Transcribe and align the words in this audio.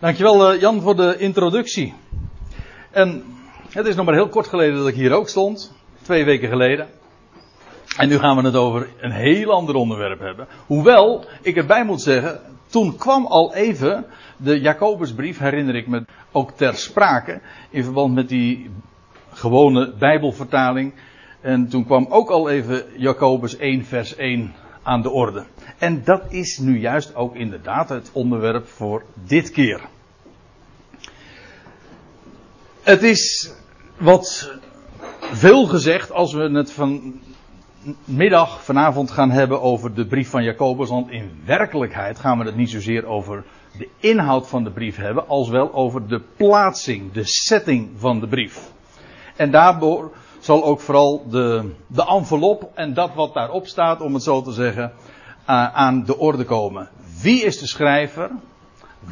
Dankjewel 0.00 0.54
uh, 0.54 0.60
Jan 0.60 0.80
voor 0.80 0.96
de 0.96 1.16
introductie. 1.18 1.94
En 2.90 3.24
het 3.70 3.86
is 3.86 3.94
nog 3.94 4.04
maar 4.04 4.14
heel 4.14 4.28
kort 4.28 4.46
geleden 4.46 4.78
dat 4.78 4.88
ik 4.88 4.94
hier 4.94 5.12
ook 5.12 5.28
stond. 5.28 5.74
Twee 6.02 6.24
weken 6.24 6.48
geleden. 6.48 6.88
En 7.96 8.08
nu 8.08 8.18
gaan 8.18 8.36
we 8.36 8.42
het 8.42 8.56
over 8.56 8.88
een 9.00 9.10
heel 9.10 9.52
ander 9.52 9.74
onderwerp 9.74 10.20
hebben. 10.20 10.46
Hoewel, 10.66 11.24
ik 11.42 11.56
erbij 11.56 11.84
moet 11.84 12.00
zeggen, 12.00 12.40
toen 12.66 12.96
kwam 12.96 13.26
al 13.26 13.54
even 13.54 14.06
de 14.36 14.60
Jacobusbrief, 14.60 15.38
herinner 15.38 15.74
ik 15.74 15.86
me, 15.86 16.04
ook 16.32 16.50
ter 16.50 16.74
sprake. 16.74 17.40
In 17.70 17.84
verband 17.84 18.14
met 18.14 18.28
die 18.28 18.70
gewone 19.32 19.92
Bijbelvertaling. 19.98 20.94
En 21.40 21.68
toen 21.68 21.84
kwam 21.84 22.06
ook 22.08 22.30
al 22.30 22.50
even 22.50 22.84
Jacobus 22.96 23.56
1 23.56 23.84
vers 23.84 24.16
1 24.16 24.54
aan 24.88 25.02
de 25.02 25.10
orde. 25.10 25.44
En 25.78 26.04
dat 26.04 26.22
is 26.28 26.58
nu 26.58 26.80
juist 26.80 27.14
ook 27.14 27.34
inderdaad 27.34 27.88
het 27.88 28.10
onderwerp 28.12 28.68
voor 28.68 29.04
dit 29.14 29.50
keer. 29.50 29.80
Het 32.82 33.02
is 33.02 33.52
wat 33.96 34.52
veel 35.20 35.66
gezegd 35.66 36.12
als 36.12 36.32
we 36.32 36.50
het 36.50 36.72
vanmiddag, 36.72 38.64
vanavond 38.64 39.10
gaan 39.10 39.30
hebben 39.30 39.60
over 39.60 39.94
de 39.94 40.06
brief 40.06 40.30
van 40.30 40.44
Jacobus. 40.44 40.88
Want 40.88 41.10
in 41.10 41.40
werkelijkheid 41.44 42.18
gaan 42.18 42.38
we 42.38 42.44
het 42.44 42.56
niet 42.56 42.70
zozeer 42.70 43.06
over 43.06 43.44
de 43.78 43.88
inhoud 43.98 44.48
van 44.48 44.64
de 44.64 44.70
brief 44.70 44.96
hebben, 44.96 45.28
als 45.28 45.48
wel 45.48 45.74
over 45.74 46.08
de 46.08 46.20
plaatsing, 46.36 47.12
de 47.12 47.24
setting 47.24 47.90
van 47.96 48.20
de 48.20 48.26
brief. 48.26 48.70
En 49.36 49.50
daardoor 49.50 50.12
zal 50.48 50.64
ook 50.64 50.80
vooral 50.80 51.28
de, 51.30 51.74
de 51.86 52.06
envelop 52.06 52.70
en 52.74 52.94
dat 52.94 53.14
wat 53.14 53.34
daarop 53.34 53.66
staat, 53.66 54.00
om 54.00 54.14
het 54.14 54.22
zo 54.22 54.42
te 54.42 54.52
zeggen, 54.52 54.92
aan 55.44 56.04
de 56.04 56.18
orde 56.18 56.44
komen. 56.44 56.88
Wie 57.22 57.44
is 57.44 57.58
de 57.58 57.66
schrijver? 57.66 58.30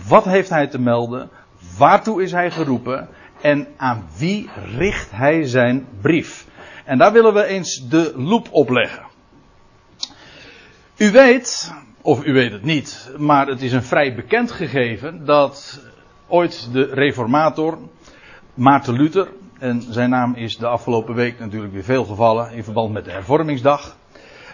Wat 0.09 0.25
heeft 0.25 0.49
hij 0.49 0.67
te 0.67 0.79
melden? 0.79 1.31
Waartoe 1.79 2.23
is 2.23 2.33
hij 2.33 2.51
geroepen? 2.51 3.09
En 3.41 3.67
aan 3.77 4.09
wie 4.17 4.49
richt 4.77 5.11
hij 5.11 5.47
zijn 5.47 5.87
brief? 6.01 6.47
En 6.85 6.99
daar 6.99 7.13
willen 7.13 7.35
we 7.35 7.45
eens 7.45 7.89
de 7.89 8.13
loep 8.17 8.49
op 8.51 8.71
leggen. 8.71 9.05
U 10.97 11.11
weet, 11.11 11.75
of 12.01 12.25
u 12.25 12.33
weet 12.33 12.53
het 12.53 12.63
niet, 12.63 13.11
maar 13.17 13.47
het 13.47 13.63
is 13.63 13.73
een 13.73 13.83
vrij 13.83 14.15
bekend 14.15 14.51
gegeven 14.53 15.25
dat 15.25 15.81
ooit 16.27 16.69
de 16.73 16.85
reformator 16.85 17.79
Maarten 18.55 18.95
Luther, 18.95 19.29
en 19.59 19.83
zijn 19.83 20.11
naam 20.11 20.35
is 20.35 20.57
de 20.57 20.67
afgelopen 20.67 21.15
week 21.15 21.39
natuurlijk 21.39 21.73
weer 21.73 21.85
veel 21.85 22.05
gevallen 22.05 22.53
in 22.53 22.65
verband 22.65 22.93
met 22.93 23.05
de 23.05 23.11
hervormingsdag. 23.11 23.97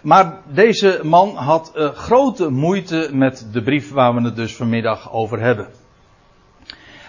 Maar 0.03 0.41
deze 0.47 1.01
man 1.03 1.37
had 1.37 1.73
uh, 1.77 1.89
grote 1.89 2.51
moeite 2.51 3.09
met 3.13 3.49
de 3.53 3.63
brief 3.63 3.91
waar 3.91 4.15
we 4.15 4.21
het 4.23 4.37
dus 4.37 4.57
vanmiddag 4.57 5.13
over 5.13 5.41
hebben. 5.41 5.69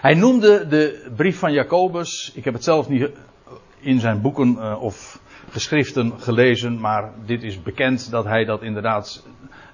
Hij 0.02 0.14
noemde 0.14 0.68
de 0.68 1.12
brief 1.16 1.40
van 1.40 1.54
Jacobus, 1.54 2.32
ik 2.36 2.44
heb 2.44 2.54
het 2.54 2.64
zelf 2.64 2.90
niet 2.90 3.10
in 3.80 4.00
zijn 4.00 4.22
boeken 4.22 4.56
uh, 4.60 4.82
of 4.82 5.20
geschriften 5.50 6.14
gelezen, 6.18 6.80
maar 6.80 7.12
dit 7.26 7.44
is 7.44 7.62
bekend 7.62 8.12
dat 8.12 8.26
hij 8.26 8.46
dat 8.46 8.62
inderdaad, 8.62 9.24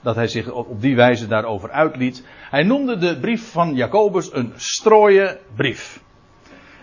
dat 0.01 0.15
hij 0.15 0.27
zich 0.27 0.51
op 0.51 0.81
die 0.81 0.95
wijze 0.95 1.27
daarover 1.27 1.69
uitliet. 1.71 2.23
Hij 2.49 2.63
noemde 2.63 2.97
de 2.97 3.19
brief 3.19 3.51
van 3.51 3.75
Jacobus 3.75 4.33
een 4.33 4.53
strooie 4.55 5.39
brief. 5.55 6.01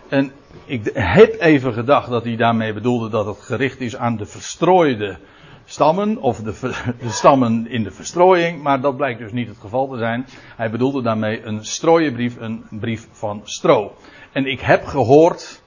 En 0.08 0.32
ik 0.64 0.90
heb 0.94 1.40
even 1.40 1.72
gedacht 1.72 2.10
dat 2.10 2.24
hij 2.24 2.36
daarmee 2.36 2.72
bedoelde 2.72 3.08
dat 3.08 3.26
het 3.26 3.40
gericht 3.40 3.80
is 3.80 3.96
aan 3.96 4.16
de 4.16 4.26
verstrooide 4.26 5.18
stammen, 5.64 6.16
of 6.16 6.40
de, 6.42 6.74
stammen 7.06 7.68
in 7.68 7.82
de 7.82 7.90
verstrooiing, 7.90 8.62
maar 8.62 8.80
dat 8.80 8.96
blijkt 8.96 9.18
dus 9.18 9.32
niet 9.32 9.48
het 9.48 9.58
geval 9.60 9.88
te 9.88 9.98
zijn. 9.98 10.26
Hij 10.56 10.70
bedoelde 10.70 11.02
daarmee 11.02 11.44
een 11.44 11.64
strooienbrief, 11.64 12.36
een 12.40 12.64
brief 12.70 13.08
van 13.10 13.40
stro. 13.44 13.96
En 14.32 14.46
ik 14.46 14.60
heb 14.60 14.84
gehoord, 14.84 15.62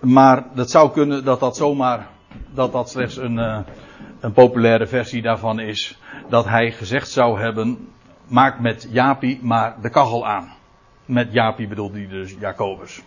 maar 0.00 0.44
dat 0.54 0.70
zou 0.70 0.90
kunnen 0.90 1.24
dat 1.24 1.40
dat 1.40 1.56
zomaar, 1.56 2.06
dat 2.54 2.72
dat 2.72 2.90
slechts 2.90 3.16
een, 3.16 3.36
uh, 3.36 3.58
een 4.20 4.32
populaire 4.32 4.86
versie 4.86 5.22
daarvan 5.22 5.60
is, 5.60 5.98
dat 6.28 6.44
hij 6.44 6.72
gezegd 6.72 7.10
zou 7.10 7.40
hebben, 7.40 7.88
maak 8.26 8.60
met 8.60 8.88
Japi 8.90 9.38
maar 9.42 9.76
de 9.82 9.90
kachel 9.90 10.26
aan. 10.26 10.52
Met 11.04 11.32
Japi 11.32 11.68
bedoelde 11.68 11.98
hij 11.98 12.08
dus 12.08 12.34
Jacobus. 12.40 13.02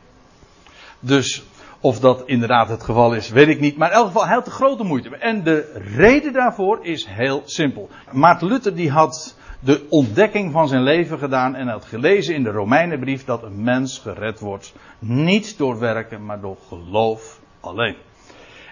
Dus 1.07 1.44
of 1.79 2.00
dat 2.00 2.23
inderdaad 2.25 2.69
het 2.69 2.84
geval 2.84 3.13
is, 3.13 3.29
weet 3.29 3.47
ik 3.47 3.59
niet. 3.59 3.78
Maar 3.78 3.90
in 3.90 3.95
elk 3.95 4.06
geval, 4.06 4.25
hij 4.25 4.34
had 4.34 4.45
de 4.45 4.51
grote 4.51 4.84
moeite. 4.84 5.18
En 5.18 5.44
de 5.44 5.81
reden 5.95 6.34
daarvoor 6.34 6.85
is 6.85 7.06
heel 7.06 7.41
simpel. 7.45 7.90
Maarten 8.12 8.47
Luther 8.47 8.75
die 8.75 8.91
had 8.91 9.35
de 9.59 9.85
ontdekking 9.90 10.51
van 10.51 10.68
zijn 10.68 10.84
leven 10.84 11.19
gedaan 11.19 11.56
en 11.56 11.68
had 11.68 11.85
gelezen 11.85 12.35
in 12.35 12.44
de 12.44 12.50
Romeinenbrief 12.50 13.25
dat 13.25 13.44
een 13.44 13.63
mens 13.63 14.00
gered 14.00 14.40
wordt. 14.40 14.73
Niet 15.00 15.57
door 15.57 15.79
werken, 15.79 16.25
maar 16.25 16.41
door 16.41 16.57
geloof 16.68 17.39
alleen. 17.59 17.95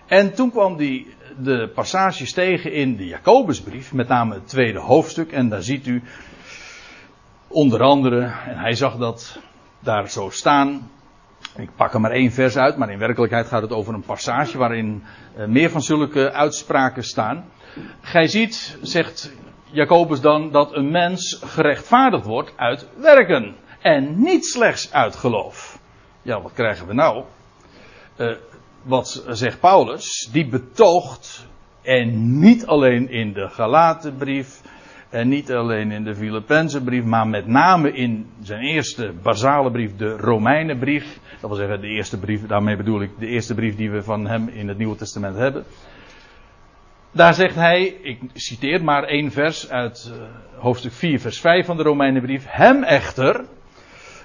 En 0.06 0.34
toen 0.34 0.52
kwam 0.52 0.78
die 0.78 1.08
de 1.38 1.72
passages 1.76 2.34
tegen 2.34 2.74
in 2.74 2.96
de 2.98 3.06
Jacobusbrief, 3.06 3.94
met 3.94 4.08
name 4.08 4.34
het 4.34 4.48
tweede 4.48 4.80
hoofdstuk. 4.80 5.32
En 5.32 5.50
daar 5.50 5.64
ziet 5.64 5.88
u 5.88 6.04
onder 7.48 7.82
andere, 7.82 8.22
en 8.22 8.58
hij 8.58 8.74
zag 8.74 8.98
dat 8.98 9.40
daar 9.80 10.10
zo 10.10 10.30
staan, 10.30 10.90
ik 11.58 11.70
pak 11.76 11.94
er 11.94 12.02
maar 12.02 12.12
één 12.12 12.32
vers 12.32 12.58
uit, 12.58 12.78
maar 12.78 12.90
in 12.90 13.00
werkelijkheid 13.00 13.48
gaat 13.48 13.62
het 13.62 13.72
over 13.72 13.94
een 13.94 14.06
passage 14.06 14.58
waarin 14.58 15.04
uh, 15.38 15.46
meer 15.46 15.70
van 15.70 15.82
zulke 15.82 16.32
uitspraken 16.32 17.04
staan. 17.04 17.46
Gij 18.02 18.28
ziet, 18.28 18.78
zegt 18.82 19.34
Jacobus 19.64 20.22
dan, 20.22 20.52
dat 20.52 20.76
een 20.76 20.92
mens 20.92 21.42
gerechtvaardigd 21.46 22.26
wordt 22.26 22.54
uit 22.56 22.88
werken. 22.98 23.56
En 23.82 24.22
niet 24.22 24.46
slechts 24.46 24.94
uit 24.94 25.16
geloof. 25.16 25.80
Ja, 26.22 26.42
wat 26.42 26.54
krijgen 26.54 26.88
we 26.88 26.94
nou? 26.94 27.24
Uh, 28.18 28.36
wat 28.82 29.24
zegt 29.28 29.60
Paulus? 29.60 30.30
Die 30.32 30.48
betoogt, 30.48 31.48
en 31.82 32.40
niet 32.40 32.66
alleen 32.66 33.10
in 33.10 33.34
de 33.34 33.50
Galatenbrief, 33.50 34.62
en 35.16 35.28
niet 35.28 35.52
alleen 35.52 35.92
in 35.92 36.04
de 36.04 36.16
Filippense 36.16 36.84
brief, 36.84 37.04
maar 37.04 37.28
met 37.28 37.48
name 37.48 37.92
in 37.92 38.30
zijn 38.42 38.62
eerste 38.62 39.14
basale 39.22 39.72
brief, 39.72 39.96
de 39.96 40.18
Romeinenbrief. 40.18 41.20
Dat 41.42 41.50
wil 41.50 41.60
zeggen, 41.60 41.82
de 41.82 41.88
eerste 41.88 42.20
brief, 42.20 42.46
daarmee 42.48 42.78
bedoel 42.78 43.02
ik 43.02 43.12
de 43.20 43.28
eerste 43.28 43.54
brief 43.54 43.76
die 43.76 43.92
we 43.92 44.04
van 44.04 44.28
hem 44.28 44.48
in 44.48 44.68
het 44.68 44.78
Nieuwe 44.78 44.96
Testament 44.96 45.36
hebben. 45.36 45.64
Daar 47.12 47.34
zegt 47.34 47.56
hij, 47.56 47.84
ik 48.02 48.20
citeer 48.34 48.84
maar 48.84 49.04
één 49.04 49.32
vers 49.32 49.70
uit 49.70 50.12
uh, 50.12 50.24
hoofdstuk 50.62 50.92
4, 50.92 51.20
vers 51.20 51.40
5 51.40 51.66
van 51.66 51.78
de 51.78 51.84
Romeinenbrief. 51.84 52.46
Hem 52.48 52.84
echter, 52.84 53.46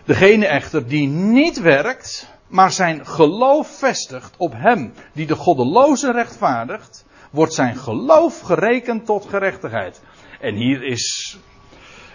degene 0.05 0.47
echter 0.47 0.89
die 0.89 1.09
niet 1.09 1.61
werkt, 1.61 2.34
maar 2.49 2.72
zijn 2.72 3.07
geloof 3.07 3.78
vestigt 3.78 4.34
op 4.37 4.53
hem 4.57 4.93
die 5.12 5.27
de 5.27 5.37
goddeloze 5.37 6.12
rechtvaardigt, 6.12 7.05
wordt 7.31 7.55
zijn 7.55 7.77
geloof 7.77 8.41
gerekend 8.41 9.07
tot 9.07 9.27
gerechtigheid. 9.28 10.01
En 10.41 10.55
hier 10.55 10.83
is 10.83 11.39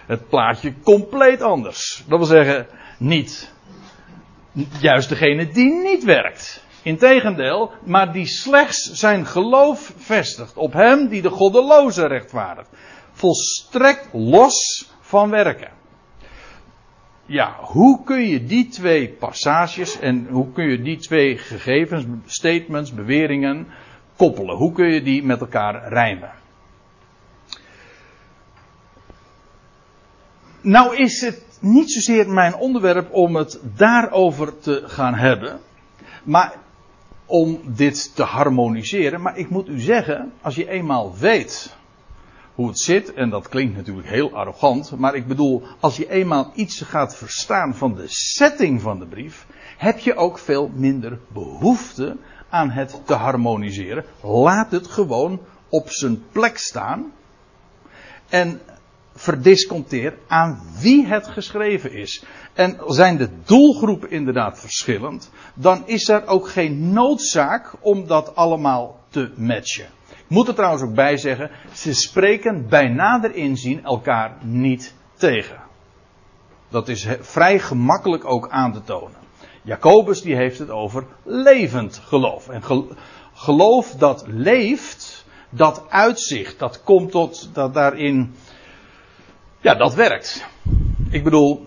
het 0.05 0.29
plaatje 0.29 0.73
compleet 0.83 1.41
anders. 1.41 2.03
Dat 2.07 2.17
wil 2.17 2.27
zeggen, 2.27 2.67
niet 2.97 3.53
juist 4.79 5.09
degene 5.09 5.47
die 5.47 5.73
niet 5.73 6.03
werkt. 6.03 6.63
Integendeel, 6.83 7.71
maar 7.83 8.13
die 8.13 8.25
slechts 8.25 8.91
zijn 8.91 9.25
geloof 9.25 9.93
vestigt 9.97 10.57
op 10.57 10.73
hem 10.73 11.07
die 11.07 11.21
de 11.21 11.29
goddeloze 11.29 12.07
rechtvaardigt. 12.07 12.69
Volstrekt 13.11 14.09
los 14.13 14.89
van 14.99 15.29
werken. 15.29 15.71
Ja, 17.25 17.55
hoe 17.59 18.03
kun 18.03 18.27
je 18.27 18.45
die 18.45 18.67
twee 18.67 19.09
passages 19.09 19.99
en 19.99 20.27
hoe 20.29 20.51
kun 20.51 20.69
je 20.69 20.81
die 20.81 20.97
twee 20.97 21.37
gegevens, 21.37 22.05
statements, 22.25 22.93
beweringen 22.93 23.67
koppelen? 24.15 24.55
Hoe 24.55 24.71
kun 24.71 24.93
je 24.93 25.01
die 25.01 25.23
met 25.23 25.41
elkaar 25.41 25.87
rijmen? 25.87 26.31
Nou 30.65 30.95
is 30.95 31.21
het 31.21 31.41
niet 31.59 31.91
zozeer 31.91 32.29
mijn 32.29 32.55
onderwerp 32.55 33.13
om 33.13 33.35
het 33.35 33.59
daarover 33.75 34.59
te 34.59 34.83
gaan 34.85 35.13
hebben. 35.13 35.59
Maar 36.23 36.53
om 37.25 37.61
dit 37.65 38.15
te 38.15 38.23
harmoniseren. 38.23 39.21
Maar 39.21 39.37
ik 39.37 39.49
moet 39.49 39.67
u 39.67 39.79
zeggen, 39.79 40.31
als 40.41 40.55
je 40.55 40.69
eenmaal 40.69 41.17
weet 41.17 41.75
hoe 42.55 42.67
het 42.67 42.79
zit, 42.79 43.13
en 43.13 43.29
dat 43.29 43.49
klinkt 43.49 43.75
natuurlijk 43.75 44.07
heel 44.07 44.33
arrogant, 44.33 44.97
maar 44.97 45.15
ik 45.15 45.27
bedoel, 45.27 45.63
als 45.79 45.97
je 45.97 46.09
eenmaal 46.09 46.51
iets 46.55 46.81
gaat 46.81 47.15
verstaan 47.15 47.75
van 47.75 47.95
de 47.95 48.07
setting 48.07 48.81
van 48.81 48.99
de 48.99 49.05
brief, 49.05 49.45
heb 49.77 49.99
je 49.99 50.15
ook 50.15 50.39
veel 50.39 50.71
minder 50.73 51.19
behoefte 51.27 52.17
aan 52.49 52.69
het 52.69 53.01
te 53.05 53.13
harmoniseren. 53.13 54.05
Laat 54.21 54.71
het 54.71 54.87
gewoon 54.87 55.39
op 55.69 55.89
zijn 55.89 56.23
plek 56.31 56.57
staan. 56.57 57.11
En 58.29 58.61
verdisconteer 59.15 60.17
aan 60.27 60.61
wie 60.79 61.05
het 61.05 61.27
geschreven 61.27 61.91
is. 61.91 62.23
En 62.53 62.79
zijn 62.87 63.17
de 63.17 63.29
doelgroepen 63.43 64.11
inderdaad 64.11 64.59
verschillend, 64.59 65.31
dan 65.53 65.83
is 65.85 66.09
er 66.09 66.27
ook 66.27 66.49
geen 66.49 66.93
noodzaak 66.93 67.73
om 67.79 68.07
dat 68.07 68.35
allemaal 68.35 68.99
te 69.09 69.31
matchen. 69.35 69.87
Ik 70.09 70.31
moet 70.31 70.47
er 70.47 70.55
trouwens 70.55 70.83
ook 70.83 70.93
bij 70.93 71.17
zeggen, 71.17 71.51
ze 71.73 71.93
spreken 71.93 72.67
bij 72.69 72.87
nader 72.87 73.35
inzien 73.35 73.83
elkaar 73.83 74.37
niet 74.41 74.93
tegen. 75.15 75.63
Dat 76.69 76.87
is 76.87 77.07
vrij 77.19 77.59
gemakkelijk 77.59 78.25
ook 78.25 78.49
aan 78.49 78.73
te 78.73 78.83
tonen. 78.83 79.23
Jacobus 79.61 80.21
die 80.21 80.35
heeft 80.35 80.59
het 80.59 80.69
over 80.69 81.05
levend 81.23 82.01
geloof. 82.03 82.49
En 82.49 82.63
geloof 83.33 83.91
dat 83.91 84.23
leeft, 84.27 85.25
dat 85.49 85.83
uitzicht, 85.89 86.59
dat 86.59 86.83
komt 86.83 87.11
tot, 87.11 87.49
dat 87.53 87.73
daarin, 87.73 88.35
ja, 89.65 89.75
dat 89.75 89.93
werkt. 89.93 90.45
Ik 91.09 91.23
bedoel, 91.23 91.65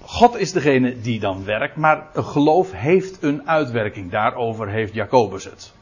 God 0.00 0.36
is 0.36 0.52
degene 0.52 1.00
die 1.00 1.20
dan 1.20 1.44
werkt, 1.44 1.76
maar 1.76 2.06
geloof 2.14 2.72
heeft 2.72 3.22
een 3.22 3.48
uitwerking. 3.48 4.10
Daarover 4.10 4.68
heeft 4.68 4.94
Jacobus 4.94 5.44
het. 5.44 5.72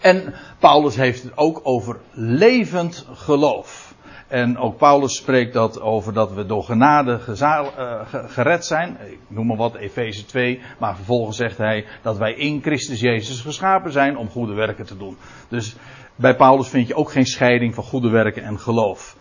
En 0.00 0.34
Paulus 0.58 0.96
heeft 0.96 1.22
het 1.22 1.36
ook 1.36 1.60
over 1.62 1.96
levend 2.12 3.06
geloof. 3.12 3.94
En 4.28 4.58
ook 4.58 4.76
Paulus 4.76 5.16
spreekt 5.16 5.52
dat 5.52 5.80
over 5.80 6.12
dat 6.12 6.32
we 6.32 6.46
door 6.46 6.62
genade 6.62 7.20
uh, 7.28 8.00
gered 8.26 8.64
zijn. 8.64 8.96
Ik 9.10 9.18
noem 9.26 9.46
maar 9.46 9.56
wat, 9.56 9.74
Efeze 9.74 10.24
2. 10.24 10.60
Maar 10.78 10.96
vervolgens 10.96 11.36
zegt 11.36 11.58
hij 11.58 11.86
dat 12.02 12.18
wij 12.18 12.32
in 12.32 12.62
Christus 12.62 13.00
Jezus 13.00 13.40
geschapen 13.40 13.92
zijn 13.92 14.16
om 14.16 14.28
goede 14.28 14.54
werken 14.54 14.86
te 14.86 14.96
doen. 14.96 15.16
Dus 15.48 15.76
bij 16.16 16.36
Paulus 16.36 16.68
vind 16.68 16.86
je 16.88 16.94
ook 16.94 17.12
geen 17.12 17.26
scheiding 17.26 17.74
van 17.74 17.84
goede 17.84 18.08
werken 18.08 18.42
en 18.42 18.58
geloof. 18.58 19.16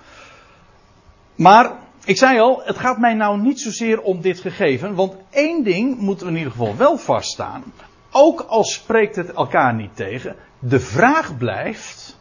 Maar, 1.37 1.71
ik 2.05 2.17
zei 2.17 2.39
al, 2.39 2.61
het 2.63 2.77
gaat 2.77 2.97
mij 2.97 3.13
nou 3.13 3.41
niet 3.41 3.59
zozeer 3.59 4.01
om 4.01 4.21
dit 4.21 4.39
gegeven. 4.39 4.95
Want 4.95 5.15
één 5.29 5.63
ding 5.63 5.99
moeten 5.99 6.25
we 6.25 6.31
in 6.31 6.37
ieder 6.37 6.51
geval 6.51 6.75
wel 6.75 6.97
vaststaan. 6.97 7.63
Ook 8.11 8.41
al 8.41 8.63
spreekt 8.63 9.15
het 9.15 9.33
elkaar 9.33 9.73
niet 9.73 9.95
tegen. 9.95 10.35
De 10.59 10.79
vraag 10.79 11.37
blijft, 11.37 12.19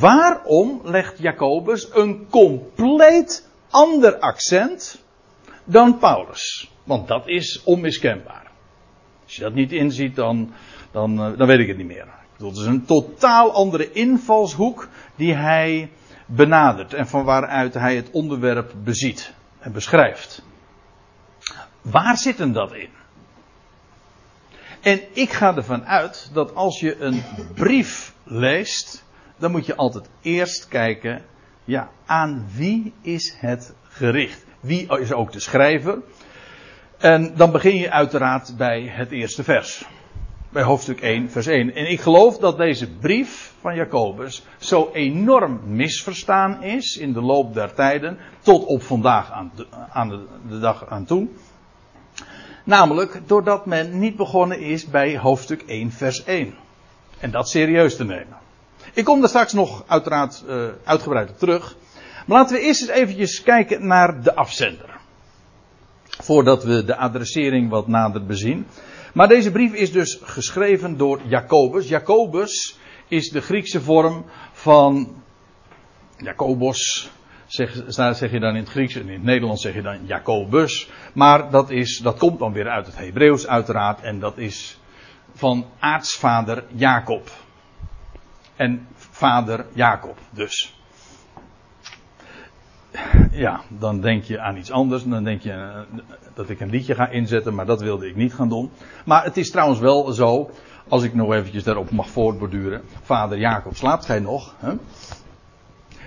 waarom 0.00 0.80
legt 0.84 1.18
Jacobus 1.18 1.88
een 1.92 2.26
compleet 2.30 3.48
ander 3.70 4.18
accent 4.18 5.02
dan 5.64 5.98
Paulus? 5.98 6.72
Want 6.84 7.08
dat 7.08 7.28
is 7.28 7.62
onmiskenbaar. 7.64 8.50
Als 9.24 9.36
je 9.36 9.42
dat 9.42 9.54
niet 9.54 9.72
inziet, 9.72 10.16
dan, 10.16 10.52
dan, 10.90 11.20
eh, 11.20 11.38
dan 11.38 11.46
weet 11.46 11.58
ik 11.58 11.68
het 11.68 11.76
niet 11.76 11.86
meer. 11.86 12.06
Dat 12.36 12.56
is 12.56 12.64
een 12.64 12.84
totaal 12.84 13.52
andere 13.52 13.92
invalshoek 13.92 14.88
die 15.16 15.34
hij 15.34 15.90
benadert 16.30 16.94
en 16.94 17.06
van 17.06 17.24
waaruit 17.24 17.74
hij 17.74 17.96
het 17.96 18.10
onderwerp 18.10 18.72
beziet 18.84 19.32
en 19.58 19.72
beschrijft. 19.72 20.42
Waar 21.82 22.16
zit 22.16 22.38
hem 22.38 22.52
dat 22.52 22.72
in? 22.72 22.88
En 24.80 25.00
ik 25.12 25.30
ga 25.30 25.56
ervan 25.56 25.84
uit 25.84 26.30
dat 26.32 26.54
als 26.54 26.80
je 26.80 27.00
een 27.00 27.22
brief 27.54 28.14
leest, 28.24 29.04
dan 29.36 29.50
moet 29.50 29.66
je 29.66 29.76
altijd 29.76 30.08
eerst 30.22 30.68
kijken, 30.68 31.24
ja, 31.64 31.90
aan 32.06 32.48
wie 32.54 32.92
is 33.00 33.34
het 33.38 33.74
gericht? 33.82 34.44
Wie 34.60 34.98
is 34.98 35.12
ook 35.12 35.32
de 35.32 35.40
schrijver? 35.40 35.98
En 36.98 37.36
dan 37.36 37.50
begin 37.52 37.76
je 37.76 37.90
uiteraard 37.90 38.56
bij 38.56 38.82
het 38.82 39.10
eerste 39.10 39.44
vers. 39.44 39.84
Bij 40.52 40.62
hoofdstuk 40.62 41.00
1, 41.00 41.30
vers 41.30 41.46
1. 41.46 41.74
En 41.74 41.90
ik 41.90 42.00
geloof 42.00 42.38
dat 42.38 42.56
deze 42.56 42.90
brief 42.90 43.52
van 43.60 43.74
Jacobus 43.74 44.42
zo 44.58 44.90
enorm 44.92 45.60
misverstaan 45.64 46.62
is 46.62 46.96
in 46.96 47.12
de 47.12 47.20
loop 47.20 47.54
der 47.54 47.74
tijden, 47.74 48.18
tot 48.40 48.64
op 48.64 48.82
vandaag 48.82 49.32
aan 49.92 50.08
de, 50.48 50.58
dag 50.58 50.86
aan 50.88 51.04
toe. 51.04 51.28
Namelijk 52.64 53.20
doordat 53.26 53.66
men 53.66 53.98
niet 53.98 54.16
begonnen 54.16 54.60
is 54.60 54.86
bij 54.86 55.18
hoofdstuk 55.18 55.62
1, 55.62 55.90
vers 55.92 56.24
1. 56.24 56.54
En 57.18 57.30
dat 57.30 57.48
serieus 57.48 57.96
te 57.96 58.04
nemen. 58.04 58.36
Ik 58.92 59.04
kom 59.04 59.20
daar 59.20 59.28
straks 59.28 59.52
nog 59.52 59.84
uiteraard 59.86 60.44
uh, 60.48 60.66
uitgebreid 60.84 61.30
op 61.30 61.38
terug. 61.38 61.76
Maar 62.26 62.38
laten 62.38 62.56
we 62.56 62.62
eerst 62.62 62.80
eens 62.80 62.90
eventjes 62.90 63.42
kijken 63.42 63.86
naar 63.86 64.22
de 64.22 64.34
afzender. 64.34 64.98
Voordat 66.08 66.64
we 66.64 66.84
de 66.84 66.96
adressering 66.96 67.70
wat 67.70 67.88
nader 67.88 68.26
bezien. 68.26 68.66
Maar 69.14 69.28
deze 69.28 69.50
brief 69.50 69.72
is 69.72 69.92
dus 69.92 70.18
geschreven 70.22 70.96
door 70.96 71.20
Jacobus. 71.24 71.88
Jacobus 71.88 72.78
is 73.08 73.28
de 73.28 73.40
Griekse 73.40 73.80
vorm 73.80 74.24
van 74.52 75.22
Jacobos, 76.16 77.10
zeg, 77.46 78.30
je 78.30 78.40
dan 78.40 78.54
in 78.54 78.62
het 78.62 78.68
Grieks 78.68 78.94
en 78.94 79.08
in 79.08 79.12
het 79.12 79.22
Nederlands 79.22 79.62
zeg 79.62 79.74
je 79.74 79.82
dan 79.82 80.06
Jacobus. 80.06 80.90
Maar 81.14 81.50
dat, 81.50 81.70
is, 81.70 81.98
dat 81.98 82.18
komt 82.18 82.38
dan 82.38 82.52
weer 82.52 82.68
uit 82.68 82.86
het 82.86 82.96
Hebreeuws 82.96 83.46
uiteraard 83.46 84.00
en 84.00 84.18
dat 84.18 84.38
is 84.38 84.78
van 85.34 85.66
aartsvader 85.78 86.64
Jacob. 86.72 87.30
En 88.56 88.86
vader 88.94 89.66
Jacob 89.74 90.18
dus. 90.30 90.79
Ja, 93.30 93.60
dan 93.68 94.00
denk 94.00 94.24
je 94.24 94.40
aan 94.40 94.56
iets 94.56 94.70
anders. 94.70 95.04
Dan 95.04 95.24
denk 95.24 95.42
je 95.42 95.52
eh, 95.52 95.98
dat 96.34 96.50
ik 96.50 96.60
een 96.60 96.70
liedje 96.70 96.94
ga 96.94 97.08
inzetten, 97.08 97.54
maar 97.54 97.66
dat 97.66 97.80
wilde 97.80 98.08
ik 98.08 98.16
niet 98.16 98.34
gaan 98.34 98.48
doen. 98.48 98.70
Maar 99.04 99.24
het 99.24 99.36
is 99.36 99.50
trouwens 99.50 99.80
wel 99.80 100.12
zo, 100.12 100.50
als 100.88 101.02
ik 101.02 101.14
nog 101.14 101.32
eventjes 101.32 101.64
daarop 101.64 101.90
mag 101.90 102.08
voortborduren. 102.08 102.82
Vader 103.02 103.38
Jacob, 103.38 103.76
slaapt 103.76 104.04
gij 104.04 104.18
nog? 104.18 104.54
Hè? 104.58 104.72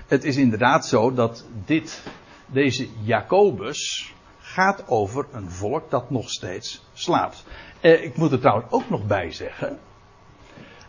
Het 0.07 0.23
is 0.23 0.37
inderdaad 0.37 0.85
zo 0.85 1.13
dat 1.13 1.45
dit, 1.65 2.03
deze 2.45 2.87
Jacobus 3.03 4.13
gaat 4.39 4.87
over 4.87 5.25
een 5.31 5.51
volk 5.51 5.89
dat 5.89 6.09
nog 6.09 6.29
steeds 6.29 6.85
slaapt. 6.93 7.43
Eh, 7.81 8.03
ik 8.03 8.17
moet 8.17 8.31
er 8.31 8.39
trouwens 8.39 8.71
ook 8.71 8.89
nog 8.89 9.07
bij 9.07 9.31
zeggen 9.31 9.79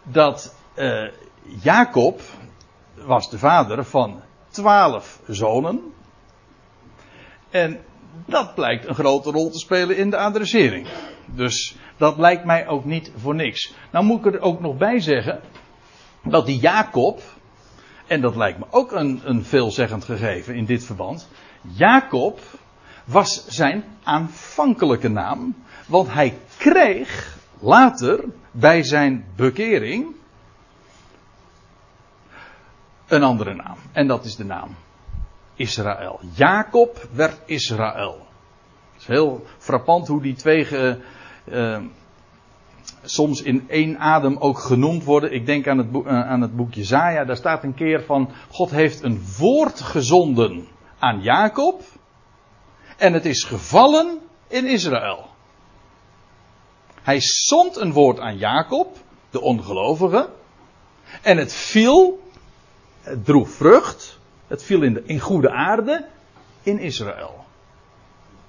dat 0.02 0.54
eh, 0.74 1.08
Jacob 1.62 2.20
was 2.94 3.30
de 3.30 3.38
vader 3.38 3.84
van 3.84 4.22
twaalf 4.54 5.20
zonen. 5.26 5.92
En 7.50 7.80
dat 8.26 8.54
blijkt 8.54 8.86
een 8.86 8.94
grote 8.94 9.30
rol 9.30 9.50
te 9.50 9.58
spelen 9.58 9.96
in 9.96 10.10
de 10.10 10.16
adressering. 10.16 10.86
Dus 11.26 11.76
dat 11.96 12.18
lijkt 12.18 12.44
mij 12.44 12.68
ook 12.68 12.84
niet 12.84 13.12
voor 13.16 13.34
niks. 13.34 13.74
Nou 13.90 14.04
moet 14.04 14.26
ik 14.26 14.34
er 14.34 14.40
ook 14.40 14.60
nog 14.60 14.76
bij 14.76 15.00
zeggen 15.00 15.40
dat 16.22 16.46
die 16.46 16.58
Jacob, 16.58 17.22
en 18.06 18.20
dat 18.20 18.36
lijkt 18.36 18.58
me 18.58 18.64
ook 18.70 18.92
een, 18.92 19.20
een 19.24 19.44
veelzeggend 19.44 20.04
gegeven 20.04 20.54
in 20.54 20.64
dit 20.64 20.84
verband. 20.84 21.28
Jacob 21.60 22.40
was 23.04 23.46
zijn 23.46 23.84
aanvankelijke 24.02 25.08
naam, 25.08 25.54
want 25.86 26.12
hij 26.12 26.38
kreeg 26.56 27.36
later 27.60 28.24
bij 28.50 28.82
zijn 28.82 29.24
bekering 29.36 30.14
een 33.06 33.22
andere 33.22 33.54
naam. 33.54 33.76
En 33.92 34.06
dat 34.06 34.24
is 34.24 34.36
de 34.36 34.44
naam 34.44 34.76
Israël. 35.54 36.20
Jacob 36.34 37.08
werd 37.12 37.40
Israël. 37.44 38.26
Het 38.92 39.02
is 39.02 39.08
heel 39.08 39.44
frappant 39.58 40.08
hoe 40.08 40.22
die 40.22 40.34
twee 40.34 40.68
uh, 41.44 41.78
soms 43.02 43.42
in 43.42 43.64
één 43.68 43.98
adem 43.98 44.36
ook 44.36 44.58
genoemd 44.58 45.04
worden. 45.04 45.32
Ik 45.32 45.46
denk 45.46 45.68
aan 45.68 45.78
het, 45.78 45.90
boek, 45.90 46.06
uh, 46.06 46.12
aan 46.12 46.40
het. 46.40 46.88
Daar 47.26 47.36
staat 47.36 47.62
een 47.62 47.74
keer 47.74 48.02
van 48.02 48.30
God 48.50 48.70
heeft 48.70 49.02
een 49.02 49.24
woord 49.38 49.80
gezonden 49.80 50.66
aan 50.98 51.20
Jacob. 51.20 51.82
En 52.96 53.12
het 53.12 53.24
is 53.24 53.44
gevallen 53.44 54.18
in 54.48 54.66
Israël. 54.66 55.32
Hij 57.02 57.20
zond 57.20 57.76
een 57.76 57.92
woord 57.92 58.18
aan 58.18 58.36
Jacob, 58.36 58.96
de 59.30 59.40
ongelovige. 59.40 60.28
En 61.22 61.36
het 61.36 61.52
viel, 61.52 62.22
het 63.04 63.24
droeg 63.24 63.48
vrucht. 63.48 64.18
Het 64.46 64.62
viel 64.62 64.82
in, 64.82 64.92
de, 64.94 65.02
in 65.04 65.20
goede 65.20 65.50
aarde 65.50 66.06
in 66.62 66.78
Israël. 66.78 67.44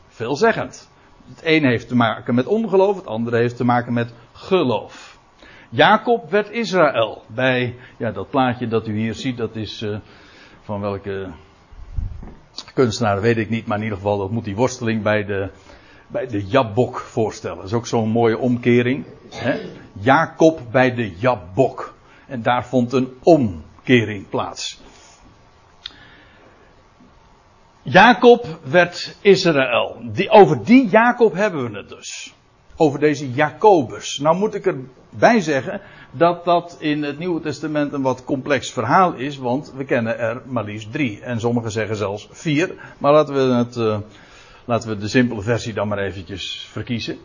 Veelzeggend. 0.08 0.90
Het 1.30 1.42
een 1.44 1.66
heeft 1.66 1.88
te 1.88 1.96
maken 1.96 2.36
met 2.36 2.46
ongeloof, 2.46 2.96
het 2.96 3.08
andere 3.08 3.38
heeft 3.38 3.58
te 3.58 3.64
maken 3.64 3.94
met 3.94 4.14
geloof. 4.32 5.20
Jacob 5.70 6.30
werd 6.30 6.50
Israël. 6.50 7.24
Bij 7.28 7.76
ja, 7.98 8.12
dat 8.12 8.30
plaatje 8.30 8.68
dat 8.68 8.88
u 8.88 8.98
hier 8.98 9.14
ziet, 9.14 9.38
dat 9.38 9.56
is 9.56 9.82
uh, 9.82 9.98
van 10.62 10.82
welke 10.82 11.32
kunstenaar 12.74 13.22
weet 13.22 13.38
ik 13.38 13.50
niet, 13.50 13.66
maar 13.66 13.78
in 13.78 13.84
ieder 13.84 13.98
geval 13.98 14.18
dat 14.18 14.32
moet 14.32 14.44
die 14.44 14.56
worsteling 14.56 15.04
bij 15.04 15.26
de, 15.26 15.50
bij 16.08 16.28
de 16.28 16.46
Jabok 16.46 17.00
voorstellen. 17.00 17.58
Dat 17.58 17.66
is 17.66 17.74
ook 17.74 17.88
zo'n 17.88 18.10
mooie 18.10 18.38
omkering. 18.38 19.06
Hè? 19.30 19.60
Jacob 19.94 20.62
bij 20.72 20.94
de 20.94 21.16
Jabok. 21.18 21.94
En 22.28 22.42
daar 22.42 22.66
vond 22.66 22.94
een 22.94 23.14
omkering 23.86 24.30
plaats. 24.30 24.82
Jacob 27.82 28.60
werd 28.64 29.18
Israël. 29.22 30.02
Die, 30.12 30.30
over 30.30 30.64
die 30.64 30.90
Jacob 30.90 31.34
hebben 31.34 31.72
we 31.72 31.78
het 31.78 31.90
dus. 31.90 32.34
Over 32.76 33.00
deze 33.00 33.32
Jacobus. 33.32 34.20
Nou 34.20 34.38
moet 34.38 34.56
ik 34.56 34.66
erbij 34.66 35.42
zeggen 35.42 35.82
dat 36.12 36.46
dat 36.46 36.78
in 36.80 37.04
het 37.04 37.20
Nieuwe 37.20 37.42
Testament 37.42 37.94
een 37.94 38.02
wat 38.02 38.24
complex 38.24 38.72
verhaal 38.72 39.14
is, 39.14 39.38
want 39.38 39.74
we 39.76 39.86
kennen 39.86 40.20
er 40.20 40.42
maar 40.46 40.64
liefst 40.64 40.92
drie. 40.92 41.22
En 41.22 41.40
sommigen 41.40 41.72
zeggen 41.72 41.96
zelfs 41.96 42.28
vier. 42.32 42.76
Maar 42.98 43.12
laten 43.12 43.34
we, 43.34 43.54
het, 43.54 43.76
uh, 43.76 43.98
laten 44.66 44.90
we 44.90 44.98
de 44.98 45.08
simpele 45.08 45.42
versie 45.42 45.74
dan 45.74 45.88
maar 45.88 46.00
eventjes 46.00 46.68
verkiezen. 46.72 47.18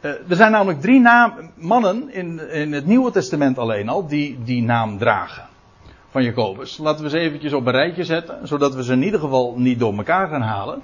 Uh, 0.00 0.10
er 0.10 0.36
zijn 0.36 0.52
namelijk 0.52 0.80
drie 0.80 1.02
mannen 1.54 2.12
in, 2.12 2.50
in 2.50 2.72
het 2.72 2.86
Nieuwe 2.86 3.10
Testament 3.10 3.58
alleen 3.58 3.88
al 3.88 4.06
die 4.06 4.38
die 4.44 4.62
naam 4.62 4.98
dragen 4.98 5.54
van 6.16 6.24
Jacobus. 6.24 6.78
Laten 6.78 7.04
we 7.04 7.10
ze 7.10 7.18
eventjes 7.18 7.52
op 7.52 7.66
een 7.66 7.72
rijtje 7.72 8.04
zetten, 8.04 8.48
zodat 8.48 8.74
we 8.74 8.84
ze 8.84 8.92
in 8.92 9.02
ieder 9.02 9.20
geval 9.20 9.54
niet 9.56 9.78
door 9.78 9.96
elkaar 9.96 10.28
gaan 10.28 10.42
halen. 10.42 10.82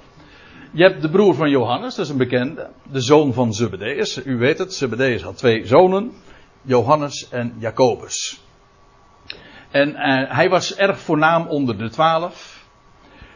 Je 0.72 0.82
hebt 0.82 1.02
de 1.02 1.10
broer 1.10 1.34
van 1.34 1.50
Johannes, 1.50 1.94
dat 1.94 2.04
is 2.04 2.10
een 2.10 2.16
bekende. 2.16 2.70
De 2.90 3.00
zoon 3.00 3.32
van 3.32 3.52
Zebedeus. 3.52 4.24
U 4.24 4.36
weet 4.36 4.58
het, 4.58 4.74
Zebedeus 4.74 5.22
had 5.22 5.36
twee 5.36 5.66
zonen. 5.66 6.12
Johannes 6.62 7.28
en 7.30 7.54
Jacobus. 7.58 8.40
En 9.70 9.88
uh, 9.88 9.96
hij 10.36 10.48
was 10.48 10.76
erg 10.76 10.98
voornaam 10.98 11.46
onder 11.46 11.78
de 11.78 11.90
twaalf. 11.90 12.64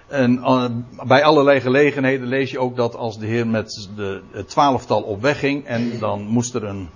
En 0.07 0.33
uh, 0.33 0.65
bij 1.07 1.25
allerlei 1.25 1.61
gelegenheden 1.61 2.27
lees 2.27 2.51
je 2.51 2.59
ook 2.59 2.77
dat 2.77 2.97
als 2.97 3.19
de 3.19 3.27
Heer 3.27 3.47
met 3.47 3.89
de, 3.97 4.23
het 4.31 4.49
twaalftal 4.49 5.03
op 5.03 5.23
weg 5.23 5.39
ging. 5.39 5.65
En 5.65 5.99
dan 5.99 6.23
moest 6.23 6.55
er 6.55 6.65
een. 6.65 6.89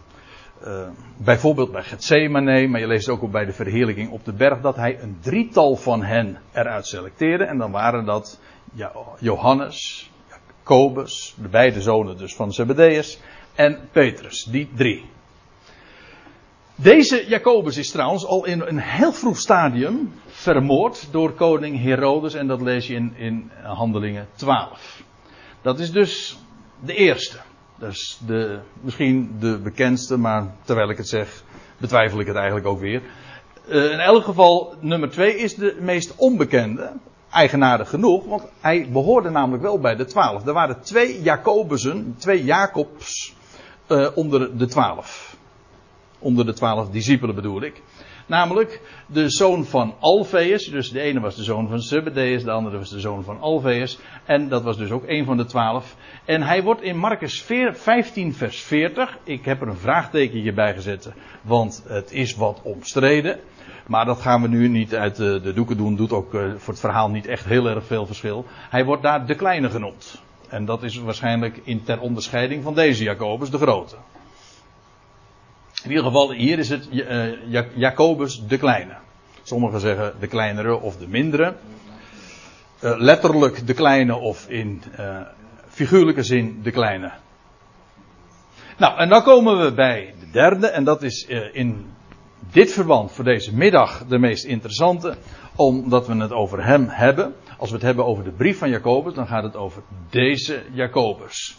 Uh, 0.67 0.89
bijvoorbeeld 1.17 1.73
bij 1.73 1.83
Gethsemane, 1.83 2.67
maar 2.69 2.81
je 2.81 2.87
leest 2.87 3.09
ook 3.09 3.31
bij 3.31 3.45
de 3.45 3.53
verheerlijking 3.53 4.11
op 4.11 4.25
de 4.25 4.33
berg. 4.33 4.61
dat 4.61 4.77
hij 4.77 5.01
een 5.01 5.17
drietal 5.21 5.77
van 5.77 6.03
hen 6.03 6.39
eruit 6.53 6.87
selecteerde. 6.87 7.45
En 7.45 7.59
dan 7.59 7.71
waren 7.71 8.05
dat 8.05 8.41
Johannes, 9.19 10.11
Jacobus, 10.29 11.35
de 11.43 11.49
beide 11.49 11.81
zonen 11.81 12.17
dus 12.17 12.35
van 12.35 12.53
Zebedeus. 12.53 13.21
en 13.55 13.79
Petrus, 13.93 14.45
die 14.45 14.69
drie. 14.75 15.05
Deze 16.75 17.25
Jacobus 17.29 17.77
is 17.77 17.91
trouwens 17.91 18.27
al 18.27 18.45
in 18.45 18.61
een 18.61 18.79
heel 18.79 19.13
vroeg 19.13 19.39
stadium 19.39 20.13
vermoord 20.27 21.09
door 21.11 21.33
koning 21.33 21.83
Herodes 21.83 22.35
en 22.35 22.47
dat 22.47 22.61
lees 22.61 22.87
je 22.87 22.95
in, 22.95 23.15
in 23.17 23.51
Handelingen 23.63 24.29
12. 24.35 25.03
Dat 25.63 25.79
is 25.81 25.93
dus 25.93 26.39
de 26.85 26.95
eerste. 26.95 27.39
Dat 27.81 27.91
is 27.91 28.21
de, 28.27 28.59
misschien 28.81 29.37
de 29.39 29.59
bekendste, 29.59 30.17
maar 30.17 30.55
terwijl 30.65 30.91
ik 30.91 30.97
het 30.97 31.09
zeg, 31.09 31.43
betwijfel 31.79 32.21
ik 32.21 32.27
het 32.27 32.37
eigenlijk 32.37 32.67
ook 32.67 32.81
weer. 32.81 33.03
Uh, 33.69 33.93
in 33.93 33.99
elk 33.99 34.25
geval, 34.25 34.75
nummer 34.81 35.11
2 35.11 35.37
is 35.37 35.55
de 35.55 35.77
meest 35.81 36.15
onbekende. 36.17 36.93
Eigenaardig 37.31 37.89
genoeg, 37.89 38.25
want 38.25 38.43
hij 38.61 38.89
behoorde 38.93 39.31
namelijk 39.31 39.63
wel 39.63 39.79
bij 39.79 39.97
de 39.97 40.05
twaalf. 40.05 40.47
Er 40.47 40.53
waren 40.53 40.81
twee 40.81 41.23
Jacobussen, 41.23 42.15
twee 42.19 42.45
Jacobs 42.45 43.35
uh, 43.89 44.09
onder 44.15 44.59
de 44.59 44.67
twaalf 44.67 45.31
onder 46.21 46.47
de 46.47 46.53
twaalf 46.53 46.91
discipelen 46.91 47.35
bedoel 47.35 47.63
ik. 47.63 47.83
Namelijk 48.31 48.81
de 49.07 49.31
zoon 49.31 49.65
van 49.65 49.95
Alfeus. 50.01 50.65
Dus 50.65 50.91
de 50.91 51.01
ene 51.01 51.21
was 51.21 51.37
de 51.37 51.43
zoon 51.43 51.69
van 51.69 51.81
Zebedeus, 51.81 52.45
de 52.45 52.51
andere 52.51 52.79
was 52.79 52.91
de 52.91 53.01
zoon 53.01 53.25
van 53.25 53.41
Alfeus. 53.41 53.99
En 54.25 54.49
dat 54.49 54.63
was 54.63 54.77
dus 54.77 54.91
ook 54.91 55.05
een 55.07 55.25
van 55.25 55.37
de 55.37 55.45
twaalf. 55.45 55.97
En 56.25 56.43
hij 56.43 56.63
wordt 56.63 56.83
in 56.83 56.97
Marcus 56.97 57.43
15 57.73 58.35
vers 58.35 58.63
40. 58.63 59.19
Ik 59.25 59.45
heb 59.45 59.61
er 59.61 59.69
een 59.69 59.77
vraagtekentje 59.77 60.53
bij 60.53 60.75
gezet, 60.75 61.13
want 61.43 61.85
het 61.87 62.13
is 62.13 62.35
wat 62.35 62.61
omstreden. 62.63 63.41
Maar 63.87 64.05
dat 64.05 64.21
gaan 64.21 64.43
we 64.43 64.49
nu 64.49 64.69
niet 64.69 64.95
uit 64.95 65.17
de, 65.17 65.53
doeken 65.55 65.77
doen. 65.77 65.97
Doet 65.97 66.13
ook 66.13 66.35
uh, 66.35 66.41
voor 66.57 66.73
het 66.73 66.83
verhaal 66.83 67.11
niet 67.11 67.27
echt 67.27 67.45
heel 67.45 67.67
erg 67.67 67.85
veel 67.85 68.07
verschil. 68.07 68.45
Hij 68.49 68.85
wordt 68.85 69.03
daar 69.03 69.27
de 69.27 69.35
kleine 69.35 69.71
genoemd. 69.71 70.23
En 70.49 70.65
dat 70.65 70.83
is 70.83 70.97
waarschijnlijk 70.97 71.61
in 71.65 71.83
ter 71.83 72.01
onderscheiding 72.01 72.63
van 72.63 72.75
deze 72.75 73.03
Jacobus 73.03 73.51
de 73.51 73.59
grote. 73.59 73.97
In 75.83 75.91
ieder 75.91 76.05
geval, 76.05 76.33
hier 76.33 76.59
is 76.59 76.69
het 76.69 76.89
uh, 76.93 77.75
Jacobus 77.75 78.43
de 78.47 78.59
Kleine. 78.59 78.97
Sommigen 79.43 79.81
zeggen 79.81 80.15
de 80.21 80.27
kleinere 80.27 80.81
of 80.81 80.97
de 80.97 81.09
mindere. 81.09 81.55
Uh, 82.85 82.95
letterlijk 82.97 83.67
de 83.67 83.75
kleine 83.75 84.17
of 84.17 84.49
in 84.49 84.83
uh, 84.99 85.21
figuurlijke 85.69 86.23
zin 86.23 86.61
de 86.63 86.71
kleine. 86.71 87.13
Nou, 88.79 88.99
en 88.99 89.09
dan 89.09 89.23
komen 89.23 89.65
we 89.65 89.73
bij 89.73 90.15
de 90.21 90.31
derde, 90.31 90.67
en 90.67 90.85
dat 90.85 91.03
is 91.03 91.27
in 91.53 91.87
dit 92.53 92.73
verband 92.73 93.13
voor 93.13 93.25
deze 93.25 93.55
middag 93.55 94.05
de 94.09 94.19
meest 94.19 94.45
interessante, 94.45 95.17
omdat 95.57 96.07
we 96.07 96.17
het 96.17 96.33
over 96.33 96.65
hem 96.65 96.87
hebben. 96.89 97.35
Als 97.59 97.71
we 97.71 97.77
het 97.77 97.85
hebben 97.85 98.05
over 98.05 98.25
de 98.25 98.31
brief 98.31 98.59
van 98.59 98.71
Jacobus, 98.71 99.15
dan 99.15 99.27
gaat 99.27 99.43
het 99.43 99.57
over 99.57 99.83
deze 100.11 100.63
Jacobus. 100.73 101.59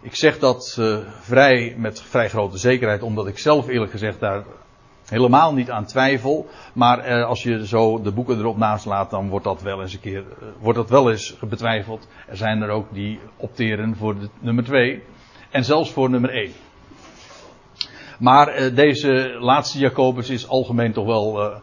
Ik 0.00 0.14
zeg 0.14 0.38
dat 0.38 0.76
uh, 0.80 0.98
vrij, 1.20 1.74
met 1.78 2.02
vrij 2.02 2.28
grote 2.28 2.58
zekerheid, 2.58 3.02
omdat 3.02 3.26
ik 3.26 3.38
zelf 3.38 3.68
eerlijk 3.68 3.90
gezegd 3.90 4.20
daar 4.20 4.44
helemaal 5.08 5.54
niet 5.54 5.70
aan 5.70 5.84
twijfel. 5.84 6.48
Maar 6.72 7.08
uh, 7.08 7.26
als 7.26 7.42
je 7.42 7.66
zo 7.66 8.02
de 8.02 8.12
boeken 8.12 8.38
erop 8.38 8.56
naast 8.56 8.84
laat, 8.84 9.10
dan 9.10 9.28
wordt 9.28 9.44
dat 9.44 9.62
wel 9.62 9.82
eens 9.82 9.92
een 9.92 10.00
keer, 10.00 10.20
uh, 10.20 10.48
wordt 10.60 10.78
dat 10.78 10.90
wel 10.90 11.10
eens 11.10 11.36
betwijfeld. 11.40 12.08
Er 12.28 12.36
zijn 12.36 12.62
er 12.62 12.70
ook 12.70 12.94
die 12.94 13.20
opteren 13.36 13.96
voor 13.96 14.18
de, 14.18 14.28
nummer 14.38 14.64
2 14.64 15.02
en 15.50 15.64
zelfs 15.64 15.90
voor 15.90 16.10
nummer 16.10 16.30
1. 16.30 16.52
Maar 18.18 18.74
deze 18.74 19.36
laatste 19.40 19.78
Jacobus 19.78 20.30
is 20.30 20.48
algemeen 20.48 20.92
toch 20.92 21.06
wel 21.06 21.42
eh, 21.42 21.56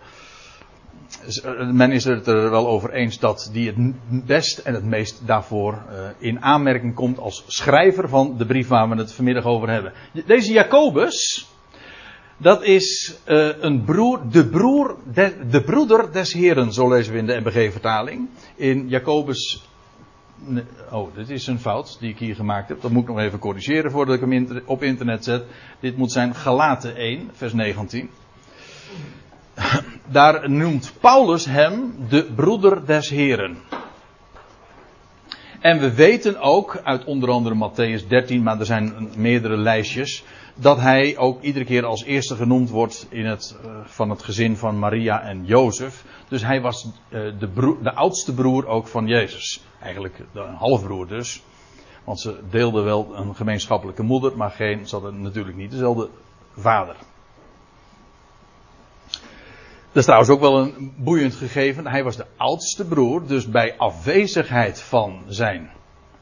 men 1.71 1.91
is 1.91 2.03
het 2.03 2.27
er 2.27 2.49
wel 2.49 2.67
over 2.67 2.91
eens 2.91 3.19
dat 3.19 3.49
die 3.51 3.67
het 3.67 4.25
best 4.25 4.57
en 4.57 4.73
het 4.73 4.83
meest 4.83 5.21
daarvoor 5.25 5.73
uh, 5.73 6.09
in 6.17 6.41
aanmerking 6.41 6.95
komt 6.95 7.19
als 7.19 7.43
schrijver 7.47 8.09
van 8.09 8.37
de 8.37 8.45
brief 8.45 8.67
waar 8.67 8.89
we 8.89 8.95
het 8.95 9.13
vanmiddag 9.13 9.45
over 9.45 9.69
hebben. 9.69 9.93
Deze 10.25 10.51
Jacobus, 10.51 11.47
dat 12.37 12.63
is 12.63 13.17
uh, 13.27 13.49
een 13.59 13.83
broer, 13.83 14.21
de 14.31 14.47
broer, 14.47 14.97
de, 15.49 15.61
broeder 15.65 16.11
des 16.11 16.33
Heren, 16.33 16.73
zo 16.73 16.89
lezen 16.89 17.13
we 17.13 17.19
in 17.19 17.25
de 17.25 17.39
MBG-vertaling. 17.39 18.29
In 18.55 18.87
Jacobus, 18.87 19.67
oh, 20.91 21.15
dit 21.15 21.29
is 21.29 21.47
een 21.47 21.59
fout 21.59 21.97
die 21.99 22.09
ik 22.09 22.19
hier 22.19 22.35
gemaakt 22.35 22.69
heb. 22.69 22.81
Dat 22.81 22.91
moet 22.91 23.01
ik 23.01 23.09
nog 23.09 23.19
even 23.19 23.39
corrigeren 23.39 23.91
voordat 23.91 24.15
ik 24.15 24.21
hem 24.21 24.61
op 24.65 24.83
internet 24.83 25.23
zet. 25.23 25.43
Dit 25.79 25.97
moet 25.97 26.11
zijn 26.11 26.35
Galaten 26.35 26.95
1, 26.95 27.29
vers 27.33 27.53
19 27.53 28.09
daar 30.05 30.49
noemt 30.49 30.93
Paulus 30.99 31.45
hem 31.45 31.95
de 32.09 32.23
broeder 32.35 32.85
des 32.85 33.09
Heren. 33.09 33.57
En 35.59 35.79
we 35.79 35.93
weten 35.93 36.39
ook 36.39 36.81
uit 36.83 37.03
onder 37.03 37.29
andere 37.29 37.55
Matthäus 37.55 38.07
13, 38.07 38.43
maar 38.43 38.59
er 38.59 38.65
zijn 38.65 39.09
meerdere 39.15 39.57
lijstjes, 39.57 40.23
dat 40.55 40.79
hij 40.79 41.17
ook 41.17 41.41
iedere 41.41 41.65
keer 41.65 41.85
als 41.85 42.03
eerste 42.03 42.35
genoemd 42.35 42.69
wordt 42.69 43.07
in 43.09 43.25
het, 43.25 43.57
uh, 43.65 43.71
van 43.83 44.09
het 44.09 44.23
gezin 44.23 44.57
van 44.57 44.79
Maria 44.79 45.21
en 45.21 45.45
Jozef. 45.45 46.03
Dus 46.27 46.43
hij 46.43 46.61
was 46.61 46.85
uh, 46.85 46.91
de, 47.39 47.77
de 47.81 47.93
oudste 47.93 48.33
broer 48.33 48.67
ook 48.67 48.87
van 48.87 49.07
Jezus. 49.07 49.63
Eigenlijk 49.79 50.19
een 50.33 50.55
halfbroer 50.55 51.07
dus. 51.07 51.43
Want 52.03 52.19
ze 52.19 52.39
deelden 52.49 52.83
wel 52.83 53.15
een 53.15 53.35
gemeenschappelijke 53.35 54.03
moeder, 54.03 54.37
maar 54.37 54.51
geen, 54.51 54.87
ze 54.87 54.95
hadden 54.95 55.21
natuurlijk 55.21 55.57
niet 55.57 55.71
dezelfde 55.71 56.09
vader. 56.57 56.95
Dat 59.93 60.01
is 60.01 60.07
trouwens 60.07 60.33
ook 60.33 60.39
wel 60.39 60.59
een 60.59 60.93
boeiend 60.97 61.35
gegeven. 61.35 61.87
Hij 61.87 62.03
was 62.03 62.17
de 62.17 62.25
oudste 62.37 62.85
broer, 62.85 63.27
dus 63.27 63.49
bij 63.49 63.77
afwezigheid 63.77 64.81
van 64.81 65.23
zijn, 65.27 65.71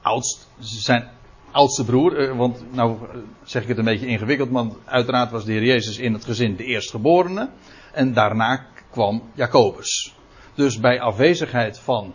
oudst, 0.02 0.50
zijn 0.60 1.10
oudste 1.52 1.86
broer, 1.86 2.18
eh, 2.18 2.38
want 2.38 2.74
nou 2.74 2.92
eh, 2.92 3.18
zeg 3.44 3.62
ik 3.62 3.68
het 3.68 3.78
een 3.78 3.86
beetje 3.86 4.08
ingewikkeld, 4.08 4.50
want 4.50 4.76
uiteraard 4.86 5.32
was 5.32 5.46
de 5.46 5.52
Heer 5.52 5.64
Jezus 5.64 5.98
in 5.98 6.14
het 6.14 6.26
gezin 6.26 6.56
de 6.56 6.64
eerstgeborene 6.64 7.50
en 7.94 8.14
daarna 8.14 8.66
kwam 8.90 9.24
Jacobus. 9.34 10.16
Dus 10.56 10.80
bij 10.80 11.02
afwezigheid 11.02 11.80
van 11.80 12.14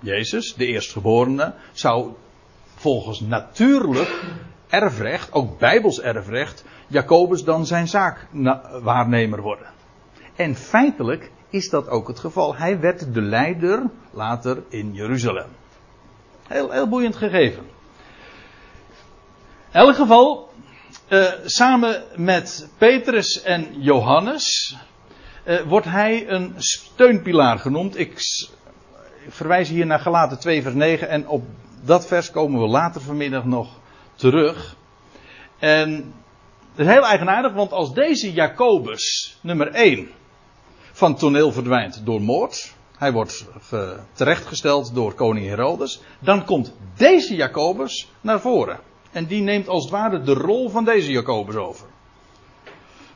Jezus, 0.00 0.54
de 0.54 0.66
eerstgeborene, 0.66 1.54
zou 1.72 2.12
volgens 2.74 3.20
natuurlijk 3.20 4.24
erfrecht, 4.68 5.32
ook 5.32 5.58
bijbels 5.58 6.00
erfrecht, 6.00 6.64
Jacobus 6.86 7.44
dan 7.44 7.66
zijn 7.66 7.88
zaakwaarnemer 7.88 9.42
worden. 9.42 9.76
En 10.38 10.54
feitelijk 10.54 11.30
is 11.50 11.70
dat 11.70 11.88
ook 11.88 12.08
het 12.08 12.18
geval. 12.18 12.56
Hij 12.56 12.80
werd 12.80 13.14
de 13.14 13.22
leider 13.22 13.82
later 14.10 14.62
in 14.68 14.94
Jeruzalem. 14.94 15.48
Heel, 16.46 16.70
heel 16.70 16.88
boeiend 16.88 17.16
gegeven. 17.16 17.62
In 19.72 19.80
elk 19.80 19.94
geval, 19.94 20.52
uh, 21.08 21.32
samen 21.44 22.02
met 22.16 22.68
Petrus 22.78 23.42
en 23.42 23.82
Johannes 23.82 24.76
uh, 25.46 25.60
wordt 25.60 25.86
hij 25.86 26.28
een 26.28 26.54
steunpilaar 26.56 27.58
genoemd. 27.58 27.98
Ik, 27.98 28.12
ik 29.24 29.32
verwijs 29.32 29.68
hier 29.68 29.86
naar 29.86 30.00
Galaten 30.00 30.38
2 30.38 30.62
vers 30.62 30.74
9 30.74 31.08
en 31.08 31.28
op 31.28 31.44
dat 31.84 32.06
vers 32.06 32.30
komen 32.30 32.60
we 32.60 32.66
later 32.66 33.00
vanmiddag 33.00 33.44
nog 33.44 33.68
terug. 34.14 34.76
En 35.58 36.14
het 36.70 36.86
is 36.86 36.92
heel 36.92 37.06
eigenaardig, 37.06 37.52
want 37.52 37.72
als 37.72 37.94
deze 37.94 38.32
Jacobus 38.32 39.38
nummer 39.42 39.68
1 39.68 40.16
van 40.98 41.16
toneel 41.16 41.52
verdwijnt 41.52 42.00
door 42.04 42.22
moord. 42.22 42.74
Hij 42.96 43.12
wordt 43.12 43.46
terechtgesteld 44.12 44.94
door 44.94 45.14
koning 45.14 45.46
Herodes. 45.46 46.00
Dan 46.18 46.44
komt 46.44 46.72
deze 46.96 47.34
Jacobus 47.34 48.10
naar 48.20 48.40
voren. 48.40 48.80
En 49.12 49.26
die 49.26 49.42
neemt 49.42 49.68
als 49.68 49.82
het 49.82 49.92
ware 49.92 50.22
de 50.22 50.32
rol 50.32 50.68
van 50.68 50.84
deze 50.84 51.10
Jacobus 51.10 51.54
over. 51.54 51.86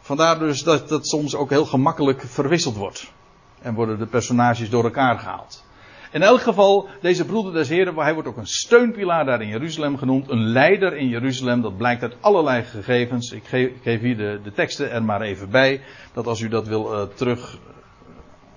Vandaar 0.00 0.38
dus 0.38 0.62
dat 0.62 0.88
dat 0.88 1.06
soms 1.06 1.34
ook 1.34 1.50
heel 1.50 1.64
gemakkelijk 1.64 2.22
verwisseld 2.26 2.76
wordt. 2.76 3.12
En 3.60 3.74
worden 3.74 3.98
de 3.98 4.06
personages 4.06 4.70
door 4.70 4.84
elkaar 4.84 5.18
gehaald. 5.18 5.64
In 6.12 6.22
elk 6.22 6.40
geval, 6.40 6.88
deze 7.00 7.24
broeder 7.24 7.52
des 7.52 7.68
Heren, 7.68 7.94
hij 7.94 8.14
wordt 8.14 8.28
ook 8.28 8.36
een 8.36 8.46
steunpilaar 8.46 9.24
daar 9.24 9.42
in 9.42 9.48
Jeruzalem 9.48 9.98
genoemd. 9.98 10.30
Een 10.30 10.46
leider 10.46 10.96
in 10.96 11.08
Jeruzalem, 11.08 11.62
dat 11.62 11.76
blijkt 11.76 12.02
uit 12.02 12.16
allerlei 12.20 12.62
gegevens. 12.62 13.32
Ik 13.32 13.44
geef, 13.44 13.70
geef 13.82 14.00
hier 14.00 14.16
de, 14.16 14.40
de, 14.44 14.52
teksten 14.52 14.90
er 14.90 15.02
maar 15.02 15.20
even 15.20 15.50
bij. 15.50 15.80
Dat 16.12 16.26
als 16.26 16.40
u 16.40 16.48
dat 16.48 16.66
wil 16.66 16.92
uh, 16.92 17.02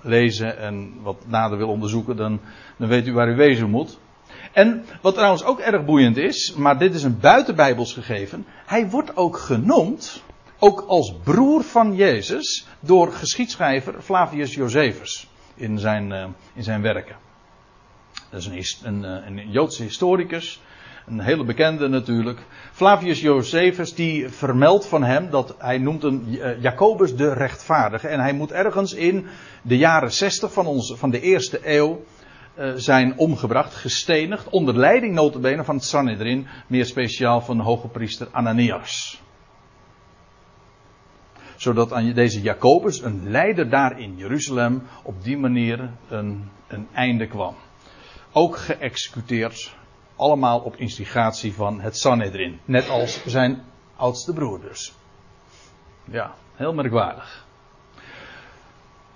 teruglezen 0.02 0.58
en 0.58 0.94
wat 1.02 1.18
nader 1.28 1.58
wil 1.58 1.70
onderzoeken, 1.70 2.16
dan, 2.16 2.40
dan 2.78 2.88
weet 2.88 3.08
u 3.08 3.14
waar 3.14 3.30
u 3.30 3.36
wezen 3.36 3.70
moet. 3.70 4.00
En 4.52 4.86
wat 5.02 5.14
trouwens 5.14 5.44
ook 5.44 5.60
erg 5.60 5.86
boeiend 5.86 6.18
is, 6.18 6.54
maar 6.58 6.80
dit 6.80 6.94
is 6.94 7.04
een 7.04 7.20
buitenbijbels 7.20 7.94
gegeven. 7.94 8.46
Hij 8.66 8.90
wordt 8.90 9.18
ook 9.18 9.38
genoemd, 9.38 10.24
ook 10.60 10.86
als 10.88 11.14
broer 11.24 11.64
van 11.64 11.96
Jezus, 11.96 12.68
door 12.80 13.12
geschiedschrijver 13.12 14.02
Flavius 14.02 14.54
Josephus 14.54 15.28
in 15.56 15.80
zijn, 15.80 16.12
uh, 16.12 16.26
in 16.54 16.64
zijn 16.64 16.82
werken. 16.82 17.25
Dat 18.36 18.54
is 18.54 18.82
een, 18.84 19.04
een, 19.04 19.38
een 19.38 19.52
Joodse 19.52 19.84
historicus, 19.84 20.62
een 21.06 21.20
hele 21.20 21.44
bekende 21.44 21.88
natuurlijk. 21.88 22.40
Flavius 22.72 23.22
Josephus 23.22 23.94
die 23.94 24.30
vermeldt 24.30 24.86
van 24.86 25.04
hem 25.04 25.30
dat 25.30 25.56
hij 25.58 25.78
noemt 25.78 26.02
hem 26.02 26.24
uh, 26.28 26.62
Jacobus 26.62 27.16
de 27.16 27.34
rechtvaardige. 27.34 28.08
En 28.08 28.20
hij 28.20 28.34
moet 28.34 28.52
ergens 28.52 28.94
in 28.94 29.28
de 29.62 29.78
jaren 29.78 30.12
60 30.12 30.54
van, 30.54 30.82
van 30.84 31.10
de 31.10 31.22
eerste 31.22 31.60
eeuw 31.64 32.04
uh, 32.60 32.74
zijn 32.76 33.18
omgebracht, 33.18 33.76
gestenigd, 33.76 34.50
onder 34.50 34.78
leiding 34.78 35.14
notabene 35.14 35.64
van 35.64 35.76
het 35.76 35.86
Sanhedrin, 35.86 36.48
meer 36.68 36.86
speciaal 36.86 37.42
van 37.42 37.58
de 37.58 37.64
hoge 37.64 37.88
priester 37.88 38.28
Ananias. 38.32 39.22
Zodat 41.56 41.94
aan 41.94 42.14
deze 42.14 42.42
Jacobus, 42.42 43.02
een 43.02 43.30
leider 43.30 43.70
daar 43.70 44.00
in 44.00 44.18
Jeruzalem, 44.18 44.84
op 45.04 45.24
die 45.24 45.38
manier 45.38 45.90
een, 46.10 46.50
een 46.68 46.88
einde 46.94 47.28
kwam. 47.28 47.56
Ook 48.38 48.58
geëxecuteerd, 48.58 49.76
allemaal 50.16 50.60
op 50.60 50.76
instigatie 50.76 51.54
van 51.54 51.82
het 51.82 51.98
Sanhedrin. 51.98 52.60
Net 52.66 52.90
als 52.90 53.26
zijn 53.26 53.64
oudste 53.96 54.34
broer. 54.34 54.60
Ja, 56.04 56.34
heel 56.56 56.74
merkwaardig. 56.74 57.46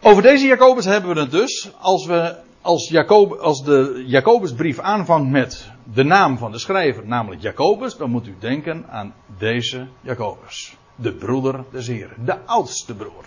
Over 0.02 0.22
deze 0.22 0.48
Jacobus 0.48 0.86
hebben 0.86 1.14
we 1.14 1.20
het 1.20 1.32
dus. 1.32 1.72
Als, 1.80 2.06
we, 2.06 2.36
als, 2.62 2.90
Jacob, 2.90 3.32
als 3.32 3.64
de 3.64 4.04
Jacobusbrief 4.08 4.80
aanvangt 4.80 5.30
met 5.30 5.72
de 5.94 6.04
naam 6.04 6.38
van 6.38 6.52
de 6.52 6.60
schrijver, 6.60 7.08
namelijk 7.08 7.42
Jacobus, 7.42 7.98
dan 7.98 8.10
moet 8.10 8.28
u 8.28 8.36
denken 8.40 8.86
aan 8.90 9.14
deze 9.38 9.88
Jacobus. 10.02 10.78
De 10.96 11.14
broeder 11.14 11.64
des 11.72 11.88
Heren. 11.88 12.26
De 12.26 12.46
oudste 12.46 12.96
broer. 12.96 13.26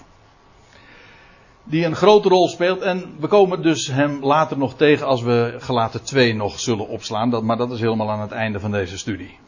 Die 1.64 1.84
een 1.84 1.94
grote 1.94 2.28
rol 2.28 2.48
speelt. 2.48 2.80
En 2.80 3.16
we 3.20 3.26
komen 3.26 3.62
dus 3.62 3.86
hem 3.86 4.24
later 4.24 4.58
nog 4.58 4.74
tegen 4.74 5.06
als 5.06 5.22
we 5.22 5.54
gelaten 5.58 6.02
2 6.02 6.34
nog 6.34 6.60
zullen 6.60 6.88
opslaan. 6.88 7.30
Dat, 7.30 7.42
maar 7.42 7.56
dat 7.56 7.70
is 7.70 7.80
helemaal 7.80 8.10
aan 8.10 8.20
het 8.20 8.32
einde 8.32 8.60
van 8.60 8.70
deze 8.70 8.98
studie. 8.98 9.38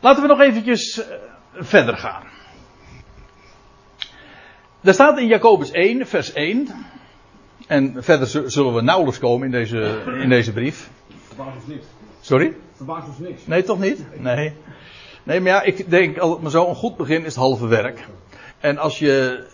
Laten 0.00 0.22
we 0.22 0.28
nog 0.28 0.40
eventjes 0.40 1.02
verder 1.52 1.96
gaan. 1.96 2.22
Er 4.80 4.94
staat 4.94 5.18
in 5.18 5.26
Jacobus 5.26 5.70
1, 5.70 6.06
vers 6.06 6.32
1. 6.32 6.68
En 7.66 7.94
verder 7.98 8.50
zullen 8.50 8.74
we 8.74 8.80
nauwelijks 8.80 9.18
komen 9.18 9.46
in 9.46 9.52
deze, 9.52 10.02
in 10.22 10.28
deze 10.28 10.52
brief. 10.52 10.90
Verbaast 11.26 11.56
ons 11.56 11.66
niks. 11.66 11.86
Sorry? 12.20 12.56
Verbaast 12.72 13.08
ons 13.08 13.18
niks. 13.18 13.46
Nee, 13.46 13.62
toch 13.62 13.78
niet? 13.78 14.20
Nee. 14.20 14.54
Nee, 15.22 15.40
maar 15.40 15.52
ja, 15.52 15.62
ik 15.62 15.90
denk, 15.90 16.18
als 16.18 16.32
het 16.32 16.42
maar 16.42 16.50
zo 16.50 16.68
een 16.68 16.74
goed 16.74 16.96
begin 16.96 17.18
is 17.18 17.24
het 17.24 17.34
halve 17.34 17.66
werk. 17.66 18.08
En 18.58 18.78
als 18.78 18.98
je, 18.98 19.44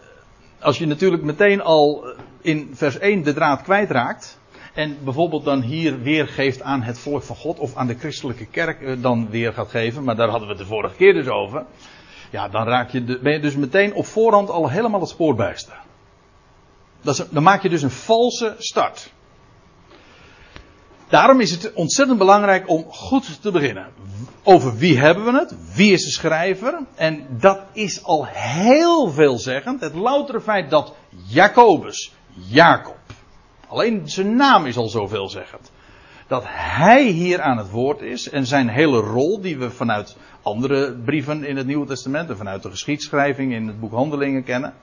als 0.62 0.78
je 0.78 0.86
natuurlijk 0.86 1.22
meteen 1.22 1.62
al 1.62 2.14
in 2.40 2.70
vers 2.72 2.98
1 2.98 3.22
de 3.22 3.32
draad 3.32 3.62
kwijtraakt. 3.62 4.40
En 4.74 4.98
bijvoorbeeld 5.04 5.44
dan 5.44 5.60
hier 5.60 6.02
weergeeft 6.02 6.62
aan 6.62 6.82
het 6.82 6.98
volk 6.98 7.22
van 7.22 7.36
God 7.36 7.58
of 7.58 7.76
aan 7.76 7.86
de 7.86 7.98
christelijke 7.98 8.46
kerk 8.46 9.02
dan 9.02 9.30
weer 9.30 9.52
gaat 9.52 9.70
geven. 9.70 10.04
Maar 10.04 10.16
daar 10.16 10.28
hadden 10.28 10.48
we 10.48 10.54
het 10.54 10.62
de 10.62 10.68
vorige 10.68 10.94
keer 10.94 11.12
dus 11.12 11.28
over. 11.28 11.64
Ja, 12.30 12.48
dan 12.48 12.66
raak 12.66 12.90
je 12.90 13.04
de, 13.04 13.18
ben 13.18 13.32
je 13.32 13.40
dus 13.40 13.56
meteen 13.56 13.94
op 13.94 14.06
voorhand 14.06 14.50
al 14.50 14.70
helemaal 14.70 15.00
het 15.00 15.08
spoor 15.08 15.34
bijster. 15.34 15.80
Dan 17.30 17.42
maak 17.42 17.62
je 17.62 17.68
dus 17.68 17.82
een 17.82 17.90
valse 17.90 18.54
start. 18.58 19.12
Daarom 21.12 21.40
is 21.40 21.50
het 21.50 21.72
ontzettend 21.72 22.18
belangrijk 22.18 22.68
om 22.68 22.84
goed 22.88 23.42
te 23.42 23.50
beginnen. 23.50 23.86
Over 24.42 24.76
wie 24.76 24.98
hebben 24.98 25.24
we 25.24 25.32
het? 25.32 25.74
Wie 25.74 25.92
is 25.92 26.04
de 26.04 26.10
schrijver? 26.10 26.78
En 26.94 27.26
dat 27.30 27.60
is 27.72 28.04
al 28.04 28.26
heel 28.26 29.10
veelzeggend. 29.10 29.80
Het 29.80 29.94
loutere 29.94 30.40
feit 30.40 30.70
dat 30.70 30.94
Jacobus, 31.26 32.12
Jacob, 32.48 32.98
alleen 33.68 34.08
zijn 34.08 34.36
naam 34.36 34.66
is 34.66 34.76
al 34.76 34.88
zo 34.88 35.06
veelzeggend. 35.06 35.70
Dat 36.26 36.42
hij 36.46 37.04
hier 37.04 37.40
aan 37.42 37.58
het 37.58 37.70
woord 37.70 38.00
is 38.00 38.30
en 38.30 38.46
zijn 38.46 38.68
hele 38.68 39.00
rol 39.00 39.40
die 39.40 39.58
we 39.58 39.70
vanuit 39.70 40.16
andere 40.42 40.96
brieven 41.04 41.44
in 41.44 41.56
het 41.56 41.66
Nieuwe 41.66 41.86
Testament 41.86 42.30
en 42.30 42.36
vanuit 42.36 42.62
de 42.62 42.70
geschiedschrijving 42.70 43.52
in 43.52 43.66
het 43.66 43.80
boek 43.80 43.92
Handelingen 43.92 44.44
kennen. 44.44 44.74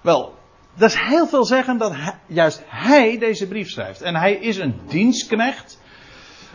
Wel, 0.00 0.34
dat 0.80 0.90
is 0.90 0.96
heel 0.96 1.26
veel 1.26 1.44
zeggen 1.44 1.78
dat 1.78 1.94
juist 2.26 2.62
hij 2.66 3.18
deze 3.18 3.48
brief 3.48 3.70
schrijft. 3.70 4.02
En 4.02 4.14
hij 4.14 4.34
is 4.34 4.56
een 4.56 4.74
dienstknecht. 4.88 5.80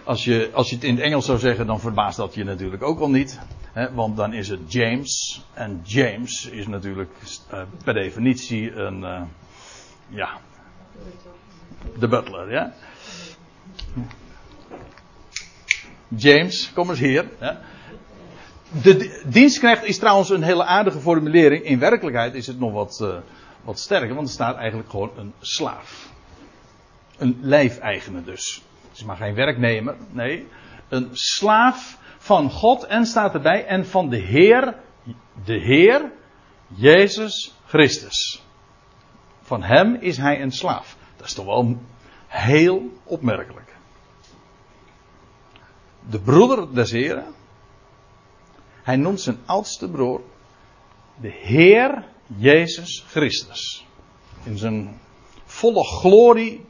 Als 0.03 0.23
je, 0.23 0.49
als 0.53 0.69
je 0.69 0.75
het 0.75 0.83
in 0.83 0.95
het 0.95 1.03
Engels 1.03 1.25
zou 1.25 1.39
zeggen, 1.39 1.67
dan 1.67 1.79
verbaast 1.79 2.17
dat 2.17 2.33
je 2.33 2.43
natuurlijk 2.43 2.83
ook 2.83 2.99
wel 2.99 3.09
niet. 3.09 3.39
Hè, 3.73 3.93
want 3.93 4.17
dan 4.17 4.33
is 4.33 4.49
het 4.49 4.71
James. 4.71 5.43
En 5.53 5.81
James 5.83 6.45
is 6.45 6.67
natuurlijk 6.67 7.11
uh, 7.53 7.61
per 7.83 7.93
definitie 7.93 8.75
een. 8.75 9.01
Uh, 9.01 9.21
ja. 10.09 10.29
De 11.99 12.07
butler, 12.07 12.51
ja. 12.51 12.73
James, 16.07 16.71
kom 16.73 16.89
eens 16.89 16.99
hier. 16.99 17.29
De 18.81 19.21
dienstknecht 19.25 19.83
is 19.83 19.97
trouwens 19.99 20.29
een 20.29 20.43
hele 20.43 20.63
aardige 20.63 20.99
formulering. 20.99 21.63
In 21.63 21.79
werkelijkheid 21.79 22.33
is 22.33 22.47
het 22.47 22.59
nog 22.59 22.71
wat. 22.71 22.99
Uh, 23.01 23.17
wat 23.65 23.80
sterker, 23.80 24.15
want 24.15 24.28
er 24.28 24.34
staat 24.34 24.58
eigenlijk 24.58 24.89
gewoon 24.89 25.12
een 25.15 25.34
slaaf. 25.39 26.10
Een 27.17 27.38
lijfeigene 27.41 28.23
dus. 28.23 28.62
Is 28.93 29.04
maar 29.04 29.17
geen 29.17 29.36
werknemer, 29.36 29.95
nee. 30.12 30.47
Een 30.89 31.10
slaaf 31.12 31.97
van 32.17 32.51
God 32.51 32.84
en 32.84 33.06
staat 33.06 33.34
erbij 33.34 33.65
en 33.65 33.86
van 33.86 34.10
de 34.10 34.17
Heer, 34.17 34.75
de 35.43 35.60
Heer, 35.60 36.12
Jezus 36.67 37.56
Christus. 37.65 38.43
Van 39.41 39.63
hem 39.63 39.95
is 39.95 40.17
hij 40.17 40.41
een 40.41 40.51
slaaf. 40.51 40.97
Dat 41.17 41.25
is 41.25 41.34
toch 41.34 41.45
wel 41.45 41.78
heel 42.28 42.91
opmerkelijk. 43.04 43.75
De 46.10 46.19
broeder 46.19 46.73
des 46.73 46.91
Heren. 46.91 47.34
Hij 48.84 48.95
noemt 48.95 49.21
zijn 49.21 49.38
oudste 49.45 49.89
broer 49.89 50.21
de 51.15 51.30
Heer 51.30 52.04
Jezus 52.27 53.03
Christus. 53.07 53.85
In 54.43 54.57
zijn 54.57 54.99
volle 55.45 55.83
glorie 55.83 56.65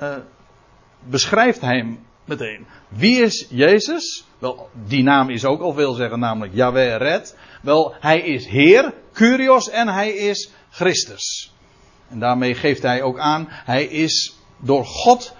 uh, 0.00 0.16
beschrijft 0.98 1.60
hij 1.60 1.76
hem 1.76 2.06
meteen. 2.24 2.66
Wie 2.88 3.22
is 3.22 3.46
Jezus? 3.50 4.24
Wel, 4.38 4.68
die 4.86 5.02
naam 5.02 5.30
is 5.30 5.44
ook 5.44 5.60
al 5.60 5.72
veel 5.72 5.92
zeggen, 5.92 6.18
namelijk 6.18 6.54
Yahweh 6.54 6.96
Red. 6.96 7.36
Wel, 7.62 7.94
hij 8.00 8.20
is 8.20 8.46
Heer, 8.46 8.94
Curios 9.12 9.70
en 9.70 9.88
hij 9.88 10.10
is 10.10 10.50
Christus. 10.70 11.54
En 12.08 12.18
daarmee 12.18 12.54
geeft 12.54 12.82
hij 12.82 13.02
ook 13.02 13.18
aan, 13.18 13.46
hij 13.48 13.84
is 13.84 14.36
door 14.56 14.84
God 14.84 15.34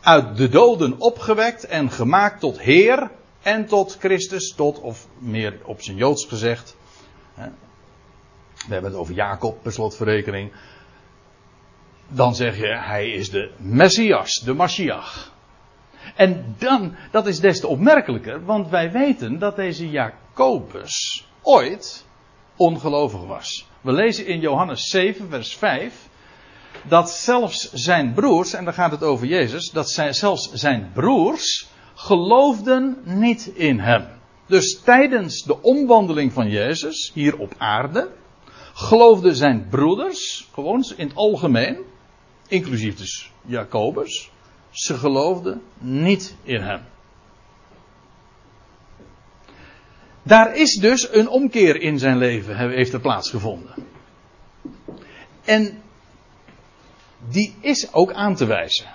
uit 0.00 0.36
de 0.36 0.48
doden 0.48 1.00
opgewekt 1.00 1.66
en 1.66 1.90
gemaakt 1.90 2.40
tot 2.40 2.60
Heer 2.60 3.10
en 3.42 3.66
tot 3.66 3.96
Christus, 3.98 4.54
tot, 4.56 4.80
of 4.80 5.06
meer 5.18 5.60
op 5.64 5.82
zijn 5.82 5.96
Joods 5.96 6.26
gezegd, 6.26 6.76
we 8.66 8.72
hebben 8.72 8.90
het 8.90 9.00
over 9.00 9.14
Jacob, 9.14 9.62
per 9.62 9.72
slotverrekening. 9.72 10.52
Dan 12.08 12.34
zeg 12.34 12.56
je, 12.56 12.76
hij 12.78 13.10
is 13.10 13.30
de 13.30 13.50
Messias, 13.56 14.34
de 14.44 14.52
Mashiach. 14.52 15.32
En 16.14 16.54
dan, 16.58 16.96
dat 17.10 17.26
is 17.26 17.40
des 17.40 17.60
te 17.60 17.66
opmerkelijker, 17.66 18.44
want 18.44 18.68
wij 18.68 18.92
weten 18.92 19.38
dat 19.38 19.56
deze 19.56 19.90
Jacobus 19.90 21.26
ooit 21.42 22.04
ongelovig 22.56 23.24
was. 23.24 23.68
We 23.80 23.92
lezen 23.92 24.26
in 24.26 24.40
Johannes 24.40 24.88
7, 24.88 25.28
vers 25.28 25.56
5, 25.56 26.08
dat 26.82 27.10
zelfs 27.10 27.72
zijn 27.72 28.12
broers, 28.12 28.52
en 28.52 28.64
dan 28.64 28.74
gaat 28.74 28.90
het 28.90 29.02
over 29.02 29.26
Jezus, 29.26 29.70
dat 29.70 29.90
zelfs 30.10 30.52
zijn 30.52 30.90
broers 30.92 31.68
geloofden 31.94 32.98
niet 33.04 33.46
in 33.46 33.78
hem. 33.78 34.06
Dus 34.46 34.80
tijdens 34.80 35.42
de 35.42 35.62
omwandeling 35.62 36.32
van 36.32 36.48
Jezus 36.48 37.10
hier 37.14 37.38
op 37.38 37.54
aarde, 37.58 38.10
geloofden 38.74 39.36
zijn 39.36 39.68
broeders, 39.68 40.48
gewoon 40.52 40.84
in 40.96 41.06
het 41.06 41.16
algemeen, 41.16 41.78
inclusief 42.48 42.96
dus 42.96 43.32
Jacobus, 43.46 44.30
ze 44.70 44.94
geloofden 44.94 45.62
niet 45.78 46.36
in 46.42 46.62
hem. 46.62 46.82
Daar 50.22 50.56
is 50.56 50.74
dus 50.74 51.12
een 51.12 51.28
omkeer 51.28 51.80
in 51.80 51.98
zijn 51.98 52.18
leven, 52.18 52.56
heeft 52.56 52.92
er 52.92 53.00
plaatsgevonden. 53.00 53.74
En 55.44 55.82
die 57.28 57.54
is 57.60 57.92
ook 57.92 58.12
aan 58.12 58.34
te 58.34 58.46
wijzen. 58.46 58.86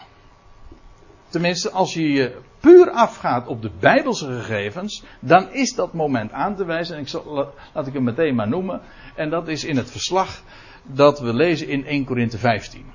Tenminste, 1.29 1.71
als 1.71 1.93
je 1.93 2.09
je 2.09 2.37
puur 2.59 2.89
afgaat 2.89 3.47
op 3.47 3.61
de 3.61 3.71
Bijbelse 3.79 4.25
gegevens, 4.25 5.03
dan 5.19 5.51
is 5.51 5.75
dat 5.75 5.93
moment 5.93 6.31
aan 6.31 6.55
te 6.55 6.65
wijzen. 6.65 6.95
En 6.95 7.01
ik 7.01 7.07
zal, 7.07 7.53
laat 7.73 7.87
ik 7.87 7.93
hem 7.93 8.03
meteen 8.03 8.35
maar 8.35 8.47
noemen. 8.47 8.81
En 9.15 9.29
dat 9.29 9.47
is 9.47 9.63
in 9.63 9.77
het 9.77 9.91
verslag 9.91 10.41
dat 10.83 11.19
we 11.19 11.33
lezen 11.33 11.67
in 11.67 11.85
1 11.85 12.05
Korinthe 12.05 12.37
15. 12.37 12.85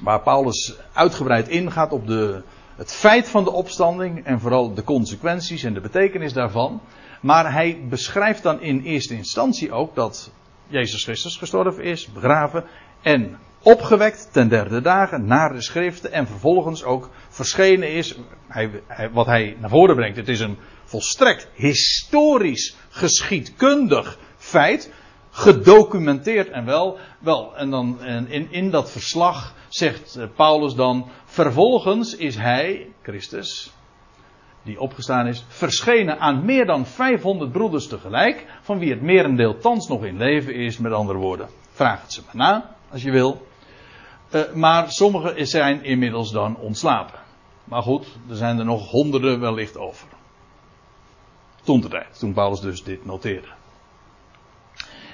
waar 0.00 0.22
Paulus 0.22 0.76
uitgebreid 0.92 1.48
ingaat 1.48 1.92
op 1.92 2.06
de, 2.06 2.42
het 2.76 2.92
feit 2.92 3.28
van 3.28 3.44
de 3.44 3.52
opstanding 3.52 4.24
en 4.24 4.40
vooral 4.40 4.74
de 4.74 4.84
consequenties 4.84 5.62
en 5.62 5.74
de 5.74 5.80
betekenis 5.80 6.32
daarvan. 6.32 6.80
Maar 7.20 7.52
hij 7.52 7.86
beschrijft 7.88 8.42
dan 8.42 8.60
in 8.60 8.80
eerste 8.80 9.14
instantie 9.14 9.72
ook 9.72 9.94
dat 9.94 10.32
Jezus 10.68 11.04
Christus 11.04 11.36
gestorven 11.36 11.84
is, 11.84 12.12
begraven 12.12 12.64
en 13.02 13.38
opgewekt 13.66 14.28
ten 14.32 14.48
derde 14.48 14.80
dagen 14.80 15.26
naar 15.26 15.52
de 15.52 15.60
schriften 15.60 16.12
en 16.12 16.26
vervolgens 16.26 16.84
ook 16.84 17.10
verschenen 17.28 17.92
is. 17.92 18.18
Hij, 18.48 18.70
wat 19.12 19.26
hij 19.26 19.56
naar 19.60 19.70
voren 19.70 19.96
brengt, 19.96 20.16
het 20.16 20.28
is 20.28 20.40
een 20.40 20.58
volstrekt 20.84 21.48
historisch 21.54 22.76
geschiedkundig 22.88 24.18
feit, 24.36 24.92
gedocumenteerd 25.30 26.50
en 26.50 26.64
wel. 26.64 26.98
Wel, 27.18 27.56
en 27.56 27.70
dan 27.70 28.00
en 28.02 28.28
in, 28.28 28.50
in 28.50 28.70
dat 28.70 28.90
verslag 28.90 29.54
zegt 29.68 30.18
Paulus 30.36 30.74
dan, 30.74 31.08
vervolgens 31.24 32.16
is 32.16 32.36
hij, 32.36 32.88
Christus, 33.02 33.72
die 34.62 34.80
opgestaan 34.80 35.26
is, 35.26 35.44
verschenen 35.48 36.18
aan 36.18 36.44
meer 36.44 36.66
dan 36.66 36.86
500 36.86 37.52
broeders 37.52 37.86
tegelijk, 37.86 38.46
van 38.62 38.78
wie 38.78 38.90
het 38.90 39.02
merendeel 39.02 39.58
thans 39.58 39.88
nog 39.88 40.04
in 40.04 40.16
leven 40.16 40.54
is, 40.54 40.78
met 40.78 40.92
andere 40.92 41.18
woorden. 41.18 41.48
Vraag 41.70 42.02
het 42.02 42.12
ze 42.12 42.22
maar 42.26 42.36
na, 42.36 42.76
als 42.90 43.02
je 43.02 43.10
wil. 43.10 43.45
Uh, 44.30 44.52
maar 44.52 44.90
sommigen 44.92 45.46
zijn 45.46 45.84
inmiddels 45.84 46.32
dan 46.32 46.56
ontslapen. 46.56 47.18
Maar 47.64 47.82
goed, 47.82 48.06
er 48.28 48.36
zijn 48.36 48.58
er 48.58 48.64
nog 48.64 48.90
honderden 48.90 49.40
wellicht 49.40 49.76
over. 49.76 50.08
Toen 51.62 51.80
de 51.80 51.88
tijd, 51.88 52.18
toen 52.18 52.32
Paulus 52.32 52.60
dus 52.60 52.84
dit 52.84 53.04
noteerde. 53.04 53.48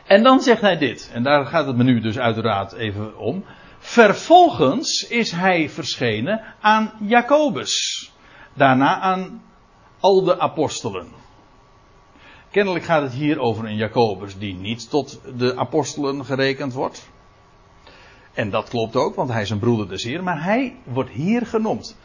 En 0.05 0.23
dan 0.23 0.41
zegt 0.41 0.61
hij 0.61 0.79
dit, 0.79 1.11
en 1.13 1.23
daar 1.23 1.47
gaat 1.47 1.67
het 1.67 1.77
me 1.77 1.83
nu 1.83 2.01
dus 2.01 2.19
uiteraard 2.19 2.73
even 2.73 3.19
om. 3.19 3.45
Vervolgens 3.79 5.07
is 5.09 5.31
hij 5.31 5.69
verschenen 5.69 6.43
aan 6.61 6.93
Jacobus. 7.01 8.11
Daarna 8.55 9.01
aan 9.01 9.43
al 10.01 10.23
de 10.23 10.39
apostelen. 10.39 11.09
Kennelijk 12.51 12.85
gaat 12.85 13.03
het 13.03 13.13
hier 13.13 13.39
over 13.39 13.65
een 13.65 13.77
Jacobus 13.77 14.39
die 14.39 14.55
niet 14.55 14.91
tot 14.91 15.21
de 15.39 15.57
apostelen 15.57 16.25
gerekend 16.25 16.73
wordt. 16.73 17.11
En 18.35 18.51
dat 18.51 18.69
klopt 18.69 18.97
ook, 18.97 19.15
want 19.15 19.31
hij 19.31 19.43
is 19.43 19.51
een 19.51 19.59
broeder 19.59 19.89
des 19.89 20.05
Heer. 20.05 20.23
Maar 20.23 20.45
hij 20.45 20.77
wordt 20.85 21.11
hier 21.11 21.47
genoemd. 21.47 21.97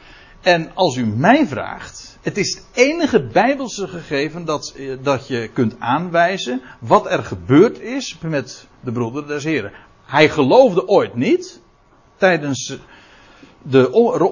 En 0.42 0.72
als 0.74 0.96
u 0.96 1.06
mij 1.06 1.48
vraagt, 1.48 2.18
het 2.22 2.38
is 2.38 2.56
het 2.56 2.66
enige 2.74 3.24
bijbelse 3.24 3.88
gegeven 3.88 4.46
dat, 4.46 4.74
eh, 4.78 4.92
dat 5.02 5.28
je 5.28 5.50
kunt 5.54 5.76
aanwijzen 5.80 6.62
wat 6.80 7.12
er 7.12 7.24
gebeurd 7.24 7.80
is 7.80 8.18
met 8.22 8.68
de 8.80 8.92
broeder 8.92 9.28
des 9.28 9.44
Heren. 9.44 9.72
Hij 10.06 10.30
geloofde 10.30 10.88
ooit 10.88 11.16
niet 11.16 11.62
tijdens 12.18 12.78
de 13.62 13.84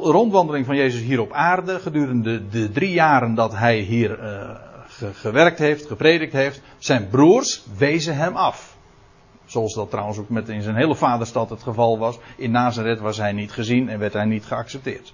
rondwandeling 0.01 0.65
van 0.65 0.75
Jezus 0.75 1.01
hier 1.01 1.19
op 1.19 1.31
aarde, 1.31 1.79
gedurende 1.79 2.47
de 2.47 2.71
drie 2.71 2.91
jaren 2.91 3.35
dat 3.35 3.55
hij 3.55 3.79
hier 3.79 4.23
uh, 4.23 4.49
gewerkt 5.13 5.59
heeft, 5.59 5.85
gepredikt 5.85 6.33
heeft, 6.33 6.61
zijn 6.77 7.07
broers 7.09 7.63
wezen 7.77 8.15
hem 8.15 8.35
af. 8.35 8.74
Zoals 9.55 9.73
dat 9.73 9.89
trouwens 9.89 10.17
ook 10.17 10.29
met 10.29 10.49
in 10.49 10.61
zijn 10.61 10.75
hele 10.75 10.95
vaderstad 10.95 11.49
het 11.49 11.63
geval 11.63 11.97
was. 11.97 12.17
In 12.35 12.51
Nazareth 12.51 12.99
was 12.99 13.17
hij 13.17 13.31
niet 13.31 13.51
gezien 13.51 13.89
en 13.89 13.99
werd 13.99 14.13
hij 14.13 14.25
niet 14.25 14.45
geaccepteerd. 14.45 15.13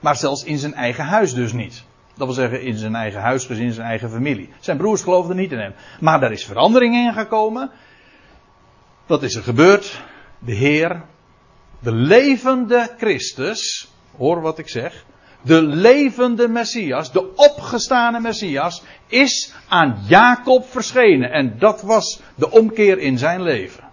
Maar 0.00 0.16
zelfs 0.16 0.44
in 0.44 0.58
zijn 0.58 0.74
eigen 0.74 1.04
huis 1.04 1.34
dus 1.34 1.52
niet. 1.52 1.84
Dat 2.14 2.26
wil 2.26 2.36
zeggen 2.36 2.62
in 2.62 2.76
zijn 2.76 2.94
eigen 2.94 3.20
huisgezin, 3.20 3.64
in 3.64 3.72
zijn 3.72 3.86
eigen 3.86 4.10
familie. 4.10 4.48
Zijn 4.60 4.76
broers 4.76 5.02
geloofden 5.02 5.36
niet 5.36 5.52
in 5.52 5.58
hem. 5.58 5.74
Maar 6.00 6.20
daar 6.20 6.32
is 6.32 6.44
verandering 6.44 6.94
in 6.94 7.12
gekomen. 7.12 7.70
Wat 9.06 9.22
is 9.22 9.34
er 9.34 9.42
gebeurd? 9.42 10.02
De 10.38 10.54
Heer, 10.54 11.02
de 11.78 11.92
levende 11.92 12.94
Christus, 12.98 13.90
hoor 14.16 14.40
wat 14.40 14.58
ik 14.58 14.68
zeg. 14.68 15.04
De 15.42 15.62
levende 15.62 16.48
Messias, 16.48 17.12
de 17.12 17.34
opgestane 17.34 18.20
Messias, 18.20 18.82
is 19.06 19.54
aan 19.68 20.02
Jacob 20.06 20.64
verschenen. 20.64 21.30
En 21.30 21.58
dat 21.58 21.82
was 21.82 22.20
de 22.34 22.50
omkeer 22.50 22.98
in 22.98 23.18
zijn 23.18 23.42
leven. 23.42 23.84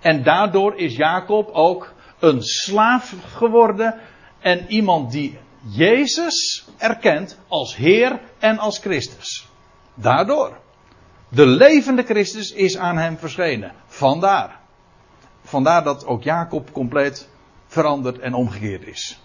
En 0.00 0.22
daardoor 0.22 0.76
is 0.76 0.96
Jacob 0.96 1.50
ook 1.52 1.92
een 2.18 2.42
slaaf 2.42 3.14
geworden 3.36 4.00
en 4.40 4.66
iemand 4.68 5.12
die 5.12 5.38
Jezus 5.60 6.66
erkent 6.78 7.38
als 7.48 7.76
Heer 7.76 8.20
en 8.38 8.58
als 8.58 8.78
Christus. 8.78 9.48
Daardoor. 9.94 10.58
De 11.28 11.46
levende 11.46 12.02
Christus 12.02 12.52
is 12.52 12.76
aan 12.76 12.96
hem 12.96 13.18
verschenen. 13.18 13.72
Vandaar. 13.86 14.60
Vandaar 15.42 15.84
dat 15.84 16.06
ook 16.06 16.22
Jacob 16.22 16.72
compleet 16.72 17.28
veranderd 17.66 18.18
en 18.18 18.34
omgekeerd 18.34 18.86
is. 18.86 19.23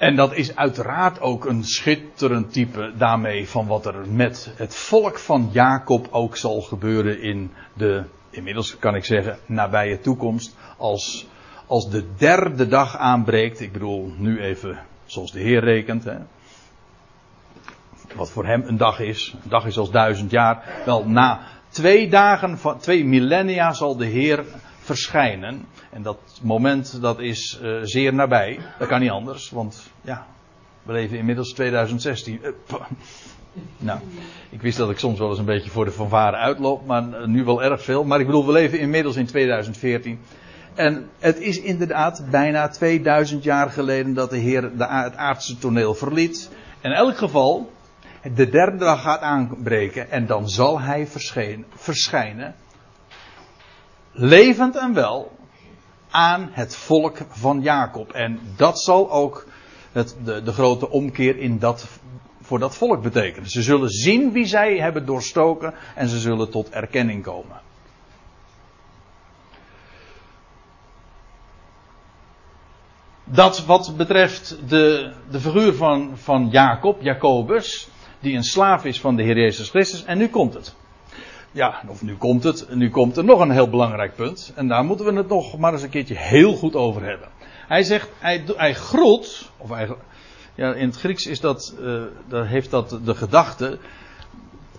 En 0.00 0.16
dat 0.16 0.34
is 0.34 0.56
uiteraard 0.56 1.20
ook 1.20 1.44
een 1.44 1.64
schitterend 1.64 2.52
type 2.52 2.92
daarmee 2.96 3.48
van 3.48 3.66
wat 3.66 3.86
er 3.86 4.08
met 4.08 4.52
het 4.56 4.74
volk 4.74 5.18
van 5.18 5.48
Jacob 5.52 6.08
ook 6.10 6.36
zal 6.36 6.60
gebeuren 6.60 7.22
in 7.22 7.50
de, 7.74 8.04
inmiddels 8.30 8.78
kan 8.78 8.94
ik 8.94 9.04
zeggen, 9.04 9.38
nabije 9.46 10.00
toekomst. 10.00 10.56
Als, 10.76 11.26
als 11.66 11.90
de 11.90 12.04
derde 12.16 12.66
dag 12.66 12.96
aanbreekt, 12.96 13.60
ik 13.60 13.72
bedoel 13.72 14.12
nu 14.16 14.40
even 14.40 14.78
zoals 15.04 15.32
de 15.32 15.40
Heer 15.40 15.64
rekent, 15.64 16.04
hè, 16.04 16.16
wat 18.14 18.30
voor 18.30 18.46
hem 18.46 18.62
een 18.66 18.76
dag 18.76 19.00
is, 19.00 19.34
een 19.42 19.50
dag 19.50 19.66
is 19.66 19.78
als 19.78 19.90
duizend 19.90 20.30
jaar. 20.30 20.82
Wel, 20.84 21.08
na 21.08 21.40
twee 21.68 22.08
dagen, 22.08 22.58
van, 22.58 22.78
twee 22.78 23.04
millennia 23.04 23.72
zal 23.72 23.96
de 23.96 24.06
Heer 24.06 24.44
verschijnen. 24.80 25.66
En 25.90 26.02
dat 26.02 26.18
moment 26.42 27.00
dat 27.00 27.20
is 27.20 27.60
uh, 27.62 27.78
zeer 27.82 28.14
nabij. 28.14 28.58
Dat 28.78 28.88
kan 28.88 29.00
niet 29.00 29.10
anders, 29.10 29.50
want 29.50 29.90
ja, 30.00 30.26
we 30.82 30.92
leven 30.92 31.18
inmiddels 31.18 31.52
2016. 31.52 32.40
Uh, 32.42 32.48
eh, 32.48 32.80
nou, 33.78 34.00
ik 34.50 34.62
wist 34.62 34.78
dat 34.78 34.90
ik 34.90 34.98
soms 34.98 35.18
wel 35.18 35.28
eens 35.28 35.38
een 35.38 35.44
beetje 35.44 35.70
voor 35.70 35.84
de 35.84 35.90
fanfare 35.90 36.36
uitloop, 36.36 36.86
maar 36.86 37.08
uh, 37.08 37.24
nu 37.26 37.44
wel 37.44 37.62
erg 37.62 37.82
veel. 37.82 38.04
Maar 38.04 38.20
ik 38.20 38.26
bedoel, 38.26 38.46
we 38.46 38.52
leven 38.52 38.78
inmiddels 38.78 39.16
in 39.16 39.26
2014. 39.26 40.18
En 40.74 41.08
het 41.18 41.38
is 41.38 41.60
inderdaad 41.60 42.26
bijna 42.30 42.68
2000 42.68 43.42
jaar 43.42 43.70
geleden 43.70 44.14
dat 44.14 44.30
de 44.30 44.36
Heer 44.36 44.76
de, 44.76 44.86
het 44.86 45.16
aardse 45.16 45.58
toneel 45.58 45.94
verliet. 45.94 46.50
In 46.80 46.92
elk 46.92 47.16
geval, 47.16 47.72
de 48.34 48.48
derde 48.48 48.76
dag 48.76 49.02
gaat 49.02 49.20
aanbreken 49.20 50.10
en 50.10 50.26
dan 50.26 50.48
zal 50.48 50.80
hij 50.80 51.06
verschijnen 51.74 52.54
levend 54.20 54.76
en 54.76 54.94
wel 54.94 55.38
aan 56.10 56.50
het 56.52 56.76
volk 56.76 57.18
van 57.28 57.60
Jacob. 57.60 58.12
En 58.12 58.40
dat 58.56 58.80
zal 58.80 59.10
ook 59.10 59.46
het, 59.92 60.16
de, 60.24 60.42
de 60.42 60.52
grote 60.52 60.90
omkeer 60.90 61.36
in 61.36 61.58
dat, 61.58 61.88
voor 62.42 62.58
dat 62.58 62.76
volk 62.76 63.02
betekenen. 63.02 63.50
Ze 63.50 63.62
zullen 63.62 63.90
zien 63.90 64.32
wie 64.32 64.46
zij 64.46 64.78
hebben 64.78 65.06
doorstoken 65.06 65.74
en 65.94 66.08
ze 66.08 66.18
zullen 66.18 66.50
tot 66.50 66.70
erkenning 66.70 67.22
komen. 67.22 67.60
Dat 73.24 73.64
wat 73.64 73.96
betreft 73.96 74.56
de, 74.68 75.12
de 75.30 75.40
figuur 75.40 75.74
van, 75.74 76.10
van 76.14 76.48
Jacob, 76.48 77.02
Jacobus, 77.02 77.88
die 78.20 78.36
een 78.36 78.44
slaaf 78.44 78.84
is 78.84 79.00
van 79.00 79.16
de 79.16 79.22
Heer 79.22 79.36
Jezus 79.36 79.70
Christus. 79.70 80.04
En 80.04 80.18
nu 80.18 80.28
komt 80.28 80.54
het. 80.54 80.74
Ja, 81.52 81.82
of 81.88 82.02
nu 82.02 82.16
komt 82.16 82.44
het. 82.44 82.74
Nu 82.74 82.90
komt 82.90 83.16
er 83.16 83.24
nog 83.24 83.40
een 83.40 83.50
heel 83.50 83.68
belangrijk 83.70 84.14
punt. 84.14 84.52
En 84.54 84.68
daar 84.68 84.84
moeten 84.84 85.06
we 85.06 85.12
het 85.12 85.28
nog 85.28 85.58
maar 85.58 85.72
eens 85.72 85.82
een 85.82 85.88
keertje 85.88 86.16
heel 86.16 86.56
goed 86.56 86.74
over 86.74 87.04
hebben. 87.04 87.28
Hij 87.66 87.82
zegt, 87.82 88.08
hij, 88.18 88.44
hij 88.56 88.74
groet, 88.74 89.50
of 89.56 89.70
eigenlijk, 89.70 90.02
ja, 90.54 90.74
in 90.74 90.86
het 90.86 90.96
Grieks 90.96 91.26
is 91.26 91.40
dat, 91.40 91.74
uh, 91.80 92.48
heeft 92.48 92.70
dat 92.70 92.98
de 93.04 93.14
gedachte 93.14 93.78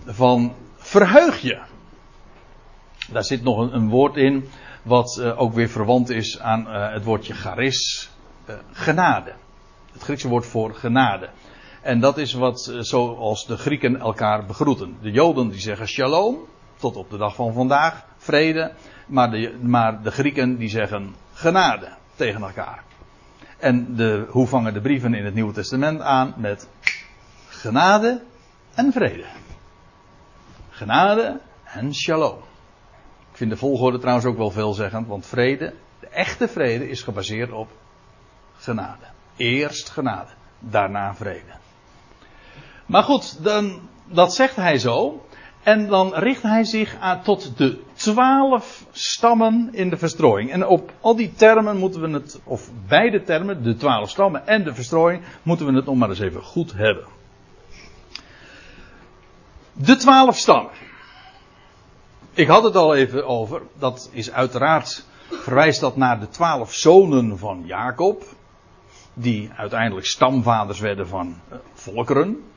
van 0.05 0.53
verheug 0.77 1.41
je. 1.41 1.59
Daar 3.11 3.23
zit 3.23 3.43
nog 3.43 3.71
een, 3.71 3.89
woord 3.89 4.15
in, 4.15 4.49
wat 4.83 5.17
uh, 5.19 5.41
ook 5.41 5.53
weer 5.53 5.69
verwant 5.69 6.09
is 6.09 6.39
aan 6.39 6.67
uh, 6.67 6.93
het 6.93 7.03
woordje 7.03 7.33
charis, 7.33 8.09
genade. 8.71 9.33
Het 9.91 10.01
Griekse 10.01 10.27
woord 10.27 10.45
voor 10.45 10.75
genade. 10.75 11.29
En 11.81 11.99
dat 11.99 12.17
is 12.17 12.33
wat 12.33 12.73
zoals 12.79 13.45
de 13.45 13.57
Grieken 13.57 13.99
elkaar 13.99 14.45
begroeten. 14.45 14.97
De 15.01 15.11
Joden 15.11 15.49
die 15.49 15.59
zeggen 15.59 15.87
shalom 15.87 16.49
tot 16.81 16.95
op 16.95 17.09
de 17.09 17.17
dag 17.17 17.35
van 17.35 17.53
vandaag 17.53 18.05
vrede. 18.17 18.71
Maar 19.07 19.31
de, 19.31 19.57
maar 19.61 20.01
de 20.01 20.11
Grieken 20.11 20.57
die 20.57 20.69
zeggen 20.69 21.15
genade 21.33 21.89
tegen 22.15 22.41
elkaar. 22.41 22.83
En 23.57 23.95
de, 23.95 24.25
hoe 24.29 24.47
vangen 24.47 24.73
de 24.73 24.81
brieven 24.81 25.13
in 25.13 25.25
het 25.25 25.33
Nieuwe 25.33 25.53
Testament 25.53 26.01
aan? 26.01 26.33
Met 26.37 26.67
genade 27.47 28.21
en 28.73 28.91
vrede. 28.91 29.25
Genade 30.69 31.39
en 31.63 31.93
shalom. 31.93 32.37
Ik 33.31 33.37
vind 33.37 33.49
de 33.49 33.57
volgorde 33.57 33.97
trouwens 33.97 34.25
ook 34.25 34.37
wel 34.37 34.51
veelzeggend, 34.51 35.07
want 35.07 35.25
vrede, 35.25 35.73
de 35.99 36.07
echte 36.07 36.47
vrede, 36.47 36.89
is 36.89 37.01
gebaseerd 37.01 37.51
op 37.51 37.69
genade. 38.57 39.05
Eerst 39.35 39.89
genade, 39.89 40.31
daarna 40.59 41.15
vrede. 41.15 41.59
Maar 42.85 43.03
goed, 43.03 43.43
dan, 43.43 43.89
dat 44.05 44.33
zegt 44.33 44.55
hij 44.55 44.77
zo. 44.77 45.25
En 45.63 45.87
dan 45.87 46.13
richt 46.13 46.41
hij 46.41 46.63
zich 46.63 46.95
aan, 46.99 47.21
tot 47.21 47.57
de 47.57 47.79
twaalf 47.93 48.85
stammen 48.91 49.69
in 49.71 49.89
de 49.89 49.97
verstrooiing. 49.97 50.51
En 50.51 50.67
op 50.67 50.91
al 51.01 51.15
die 51.15 51.33
termen 51.33 51.77
moeten 51.77 52.01
we 52.01 52.09
het, 52.09 52.39
of 52.43 52.69
beide 52.87 53.23
termen, 53.23 53.63
de 53.63 53.75
twaalf 53.75 54.09
stammen 54.09 54.47
en 54.47 54.63
de 54.63 54.73
verstrooiing, 54.73 55.23
moeten 55.43 55.65
we 55.65 55.73
het 55.73 55.85
nog 55.85 55.95
maar 55.95 56.09
eens 56.09 56.19
even 56.19 56.41
goed 56.41 56.73
hebben. 56.73 57.05
De 59.73 59.95
twaalf 59.95 60.37
stammen. 60.37 60.71
Ik 62.33 62.47
had 62.47 62.63
het 62.63 62.75
al 62.75 62.95
even 62.95 63.27
over. 63.27 63.61
Dat 63.79 64.09
is 64.11 64.31
uiteraard, 64.31 65.05
verwijst 65.29 65.79
dat 65.79 65.95
naar 65.95 66.19
de 66.19 66.29
twaalf 66.29 66.73
zonen 66.73 67.37
van 67.37 67.63
Jacob. 67.65 68.23
Die 69.13 69.51
uiteindelijk 69.55 70.05
stamvaders 70.05 70.79
werden 70.79 71.07
van 71.07 71.39
eh, 71.49 71.57
volkeren. 71.73 72.50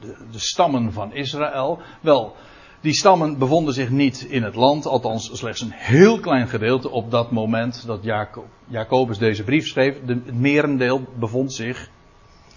De, 0.00 0.16
de, 0.30 0.38
stammen 0.38 0.92
van 0.92 1.14
Israël. 1.14 1.78
Wel, 2.00 2.36
die 2.80 2.92
stammen 2.92 3.38
bevonden 3.38 3.74
zich 3.74 3.90
niet 3.90 4.22
in 4.22 4.42
het 4.42 4.54
land, 4.54 4.86
althans 4.86 5.30
slechts 5.32 5.60
een 5.60 5.72
heel 5.72 6.20
klein 6.20 6.48
gedeelte 6.48 6.90
op 6.90 7.10
dat 7.10 7.30
moment 7.30 7.86
dat 7.86 8.02
Jacob, 8.02 8.44
Jacobus 8.66 9.18
deze 9.18 9.44
brief 9.44 9.66
schreef. 9.66 9.94
Het 10.06 10.34
merendeel 10.34 11.04
bevond 11.18 11.52
zich 11.52 11.90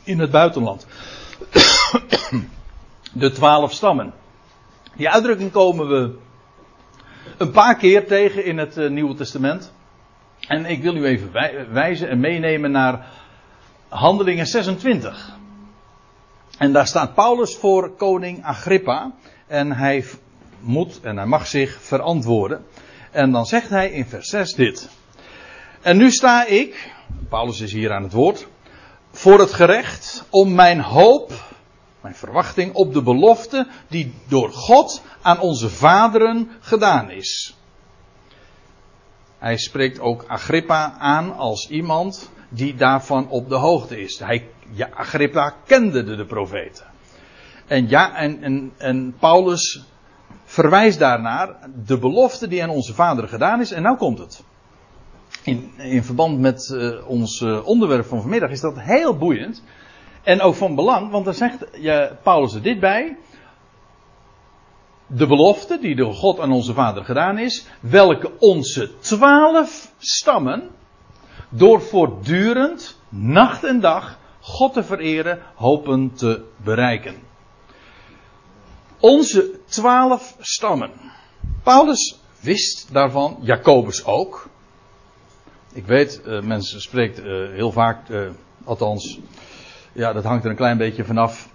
in 0.04 0.20
het 0.20 0.32
buitenland. 0.32 0.88
De 3.14 3.32
twaalf 3.32 3.74
stammen. 3.74 4.14
Die 4.96 5.10
uitdrukking 5.10 5.52
komen 5.52 5.88
we 5.88 6.18
een 7.38 7.52
paar 7.52 7.76
keer 7.76 8.08
tegen 8.08 8.46
in 8.46 8.58
het 8.58 8.78
uh, 8.78 8.90
Nieuwe 8.90 9.16
Testament. 9.16 9.74
En 10.48 10.66
ik 10.66 10.82
wil 10.82 10.96
u 10.96 11.06
even 11.06 11.32
wijzen 11.74 12.10
en 12.10 12.20
meenemen 12.20 12.72
naar 12.72 13.06
Handelingen 13.88 14.46
26. 14.46 15.38
En 16.60 16.74
daar 16.74 16.88
staat 16.88 17.14
Paulus 17.14 17.56
voor 17.56 17.90
koning 17.90 18.46
Agrippa. 18.46 19.12
En 19.48 19.72
hij 19.72 20.06
moet 20.60 21.00
en 21.02 21.18
hij 21.18 21.26
mag 21.26 21.48
zich 21.48 21.78
verantwoorden. 21.82 22.66
En 23.12 23.32
dan 23.32 23.46
zegt 23.46 23.70
hij 23.70 23.90
in 23.92 24.06
vers 24.06 24.30
6 24.30 24.54
dit. 24.54 24.90
En 25.82 25.98
nu 25.98 26.12
sta 26.12 26.46
ik, 26.46 26.92
Paulus 27.30 27.60
is 27.60 27.72
hier 27.72 27.92
aan 27.92 28.04
het 28.04 28.14
woord, 28.14 28.48
voor 29.12 29.40
het 29.40 29.54
gerecht 29.54 30.26
om 30.30 30.54
mijn 30.56 30.82
hoop, 30.82 31.34
mijn 32.02 32.16
verwachting 32.16 32.74
op 32.74 32.94
de 32.94 33.02
belofte 33.02 33.68
die 33.88 34.14
door 34.28 34.52
God 34.52 35.02
aan 35.22 35.40
onze 35.40 35.70
vaderen 35.70 36.52
gedaan 36.60 37.12
is. 37.12 37.56
Hij 39.38 39.58
spreekt 39.58 40.00
ook 40.00 40.26
Agrippa 40.28 40.96
aan 40.98 41.36
als 41.36 41.70
iemand 41.70 42.32
die 42.50 42.76
daarvan 42.76 43.30
op 43.30 43.50
de 43.50 43.56
hoogte 43.56 44.02
is. 44.02 44.20
Hij, 44.20 44.48
ja, 44.72 44.90
Agrippa 44.94 45.54
kende 45.66 46.04
de, 46.04 46.26
profeten. 46.26 46.86
En 47.68 47.90
ja, 47.90 48.16
en, 48.16 48.44
en, 48.44 48.72
en 48.78 49.16
Paulus 49.20 49.84
verwijst 50.46 51.00
daarnaar 51.00 51.70
de 51.86 51.98
belofte 51.98 52.48
die 52.48 52.64
aan 52.64 52.70
onze 52.70 52.94
vaderen 52.94 53.30
gedaan 53.30 53.60
is. 53.60 53.72
En 53.72 53.82
nou 53.82 53.98
komt 53.98 54.20
het. 54.20 54.44
In, 55.44 55.72
in 55.78 56.04
verband 56.04 56.40
met 56.40 56.70
uh, 56.74 57.10
ons 57.10 57.42
uh, 57.42 57.68
onderwerp 57.68 58.06
van 58.06 58.22
vanmiddag 58.22 58.50
is 58.50 58.62
dat 58.62 58.80
heel 58.80 59.18
boeiend. 59.18 59.64
En 60.24 60.42
ook 60.42 60.56
van 60.56 60.76
belang, 60.76 61.12
want 61.12 61.26
dan 61.26 61.34
zegt 61.34 61.66
Paulus 62.24 62.54
er 62.54 62.62
dit 62.62 62.80
bij 62.80 63.18
de 65.10 65.28
belofte 65.28 65.80
die 65.80 65.96
door 65.96 66.14
God 66.14 66.40
aan 66.40 66.52
onze 66.52 66.74
vader 66.74 67.06
gedaan 67.06 67.38
is, 67.38 67.66
welke 67.80 68.32
onze 68.40 68.92
twaalf 69.00 69.94
stammen 69.98 70.70
door 71.50 71.82
voortdurend, 71.82 73.00
nacht 73.10 73.64
en 73.64 73.80
dag, 73.80 74.19
God 74.50 74.74
te 74.74 74.84
vereren, 74.84 75.40
hopen 75.56 76.14
te 76.14 76.42
bereiken. 76.58 77.16
Onze 79.00 79.60
twaalf 79.66 80.36
stammen. 80.40 80.92
Paulus 81.64 82.20
wist 82.40 82.88
daarvan, 82.92 83.38
Jacobus 83.42 84.06
ook. 84.06 84.50
Ik 85.74 85.86
weet, 85.86 86.22
uh, 86.26 86.42
mensen 86.42 86.82
spreekt 86.82 87.20
uh, 87.20 87.26
heel 87.26 87.72
vaak, 87.72 88.10
uh, 88.10 88.30
althans, 88.64 89.20
ja, 89.94 90.14
dat 90.14 90.24
hangt 90.24 90.44
er 90.44 90.50
een 90.50 90.56
klein 90.56 90.78
beetje 90.78 91.06
vanaf 91.06 91.50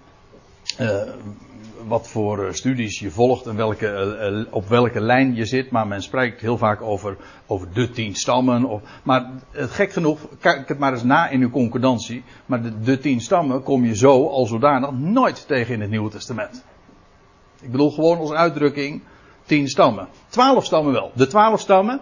wat 1.87 2.09
voor 2.09 2.44
eh, 2.44 2.53
studies 2.53 2.99
je 2.99 3.11
volgt 3.11 3.47
en 3.47 3.57
welke, 3.57 3.87
eh, 3.87 4.27
eh, 4.27 4.47
op 4.51 4.68
welke 4.68 5.01
lijn 5.01 5.35
je 5.35 5.44
zit. 5.44 5.70
Maar 5.70 5.87
men 5.87 6.03
spreekt 6.03 6.40
heel 6.40 6.59
vaak 6.59 6.83
over, 6.83 7.16
over 7.47 7.68
de 7.73 7.90
tien 7.90 8.14
stammen. 8.14 8.64
Of, 8.64 8.83
maar 9.03 9.31
gek 9.53 9.92
genoeg, 9.92 10.18
kijk 10.40 10.68
het 10.68 10.79
maar 10.79 10.92
eens 10.92 11.03
na 11.03 11.29
in 11.29 11.40
uw 11.40 11.51
concordantie. 11.51 12.25
Maar 12.47 12.62
de, 12.62 12.81
de 12.81 12.99
tien 12.99 13.20
stammen 13.20 13.62
kom 13.62 13.85
je 13.85 13.97
zo, 13.97 14.27
al 14.29 14.47
zodanig, 14.47 14.90
nooit 14.90 15.47
tegen 15.47 15.75
in 15.75 15.81
het 15.81 15.90
Nieuwe 15.90 16.11
Testament. 16.11 16.64
Ik 17.61 17.70
bedoel 17.70 17.90
gewoon 17.90 18.18
als 18.18 18.33
uitdrukking 18.33 19.03
tien 19.47 19.68
stammen. 19.68 20.09
Twaalf 20.29 20.64
stammen 20.64 20.92
wel. 20.92 21.11
De 21.14 21.27
twaalf 21.27 21.61
stammen. 21.61 22.01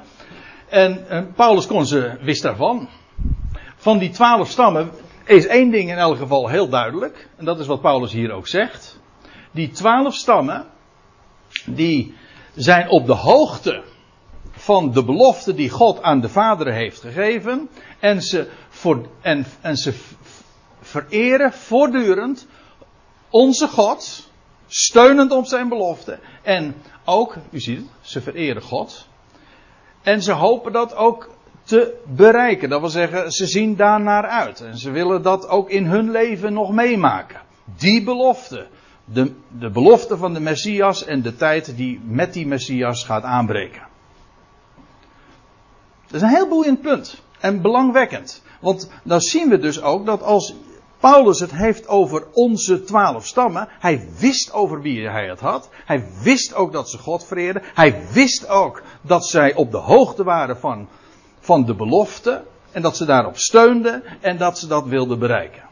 En, 0.69 1.09
en 1.09 1.33
Paulus 1.33 1.67
kon 1.67 1.87
ze, 1.87 2.17
wist 2.21 2.43
daarvan. 2.43 2.89
Van 3.77 3.99
die 3.99 4.11
twaalf 4.11 4.49
stammen 4.49 4.91
is 5.25 5.47
één 5.47 5.71
ding 5.71 5.91
in 5.91 5.97
elk 5.97 6.17
geval 6.17 6.49
heel 6.49 6.69
duidelijk. 6.69 7.29
En 7.37 7.45
dat 7.45 7.59
is 7.59 7.67
wat 7.67 7.81
Paulus 7.81 8.13
hier 8.13 8.33
ook 8.33 8.49
zegt 8.49 9.01
die 9.53 9.71
twaalf 9.71 10.15
stammen, 10.15 10.67
die 11.67 12.15
zijn 12.55 12.89
op 12.89 13.07
de 13.07 13.15
hoogte 13.15 13.83
van 14.51 14.93
de 14.93 15.05
belofte 15.05 15.55
die 15.55 15.71
God 15.71 16.03
aan 16.03 16.21
de 16.21 16.29
vaderen 16.29 16.75
heeft 16.75 17.01
gegeven. 17.01 17.69
En 17.99 18.23
ze, 18.23 18.49
voor, 18.69 19.07
en, 19.21 19.47
en 19.61 19.77
ze 19.77 19.95
vereren 20.81 21.53
voortdurend 21.53 22.47
onze 23.31 23.69
God, 23.69 24.31
steunend 24.67 25.33
op 25.33 25.47
zijn 25.47 25.69
belofte. 25.69 26.19
En 26.43 26.75
ook, 27.05 27.37
u 27.51 27.61
ziet 27.61 27.79
het, 27.79 27.87
ze 28.01 28.21
vereren 28.21 28.63
God. 28.63 29.09
En 30.03 30.23
ze 30.23 30.33
hopen 30.33 30.73
dat 30.73 30.95
ook 30.95 31.31
te 31.63 31.95
bereiken. 32.07 32.69
Dat 32.69 32.81
wil 32.81 32.89
zeggen, 32.89 33.33
ze 33.33 33.47
zien 33.47 33.77
daar 33.77 34.01
naar 34.01 34.27
uit. 34.27 34.61
En 34.61 34.79
ze 34.79 34.91
willen 34.91 35.23
dat 35.23 35.49
ook 35.49 35.71
in 35.71 35.87
hun 35.87 36.11
leven 36.11 36.53
nog 36.53 36.73
meemaken. 36.73 37.41
Die 37.77 38.03
belofte 38.05 38.67
de, 39.13 39.33
de 39.59 39.71
belofte 39.71 40.17
van 40.17 40.35
de 40.35 40.41
Messias 40.41 41.05
en 41.05 41.23
de 41.23 41.37
tijd 41.37 41.77
die 41.77 42.01
met 42.05 42.33
die 42.33 42.47
Messias 42.47 43.05
gaat 43.05 43.23
aanbreken. 43.23 43.83
Dat 46.07 46.15
is 46.15 46.23
een 46.23 46.35
heel 46.35 46.49
boeiend 46.49 46.81
punt. 46.81 47.23
En 47.41 47.63
belangwekkend. 47.63 48.43
Want 48.61 48.91
dan 49.03 49.21
zien 49.21 49.49
we 49.49 49.59
dus 49.59 49.83
ook 49.83 50.07
dat 50.07 50.23
als 50.23 50.55
Paulus 51.01 51.41
het 51.41 51.53
heeft 51.53 51.89
over 51.89 52.27
onze 52.33 52.85
twaalf 52.85 53.27
stammen. 53.27 53.69
Hij 53.79 54.09
wist 54.19 54.53
over 54.53 54.81
wie 54.81 55.09
hij 55.09 55.29
het 55.29 55.41
had. 55.41 55.69
Hij 55.85 56.05
wist 56.23 56.55
ook 56.55 56.73
dat 56.73 56.91
ze 56.91 56.99
God 56.99 57.25
vereerden. 57.25 57.63
Hij 57.75 58.03
wist 58.13 58.49
ook 58.49 58.83
dat 59.01 59.27
zij 59.27 59.55
op 59.55 59.71
de 59.71 59.77
hoogte 59.77 60.25
waren 60.25 60.57
van, 60.57 60.89
van 61.41 61.65
de 61.65 61.75
belofte. 61.75 62.45
En 62.73 62.83
dat 62.83 62.97
ze 62.97 63.05
daarop 63.05 63.37
steunden 63.37 64.03
en 64.21 64.37
dat 64.37 64.59
ze 64.59 64.67
dat 64.67 64.87
wilden 64.87 65.19
bereiken. 65.19 65.63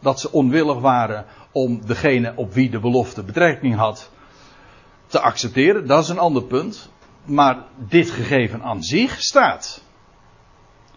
Dat 0.00 0.20
ze 0.20 0.32
onwillig 0.32 0.78
waren 0.78 1.26
om 1.52 1.86
degene 1.86 2.32
op 2.36 2.52
wie 2.52 2.70
de 2.70 2.80
belofte 2.80 3.22
betrekking 3.22 3.76
had 3.76 4.10
te 5.06 5.20
accepteren. 5.20 5.86
Dat 5.86 6.02
is 6.02 6.08
een 6.08 6.18
ander 6.18 6.42
punt. 6.42 6.90
Maar 7.24 7.64
dit 7.76 8.10
gegeven 8.10 8.62
aan 8.62 8.82
zich 8.82 9.22
staat. 9.22 9.82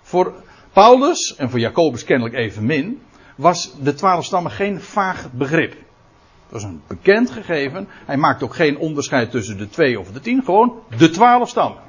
Voor 0.01 0.33
Paulus 0.73 1.35
en 1.35 1.49
voor 1.49 1.59
Jacobus 1.59 2.03
kennelijk 2.03 2.35
evenmin 2.35 3.01
was 3.35 3.75
de 3.81 3.93
twaalf 3.93 4.25
stammen 4.25 4.51
geen 4.51 4.81
vaag 4.81 5.31
begrip. 5.31 5.75
Dat 6.49 6.59
is 6.59 6.65
een 6.65 6.81
bekend 6.87 7.29
gegeven. 7.29 7.87
Hij 8.05 8.17
maakt 8.17 8.43
ook 8.43 8.55
geen 8.55 8.77
onderscheid 8.77 9.31
tussen 9.31 9.57
de 9.57 9.69
twee 9.69 9.99
of 9.99 10.11
de 10.11 10.19
tien. 10.19 10.43
Gewoon 10.43 10.79
de 10.97 11.09
twaalf 11.09 11.49
stammen. 11.49 11.81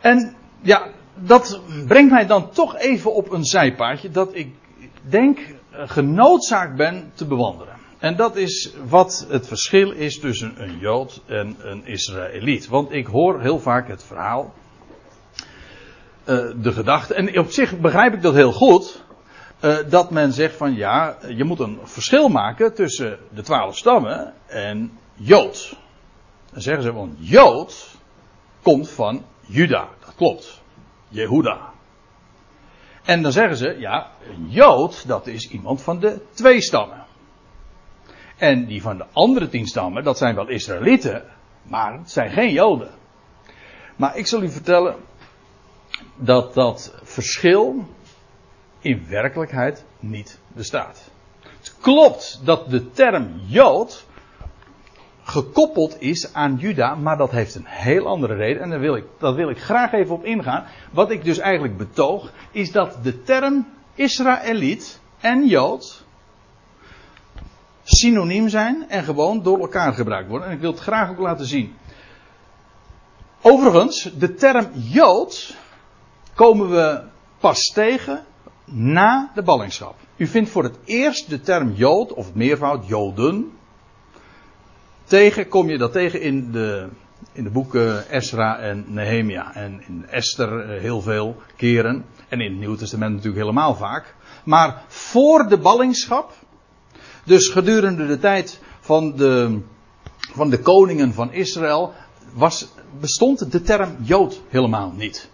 En 0.00 0.34
ja, 0.60 0.88
dat 1.14 1.60
brengt 1.86 2.10
mij 2.10 2.26
dan 2.26 2.50
toch 2.50 2.76
even 2.76 3.14
op 3.14 3.30
een 3.30 3.44
zijpaadje 3.44 4.10
dat 4.10 4.34
ik 4.34 4.54
denk 5.02 5.38
genoodzaakt 5.72 6.76
ben 6.76 7.12
te 7.14 7.26
bewandelen. 7.26 7.74
En 7.98 8.16
dat 8.16 8.36
is 8.36 8.72
wat 8.88 9.26
het 9.28 9.46
verschil 9.46 9.90
is 9.90 10.18
tussen 10.18 10.62
een 10.62 10.78
Jood 10.78 11.22
en 11.26 11.56
een 11.58 11.86
Israëliet. 11.86 12.68
Want 12.68 12.92
ik 12.92 13.06
hoor 13.06 13.40
heel 13.40 13.58
vaak 13.58 13.88
het 13.88 14.04
verhaal, 14.04 14.54
uh, 16.24 16.50
de 16.56 16.72
gedachte, 16.72 17.14
en 17.14 17.38
op 17.38 17.50
zich 17.50 17.78
begrijp 17.78 18.14
ik 18.14 18.22
dat 18.22 18.34
heel 18.34 18.52
goed, 18.52 19.04
uh, 19.60 19.76
dat 19.88 20.10
men 20.10 20.32
zegt 20.32 20.56
van 20.56 20.74
ja, 20.74 21.16
je 21.28 21.44
moet 21.44 21.60
een 21.60 21.78
verschil 21.82 22.28
maken 22.28 22.74
tussen 22.74 23.18
de 23.30 23.42
twaalf 23.42 23.76
stammen 23.76 24.34
en 24.46 24.98
Jood. 25.14 25.76
Dan 26.52 26.62
zeggen 26.62 26.82
ze, 26.82 26.92
want 26.92 27.14
Jood 27.18 27.96
komt 28.62 28.90
van 28.90 29.24
Juda, 29.40 29.88
dat 30.04 30.14
klopt. 30.16 30.60
Jehuda. 31.08 31.71
En 33.02 33.22
dan 33.22 33.32
zeggen 33.32 33.56
ze, 33.56 33.76
ja, 33.78 34.10
een 34.28 34.50
Jood, 34.50 35.06
dat 35.08 35.26
is 35.26 35.50
iemand 35.50 35.82
van 35.82 36.00
de 36.00 36.20
twee 36.32 36.60
stammen. 36.60 37.04
En 38.36 38.66
die 38.66 38.82
van 38.82 38.96
de 38.96 39.04
andere 39.12 39.48
tien 39.48 39.66
stammen, 39.66 40.04
dat 40.04 40.18
zijn 40.18 40.34
wel 40.34 40.48
Israëlieten, 40.48 41.24
maar 41.62 41.98
het 41.98 42.10
zijn 42.10 42.30
geen 42.30 42.52
Joden. 42.52 42.90
Maar 43.96 44.16
ik 44.16 44.26
zal 44.26 44.42
u 44.42 44.48
vertellen 44.48 44.96
dat 46.16 46.54
dat 46.54 46.94
verschil 47.02 47.88
in 48.80 49.06
werkelijkheid 49.08 49.84
niet 49.98 50.40
bestaat. 50.48 51.10
Het 51.58 51.76
klopt 51.80 52.40
dat 52.44 52.70
de 52.70 52.90
term 52.90 53.40
Jood 53.46 54.06
gekoppeld 55.22 55.96
is 56.00 56.34
aan 56.34 56.56
Juda, 56.56 56.94
maar 56.94 57.16
dat 57.16 57.30
heeft 57.30 57.54
een 57.54 57.66
heel 57.66 58.06
andere 58.06 58.34
reden. 58.34 58.62
En 58.62 58.70
daar 58.70 58.80
wil 58.80 58.96
ik, 58.96 59.04
dat 59.18 59.34
wil 59.34 59.48
ik 59.48 59.58
graag 59.58 59.92
even 59.92 60.14
op 60.14 60.24
ingaan. 60.24 60.64
Wat 60.90 61.10
ik 61.10 61.24
dus 61.24 61.38
eigenlijk 61.38 61.76
betoog, 61.76 62.32
is 62.50 62.72
dat 62.72 62.98
de 63.02 63.22
term 63.22 63.66
Israëliet 63.94 65.00
en 65.20 65.46
Jood 65.46 66.04
synoniem 67.82 68.48
zijn 68.48 68.84
en 68.88 69.04
gewoon 69.04 69.42
door 69.42 69.58
elkaar 69.58 69.92
gebruikt 69.92 70.28
worden. 70.28 70.48
En 70.48 70.54
ik 70.54 70.60
wil 70.60 70.70
het 70.70 70.80
graag 70.80 71.10
ook 71.10 71.18
laten 71.18 71.46
zien. 71.46 71.74
Overigens, 73.40 74.10
de 74.18 74.34
term 74.34 74.68
Jood 74.74 75.56
komen 76.34 76.70
we 76.70 77.02
pas 77.38 77.66
tegen 77.74 78.24
na 78.64 79.30
de 79.34 79.42
ballingschap. 79.42 79.94
U 80.16 80.26
vindt 80.26 80.50
voor 80.50 80.62
het 80.62 80.78
eerst 80.84 81.30
de 81.30 81.40
term 81.40 81.72
Jood, 81.72 82.12
of 82.12 82.26
het 82.26 82.34
meervoud 82.34 82.86
Joden, 82.86 83.52
tegen, 85.12 85.48
kom 85.48 85.68
je 85.68 85.78
dat 85.78 85.92
tegen 85.92 86.20
in 86.20 86.52
de, 86.52 86.88
in 87.32 87.44
de 87.44 87.50
boeken 87.50 88.08
Esra 88.08 88.58
en 88.58 88.84
Nehemia. 88.88 89.54
En 89.54 89.82
in 89.86 90.06
Esther 90.08 90.60
eh, 90.60 90.80
heel 90.80 91.00
veel 91.00 91.36
keren. 91.56 92.04
En 92.28 92.40
in 92.40 92.50
het 92.50 92.58
Nieuwe 92.58 92.76
Testament 92.76 93.12
natuurlijk 93.12 93.42
helemaal 93.42 93.74
vaak. 93.74 94.14
Maar 94.44 94.82
voor 94.86 95.48
de 95.48 95.58
ballingschap, 95.58 96.32
dus 97.24 97.48
gedurende 97.48 98.06
de 98.06 98.18
tijd 98.18 98.60
van 98.80 99.16
de, 99.16 99.60
van 100.16 100.50
de 100.50 100.58
koningen 100.58 101.12
van 101.12 101.32
Israël, 101.32 101.92
was, 102.32 102.68
bestond 103.00 103.52
de 103.52 103.62
term 103.62 103.96
Jood 104.02 104.42
helemaal 104.48 104.92
niet. 104.96 105.30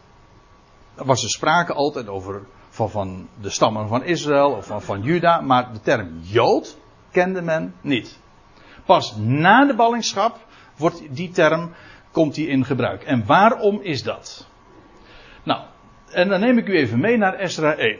Er 0.95 1.05
was 1.05 1.23
er 1.23 1.31
sprake 1.31 1.73
altijd 1.73 2.09
over 2.09 2.43
van, 2.69 2.91
van 2.91 3.29
de 3.41 3.51
stammen 3.51 3.89
van 3.89 4.05
Israël 4.05 4.51
of 4.51 4.67
van, 4.67 4.83
van 4.83 5.03
Juda, 5.03 5.41
maar 5.41 5.73
de 5.73 5.81
term 5.81 6.19
Jood 6.21 6.77
kende 7.11 7.43
men 7.43 7.75
niet. 7.81 8.19
Pas 8.89 9.17
na 9.17 9.65
de 9.65 9.75
ballingschap 9.75 10.39
wordt 10.77 11.03
die 11.11 11.31
term, 11.31 11.75
komt 12.13 12.35
die 12.35 12.49
in 12.49 12.65
gebruik. 12.65 13.03
En 13.03 13.27
waarom 13.27 13.81
is 13.83 14.03
dat? 14.03 14.47
Nou, 15.43 15.61
en 16.11 16.29
dan 16.29 16.41
neem 16.41 16.59
ik 16.59 16.69
u 16.69 16.77
even 16.77 17.01
mee 17.01 17.17
naar 17.17 17.35
Esra 17.35 17.75
1. 17.75 17.99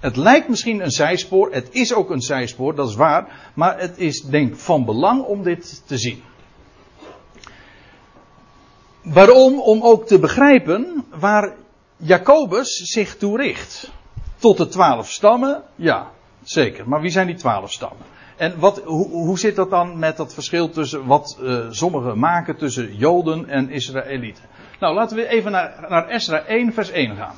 Het 0.00 0.16
lijkt 0.16 0.48
misschien 0.48 0.80
een 0.80 0.90
zijspoor, 0.90 1.52
het 1.52 1.68
is 1.70 1.94
ook 1.94 2.10
een 2.10 2.20
zijspoor, 2.20 2.74
dat 2.74 2.88
is 2.88 2.94
waar, 2.94 3.50
maar 3.54 3.80
het 3.80 3.98
is 3.98 4.20
denk 4.22 4.56
van 4.56 4.84
belang 4.84 5.24
om 5.24 5.42
dit 5.42 5.82
te 5.86 5.98
zien. 5.98 6.22
Waarom? 9.02 9.60
Om 9.60 9.82
ook 9.82 10.06
te 10.06 10.18
begrijpen 10.18 11.04
waar 11.10 11.54
Jacobus 11.96 12.76
zich 12.76 13.16
toe 13.16 13.36
richt. 13.36 13.90
Tot 14.38 14.56
de 14.56 14.68
twaalf 14.68 15.10
stammen, 15.10 15.62
ja, 15.74 16.10
zeker. 16.42 16.88
Maar 16.88 17.00
wie 17.00 17.10
zijn 17.10 17.26
die 17.26 17.36
twaalf 17.36 17.72
stammen? 17.72 18.06
En 18.40 18.58
wat, 18.58 18.82
hoe, 18.84 19.08
hoe 19.08 19.38
zit 19.38 19.56
dat 19.56 19.70
dan 19.70 19.98
met 19.98 20.16
dat 20.16 20.34
verschil 20.34 20.70
tussen 20.70 21.06
wat 21.06 21.38
uh, 21.42 21.66
sommigen 21.70 22.18
maken 22.18 22.56
tussen 22.56 22.96
Joden 22.96 23.48
en 23.48 23.70
Israëlieten? 23.70 24.44
Nou, 24.78 24.94
laten 24.94 25.16
we 25.16 25.28
even 25.28 25.52
naar, 25.52 25.86
naar 25.88 26.08
Esra 26.08 26.38
1, 26.38 26.72
vers 26.72 26.90
1 26.90 27.16
gaan. 27.16 27.34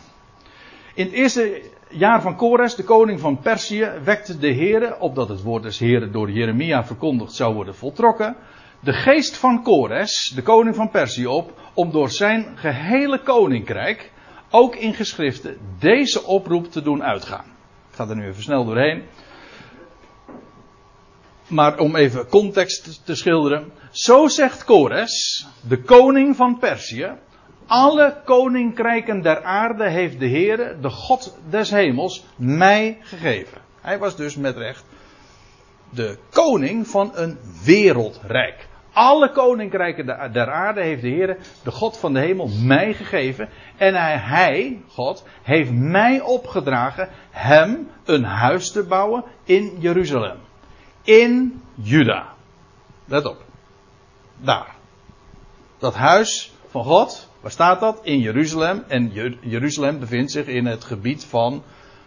In 0.95 1.05
het 1.05 1.15
eerste 1.15 1.63
jaar 1.89 2.23
van 2.23 2.37
Kores, 2.37 2.75
de 2.75 2.85
koning 2.85 3.21
van 3.21 3.39
Perzië, 3.39 3.91
wekte 4.05 4.39
de 4.39 4.55
Heere, 4.55 5.01
opdat 5.01 5.29
het 5.29 5.43
woord 5.43 5.63
des 5.63 5.79
Heeren 5.79 6.13
door 6.13 6.31
Jeremia 6.31 6.85
verkondigd 6.85 7.33
zou 7.33 7.55
worden 7.55 7.75
voltrokken, 7.75 8.37
de 8.81 8.93
geest 8.93 9.37
van 9.37 9.63
Kores, 9.63 10.33
de 10.35 10.43
koning 10.43 10.77
van 10.77 10.91
Perzië, 10.91 11.27
op, 11.27 11.61
om 11.75 11.91
door 11.91 12.11
zijn 12.11 12.47
gehele 12.55 13.23
koninkrijk, 13.23 14.13
ook 14.51 14.77
in 14.77 14.95
geschriften, 14.95 15.57
deze 15.79 16.25
oproep 16.25 16.71
te 16.71 16.83
doen 16.83 17.03
uitgaan. 17.03 17.45
Ik 17.91 17.97
ga 17.97 18.09
er 18.09 18.17
nu 18.17 18.27
even 18.27 18.43
snel 18.43 18.65
doorheen. 18.65 19.03
Maar 21.53 21.79
om 21.79 21.97
even 21.97 22.27
context 22.27 23.01
te 23.05 23.15
schilderen. 23.15 23.73
Zo 23.91 24.29
zegt 24.29 24.65
Kores, 24.65 25.47
de 25.69 25.83
koning 25.83 26.37
van 26.37 26.59
Perzië. 26.59 27.13
Alle 27.67 28.21
koninkrijken 28.25 29.23
der 29.23 29.43
aarde 29.43 29.89
heeft 29.89 30.19
de 30.19 30.29
Heere, 30.29 30.77
de 30.81 30.91
God 30.91 31.39
des 31.51 31.71
hemels, 31.71 32.25
mij 32.37 32.99
gegeven. 33.01 33.61
Hij 33.81 33.99
was 33.99 34.17
dus 34.17 34.37
met 34.37 34.57
recht 34.57 34.85
de 35.91 36.19
koning 36.31 36.87
van 36.87 37.11
een 37.15 37.39
wereldrijk. 37.65 38.69
Alle 38.93 39.31
koninkrijken 39.31 40.07
der 40.33 40.51
aarde 40.51 40.83
heeft 40.83 41.03
de 41.03 41.09
Heer, 41.09 41.37
de 41.63 41.71
God 41.71 41.99
van 41.99 42.13
de 42.13 42.21
hemel, 42.21 42.49
mij 42.49 42.95
gegeven. 42.95 43.49
En 43.77 43.95
hij, 43.95 44.17
hij, 44.17 44.83
God, 44.89 45.25
heeft 45.43 45.71
mij 45.73 46.21
opgedragen 46.21 47.09
hem 47.31 47.89
een 48.05 48.25
huis 48.25 48.73
te 48.73 48.83
bouwen 48.83 49.25
in 49.45 49.77
Jeruzalem 49.79 50.37
in 51.03 51.63
Juda. 51.75 52.35
Let 53.05 53.25
op. 53.25 53.45
Daar. 54.37 54.77
Dat 55.79 55.95
huis 55.95 56.53
van 56.67 56.85
God, 56.85 57.29
waar 57.41 57.51
staat 57.51 57.81
dat? 57.81 58.01
In 58.03 58.19
Jeruzalem. 58.19 58.85
En 58.89 59.13
Jeruzalem 59.41 59.99
bevindt 59.99 60.31
zich 60.31 60.47
in 60.47 60.67
het 60.67 60.85
gebied 60.85 61.25
van 61.25 61.63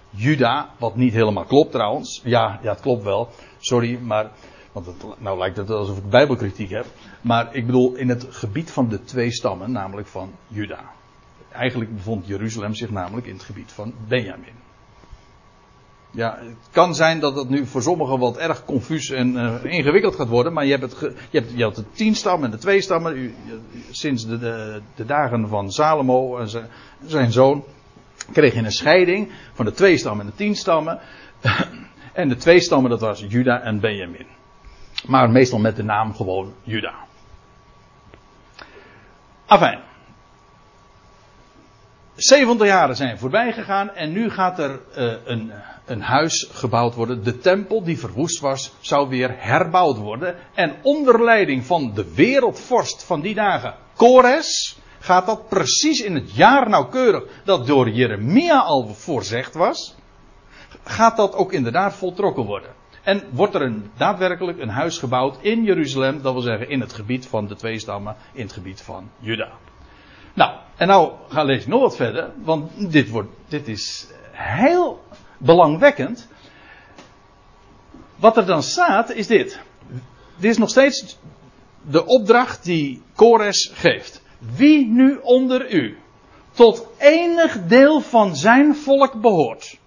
Juda. 0.10 0.69
Wat 0.77 0.95
niet 0.95 1.13
helemaal 1.13 1.45
klopt 1.45 1.71
trouwens. 1.71 2.21
Ja, 2.23 2.60
ja 2.63 2.69
het 2.69 2.81
klopt 2.81 3.03
wel. 3.03 3.29
Sorry, 3.58 3.99
maar. 4.01 4.31
Want 4.71 4.86
het, 4.86 4.95
nou 5.17 5.38
lijkt 5.38 5.58
het 5.58 5.69
alsof 5.69 5.97
ik 5.97 6.10
bijbelkritiek 6.10 6.69
heb. 6.69 6.86
Maar 7.21 7.55
ik 7.55 7.65
bedoel 7.65 7.95
in 7.95 8.10
het 8.10 8.27
gebied 8.29 8.71
van 8.71 8.89
de 8.89 9.03
twee 9.03 9.31
stammen, 9.31 9.71
namelijk 9.71 10.08
van 10.08 10.31
Juda. 10.47 10.79
Eigenlijk 11.51 11.95
bevond 11.95 12.27
Jeruzalem 12.27 12.73
zich 12.73 12.89
namelijk 12.89 13.27
in 13.27 13.34
het 13.34 13.43
gebied 13.43 13.71
van 13.71 13.93
Benjamin. 14.08 14.64
Ja, 16.15 16.38
het 16.39 16.69
kan 16.71 16.95
zijn 16.95 17.19
dat 17.19 17.36
het 17.36 17.49
nu 17.49 17.65
voor 17.65 17.82
sommigen 17.82 18.19
wat 18.19 18.38
erg 18.38 18.65
confuus 18.65 19.10
en 19.10 19.34
uh, 19.34 19.63
ingewikkeld 19.63 20.15
gaat 20.15 20.28
worden. 20.28 20.54
Maar 20.54 20.65
je 20.65 20.78
hebt, 20.78 20.99
het 20.99 21.13
je, 21.30 21.39
hebt, 21.39 21.51
je 21.56 21.63
had 21.63 21.75
de 21.75 21.84
tien 21.91 22.15
stammen 22.15 22.45
en 22.45 22.51
de 22.51 22.62
twee 22.62 22.82
stammen. 22.82 23.17
U, 23.17 23.36
sinds 23.91 24.28
de, 24.28 24.39
de, 24.39 24.82
de, 24.95 25.06
dagen 25.06 25.47
van 25.47 25.71
Salomo 25.71 26.38
en 26.38 26.49
zijn, 26.49 26.67
zijn 27.06 27.32
zoon. 27.32 27.63
kreeg 28.32 28.54
je 28.54 28.60
een 28.60 28.71
scheiding 28.71 29.32
van 29.54 29.65
de 29.65 29.71
twee 29.71 29.97
stammen 29.97 30.25
en 30.25 30.32
de 30.32 30.38
tien 30.38 30.56
stammen. 30.56 30.99
en 32.13 32.30
de 32.30 32.36
twee 32.36 32.60
stammen 32.60 32.89
dat 32.89 33.01
was 33.01 33.25
Juda 33.28 33.62
en 33.62 33.80
Benjamin. 33.80 34.28
Maar 35.08 35.30
meestal 35.30 35.60
met 35.60 35.75
de 35.75 35.84
naam 35.84 36.15
gewoon 36.15 36.54
Juda. 36.63 36.93
Afijn. 39.45 39.80
70 42.15 42.67
jaren 42.67 42.95
zijn 42.95 43.17
voorbij 43.17 43.54
gegaan 43.54 43.89
en 43.89 44.12
nu 44.12 44.30
gaat 44.30 44.60
er 44.60 44.80
uh, 44.97 45.13
een 45.25 45.51
een 45.86 46.01
huis 46.01 46.49
gebouwd 46.51 46.95
worden. 46.95 47.23
De 47.23 47.38
tempel 47.38 47.84
die 47.84 47.99
verwoest 47.99 48.39
was, 48.39 48.71
zou 48.80 49.10
weer 49.10 49.36
herbouwd 49.38 49.97
worden. 49.97 50.36
En 50.54 50.75
onder 50.82 51.23
leiding 51.23 51.65
van 51.65 51.91
de 51.93 52.13
wereldvorst 52.13 53.04
van 53.04 53.21
die 53.21 53.34
dagen, 53.34 53.75
Kores, 53.95 54.78
gaat 54.99 55.25
dat 55.25 55.49
precies 55.49 56.01
in 56.01 56.15
het 56.15 56.36
jaar 56.36 56.69
nauwkeurig 56.69 57.23
dat 57.43 57.67
door 57.67 57.89
Jeremia 57.89 58.60
al 58.60 58.88
voorzegd 58.88 59.54
was, 59.54 59.95
gaat 60.84 61.17
dat 61.17 61.36
ook 61.36 61.54
inderdaad 61.54 61.95
voltrokken 61.95 62.45
worden. 62.45 62.69
En 63.04 63.23
wordt 63.32 63.56
er 63.56 63.62
een, 63.62 63.91
daadwerkelijk 63.97 64.60
een 64.60 64.69
huis 64.69 64.97
gebouwd 64.97 65.38
in 65.41 65.63
Jeruzalem, 65.63 66.21
dat 66.21 66.34
wil 66.34 66.41
zeggen 66.41 66.69
in 66.69 66.80
het 66.80 66.93
gebied 66.93 67.28
van 67.28 67.47
de 67.47 67.56
twee 67.56 67.80
stammen, 67.80 68.15
in 68.34 68.41
het 68.41 68.54
gebied 68.54 68.82
van 68.82 69.10
Juda. 69.19 69.51
Nou, 70.34 70.51
en 70.77 70.88
nou 70.88 71.11
ga 71.29 71.43
lees 71.43 71.67
nog 71.67 71.81
wat 71.81 71.95
verder, 71.95 72.31
want 72.43 72.91
dit, 72.91 73.09
wordt, 73.09 73.29
dit 73.47 73.67
is 73.67 74.07
heel 74.31 75.03
belangwekkend. 75.38 76.27
Wat 78.15 78.38
er 78.38 78.45
dan 78.45 78.63
staat 78.63 79.11
is 79.11 79.27
dit. 79.27 79.59
Dit 80.38 80.51
is 80.51 80.57
nog 80.57 80.69
steeds 80.69 81.17
de 81.81 82.05
opdracht 82.05 82.63
die 82.63 83.01
Kores 83.15 83.71
geeft. 83.73 84.21
Wie 84.55 84.85
nu 84.85 85.19
onder 85.21 85.73
u 85.73 85.97
tot 86.51 86.88
enig 86.97 87.65
deel 87.67 88.01
van 88.01 88.35
zijn 88.35 88.75
volk 88.75 89.21
behoort. 89.21 89.77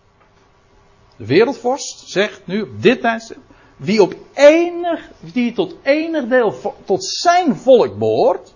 De 1.17 1.27
wereldvorst 1.27 2.09
zegt 2.09 2.47
nu 2.47 2.63
op 2.63 2.83
dit 2.83 3.01
tijdstip. 3.01 3.39
Wie 3.77 4.03
op 4.03 4.15
enig, 4.35 5.11
die 5.21 5.53
tot 5.53 5.75
enig 5.83 6.27
deel 6.27 6.55
tot 6.85 7.05
zijn 7.05 7.57
volk 7.57 7.99
behoort. 7.99 8.55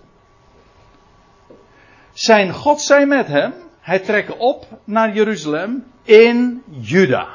Zijn 2.13 2.53
God 2.53 2.81
zij 2.81 3.05
met 3.05 3.27
hem. 3.27 3.53
Hij 3.79 3.99
trekt 3.99 4.37
op 4.37 4.67
naar 4.83 5.15
Jeruzalem 5.15 5.85
in 6.03 6.63
Juda. 6.79 7.27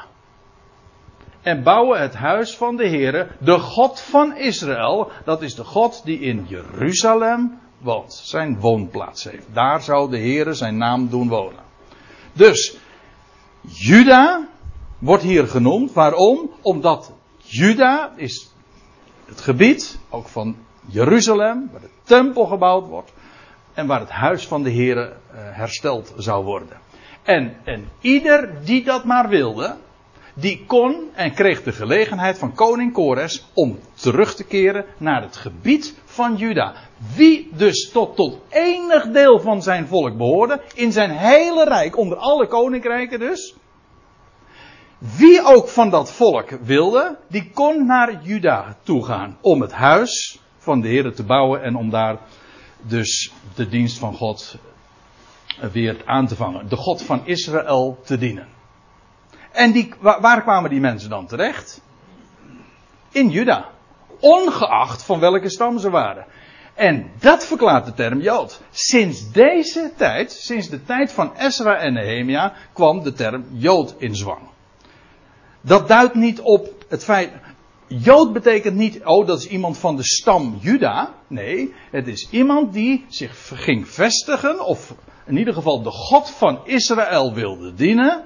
En 1.41 1.63
bouwen 1.63 2.01
het 2.01 2.15
huis 2.15 2.57
van 2.57 2.75
de 2.75 2.87
Heere, 2.87 3.27
de 3.39 3.59
God 3.59 3.99
van 3.99 4.35
Israël. 4.35 5.11
Dat 5.25 5.41
is 5.41 5.55
de 5.55 5.63
God 5.63 6.01
die 6.05 6.19
in 6.19 6.45
Jeruzalem 6.47 7.59
woont. 7.77 8.13
Zijn 8.13 8.59
woonplaats 8.59 9.23
heeft. 9.23 9.45
Daar 9.53 9.81
zou 9.81 10.09
de 10.09 10.17
Heere 10.17 10.53
zijn 10.53 10.77
naam 10.77 11.09
doen 11.09 11.27
wonen. 11.27 11.63
Dus, 12.33 12.77
Juda 13.61 14.47
wordt 14.99 15.23
hier 15.23 15.47
genoemd. 15.47 15.93
Waarom? 15.93 16.51
Omdat 16.61 17.11
Juda 17.37 18.13
is 18.15 18.51
het 19.25 19.41
gebied, 19.41 19.99
ook 20.09 20.27
van 20.27 20.55
Jeruzalem, 20.85 21.69
waar 21.71 21.81
de 21.81 21.89
tempel 22.03 22.45
gebouwd 22.45 22.87
wordt. 22.87 23.11
En 23.79 23.87
waar 23.87 23.99
het 23.99 24.09
huis 24.09 24.47
van 24.47 24.63
de 24.63 24.71
Heere 24.71 25.01
eh, 25.01 25.13
hersteld 25.33 26.13
zou 26.17 26.43
worden. 26.45 26.77
En, 27.23 27.55
en 27.63 27.89
ieder 28.01 28.49
die 28.63 28.83
dat 28.83 29.03
maar 29.03 29.29
wilde, 29.29 29.75
die 30.33 30.63
kon 30.67 31.09
en 31.13 31.33
kreeg 31.33 31.63
de 31.63 31.71
gelegenheid 31.71 32.37
van 32.37 32.53
koning 32.53 32.93
Kores 32.93 33.45
om 33.53 33.79
terug 33.93 34.35
te 34.35 34.43
keren 34.43 34.85
naar 34.97 35.21
het 35.21 35.35
gebied 35.35 35.95
van 36.05 36.35
Juda. 36.35 36.73
Wie 37.15 37.49
dus 37.51 37.89
tot, 37.91 38.15
tot 38.15 38.37
enig 38.49 39.07
deel 39.11 39.39
van 39.39 39.63
zijn 39.63 39.87
volk 39.87 40.17
behoorde, 40.17 40.61
in 40.73 40.91
zijn 40.91 41.11
hele 41.11 41.63
rijk, 41.63 41.97
onder 41.97 42.17
alle 42.17 42.47
koninkrijken 42.47 43.19
dus. 43.19 43.55
Wie 45.17 45.43
ook 45.43 45.67
van 45.67 45.89
dat 45.89 46.11
volk 46.11 46.49
wilde, 46.49 47.17
die 47.27 47.51
kon 47.53 47.85
naar 47.85 48.19
Juda 48.23 48.77
toe 48.83 49.05
gaan 49.05 49.37
om 49.41 49.61
het 49.61 49.71
huis 49.71 50.39
van 50.57 50.81
de 50.81 50.87
Heer 50.87 51.13
te 51.13 51.23
bouwen 51.23 51.63
en 51.63 51.75
om 51.75 51.89
daar 51.89 52.17
dus 52.81 53.31
de 53.55 53.67
dienst 53.67 53.97
van 53.97 54.13
God 54.13 54.57
weer 55.71 56.01
aan 56.05 56.27
te 56.27 56.35
vangen. 56.35 56.69
De 56.69 56.75
God 56.75 57.01
van 57.01 57.21
Israël 57.25 57.99
te 58.03 58.17
dienen. 58.17 58.47
En 59.51 59.71
die, 59.71 59.93
waar 59.99 60.41
kwamen 60.41 60.69
die 60.69 60.79
mensen 60.79 61.09
dan 61.09 61.27
terecht? 61.27 61.81
In 63.11 63.29
Juda. 63.29 63.69
Ongeacht 64.19 65.03
van 65.03 65.19
welke 65.19 65.49
stam 65.49 65.79
ze 65.79 65.89
waren. 65.89 66.25
En 66.73 67.11
dat 67.19 67.45
verklaart 67.45 67.85
de 67.85 67.93
term 67.93 68.21
Jood. 68.21 68.61
Sinds 68.71 69.31
deze 69.31 69.91
tijd, 69.97 70.31
sinds 70.31 70.69
de 70.69 70.83
tijd 70.83 71.11
van 71.11 71.33
Ezra 71.37 71.75
en 71.75 71.93
Nehemia, 71.93 72.53
kwam 72.73 73.03
de 73.03 73.13
term 73.13 73.45
Jood 73.51 73.95
in 73.97 74.15
zwang. 74.15 74.41
Dat 75.61 75.87
duidt 75.87 76.15
niet 76.15 76.39
op 76.41 76.85
het 76.87 77.03
feit. 77.03 77.31
Jood 77.89 78.33
betekent 78.33 78.75
niet, 78.75 79.05
oh, 79.05 79.27
dat 79.27 79.39
is 79.39 79.47
iemand 79.47 79.77
van 79.77 79.95
de 79.95 80.03
stam 80.03 80.57
Juda. 80.61 81.13
Nee, 81.27 81.73
het 81.91 82.07
is 82.07 82.27
iemand 82.31 82.73
die 82.73 83.05
zich 83.07 83.49
ging 83.53 83.87
vestigen, 83.87 84.65
of 84.65 84.95
in 85.25 85.37
ieder 85.37 85.53
geval 85.53 85.81
de 85.81 85.91
God 85.91 86.29
van 86.29 86.59
Israël 86.65 87.33
wilde 87.33 87.73
dienen. 87.73 88.23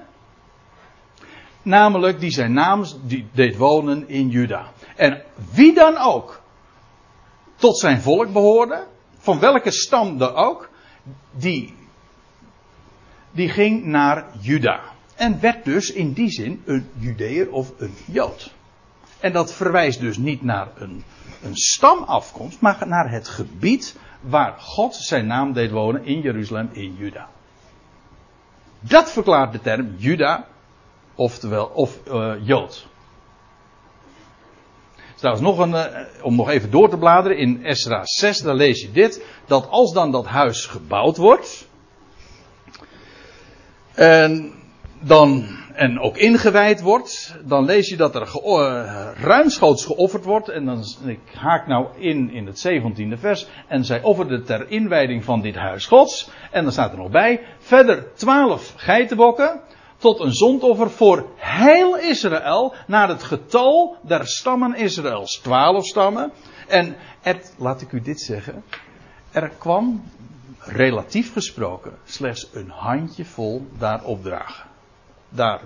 Namelijk 1.62 2.20
die 2.20 2.30
zijn 2.30 2.52
naam 2.52 2.84
deed 3.32 3.56
wonen 3.56 4.08
in 4.08 4.28
Juda. 4.28 4.72
En 4.96 5.22
wie 5.52 5.74
dan 5.74 5.96
ook 5.96 6.40
tot 7.56 7.78
zijn 7.78 8.00
volk 8.00 8.32
behoorde, 8.32 8.86
van 9.18 9.38
welke 9.38 9.70
stam 9.70 10.18
dan 10.18 10.34
ook, 10.34 10.70
die, 11.30 11.74
die 13.30 13.48
ging 13.48 13.84
naar 13.84 14.26
Juda. 14.40 14.80
En 15.14 15.40
werd 15.40 15.64
dus 15.64 15.92
in 15.92 16.12
die 16.12 16.30
zin 16.30 16.62
een 16.64 16.88
Judeër 16.98 17.50
of 17.50 17.72
een 17.78 17.94
Jood. 18.06 18.53
En 19.24 19.32
dat 19.32 19.52
verwijst 19.52 20.00
dus 20.00 20.16
niet 20.16 20.42
naar 20.42 20.68
een, 20.74 21.04
een 21.42 21.56
stamafkomst, 21.56 22.60
maar 22.60 22.86
naar 22.86 23.10
het 23.10 23.28
gebied 23.28 23.96
waar 24.20 24.54
God 24.58 24.94
zijn 24.94 25.26
naam 25.26 25.52
deed 25.52 25.70
wonen 25.70 26.04
in 26.04 26.20
Jeruzalem, 26.20 26.68
in 26.72 26.94
Juda. 26.98 27.28
Dat 28.80 29.10
verklaart 29.10 29.52
de 29.52 29.60
term 29.60 29.94
Juda, 29.96 30.46
oftewel, 31.14 31.66
of 31.66 31.98
uh, 32.08 32.34
Jood. 32.40 32.86
Trouwens, 35.14 35.46
nog 35.46 35.58
een, 35.58 35.72
uh, 35.72 36.24
om 36.24 36.36
nog 36.36 36.48
even 36.48 36.70
door 36.70 36.88
te 36.88 36.96
bladeren, 36.96 37.38
in 37.38 37.64
Esra 37.64 38.04
6, 38.04 38.38
daar 38.38 38.54
lees 38.54 38.80
je 38.80 38.90
dit, 38.90 39.24
dat 39.46 39.68
als 39.68 39.92
dan 39.92 40.10
dat 40.10 40.26
huis 40.26 40.66
gebouwd 40.66 41.16
wordt, 41.16 41.68
en 43.94 44.52
dan, 45.00 45.48
en 45.74 46.00
ook 46.00 46.16
ingewijd 46.16 46.80
wordt, 46.80 47.36
dan 47.44 47.64
lees 47.64 47.88
je 47.88 47.96
dat 47.96 48.14
er 48.14 48.26
ge, 48.26 48.40
uh, 48.44 49.22
ruimschoots 49.24 49.84
geofferd 49.84 50.24
wordt. 50.24 50.48
En 50.48 50.64
dan, 50.64 50.84
ik 51.04 51.20
haak 51.34 51.66
nou 51.66 51.86
in 51.98 52.30
in 52.30 52.46
het 52.46 52.68
17e 52.68 53.18
vers. 53.18 53.46
En 53.68 53.84
zij 53.84 54.02
offerden 54.02 54.44
ter 54.44 54.70
inwijding 54.70 55.24
van 55.24 55.40
dit 55.40 55.54
huis 55.54 55.86
gods. 55.86 56.30
En 56.50 56.62
dan 56.62 56.72
staat 56.72 56.92
er 56.92 56.98
nog 56.98 57.10
bij, 57.10 57.40
verder 57.58 58.14
twaalf 58.14 58.72
geitenbokken. 58.76 59.60
Tot 59.96 60.20
een 60.20 60.32
zondoffer 60.32 60.90
voor 60.90 61.26
heel 61.36 61.98
Israël. 61.98 62.74
Naar 62.86 63.08
het 63.08 63.22
getal 63.22 63.96
der 64.02 64.26
stammen 64.26 64.76
Israëls. 64.76 65.40
Twaalf 65.42 65.84
stammen. 65.84 66.32
En 66.68 66.96
laat 67.58 67.80
ik 67.80 67.92
u 67.92 68.00
dit 68.00 68.20
zeggen. 68.20 68.64
Er 69.32 69.50
kwam, 69.58 70.02
relatief 70.58 71.32
gesproken, 71.32 71.92
slechts 72.04 72.48
een 72.52 72.70
handjevol 72.70 73.66
daar 73.78 74.04
opdragen 74.04 74.72
daar 75.34 75.60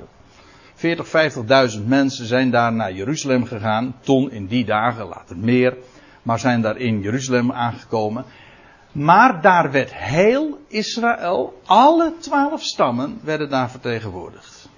40, 0.75 1.07
50.000 1.79 1.85
mensen 1.87 2.27
zijn 2.27 2.51
daar 2.51 2.73
naar 2.73 2.93
Jeruzalem 2.93 3.45
gegaan. 3.45 3.95
Ton 4.01 4.31
in 4.31 4.47
die 4.47 4.65
dagen, 4.65 5.09
later 5.09 5.37
meer. 5.37 5.77
Maar 6.23 6.39
zijn 6.39 6.61
daar 6.61 6.77
in 6.77 7.01
Jeruzalem 7.01 7.53
aangekomen. 7.53 8.25
Maar 8.93 9.43
daar 9.43 9.71
werd 9.71 9.95
heel 9.95 10.59
Israël, 10.69 11.61
alle 11.67 12.15
twaalf 12.21 12.63
stammen, 12.63 13.21
werden 13.23 13.51
daar 13.51 13.71
vertegenwoordigd. 13.71 14.69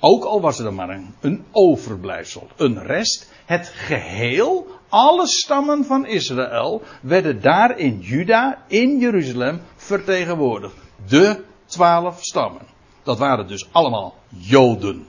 Ook 0.00 0.24
al 0.24 0.40
was 0.40 0.58
er 0.58 0.74
maar 0.74 0.88
een, 0.88 1.14
een 1.20 1.44
overblijfsel, 1.52 2.48
een 2.56 2.82
rest. 2.82 3.32
Het 3.44 3.68
geheel, 3.68 4.66
alle 4.88 5.26
stammen 5.26 5.84
van 5.84 6.06
Israël, 6.06 6.82
werden 7.02 7.40
daar 7.40 7.78
in 7.78 8.00
Juda, 8.00 8.58
in 8.66 8.98
Jeruzalem, 8.98 9.60
vertegenwoordigd. 9.76 10.74
De 11.06 11.44
twaalf 11.66 12.22
stammen. 12.22 12.73
Dat 13.04 13.18
waren 13.18 13.46
dus 13.46 13.68
allemaal 13.72 14.14
Joden. 14.28 15.06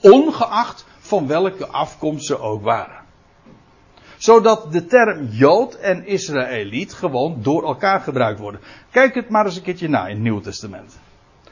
Ongeacht 0.00 0.86
van 0.98 1.26
welke 1.26 1.66
afkomst 1.66 2.26
ze 2.26 2.38
ook 2.38 2.62
waren. 2.62 3.04
Zodat 4.16 4.72
de 4.72 4.86
term 4.86 5.26
Jood 5.30 5.74
en 5.74 6.06
Israëliet 6.06 6.92
gewoon 6.92 7.38
door 7.42 7.64
elkaar 7.64 8.00
gebruikt 8.00 8.40
worden. 8.40 8.60
Kijk 8.90 9.14
het 9.14 9.28
maar 9.28 9.44
eens 9.44 9.56
een 9.56 9.62
keertje 9.62 9.88
na 9.88 10.06
in 10.06 10.14
het 10.14 10.22
Nieuwe 10.22 10.40
Testament. 10.40 10.98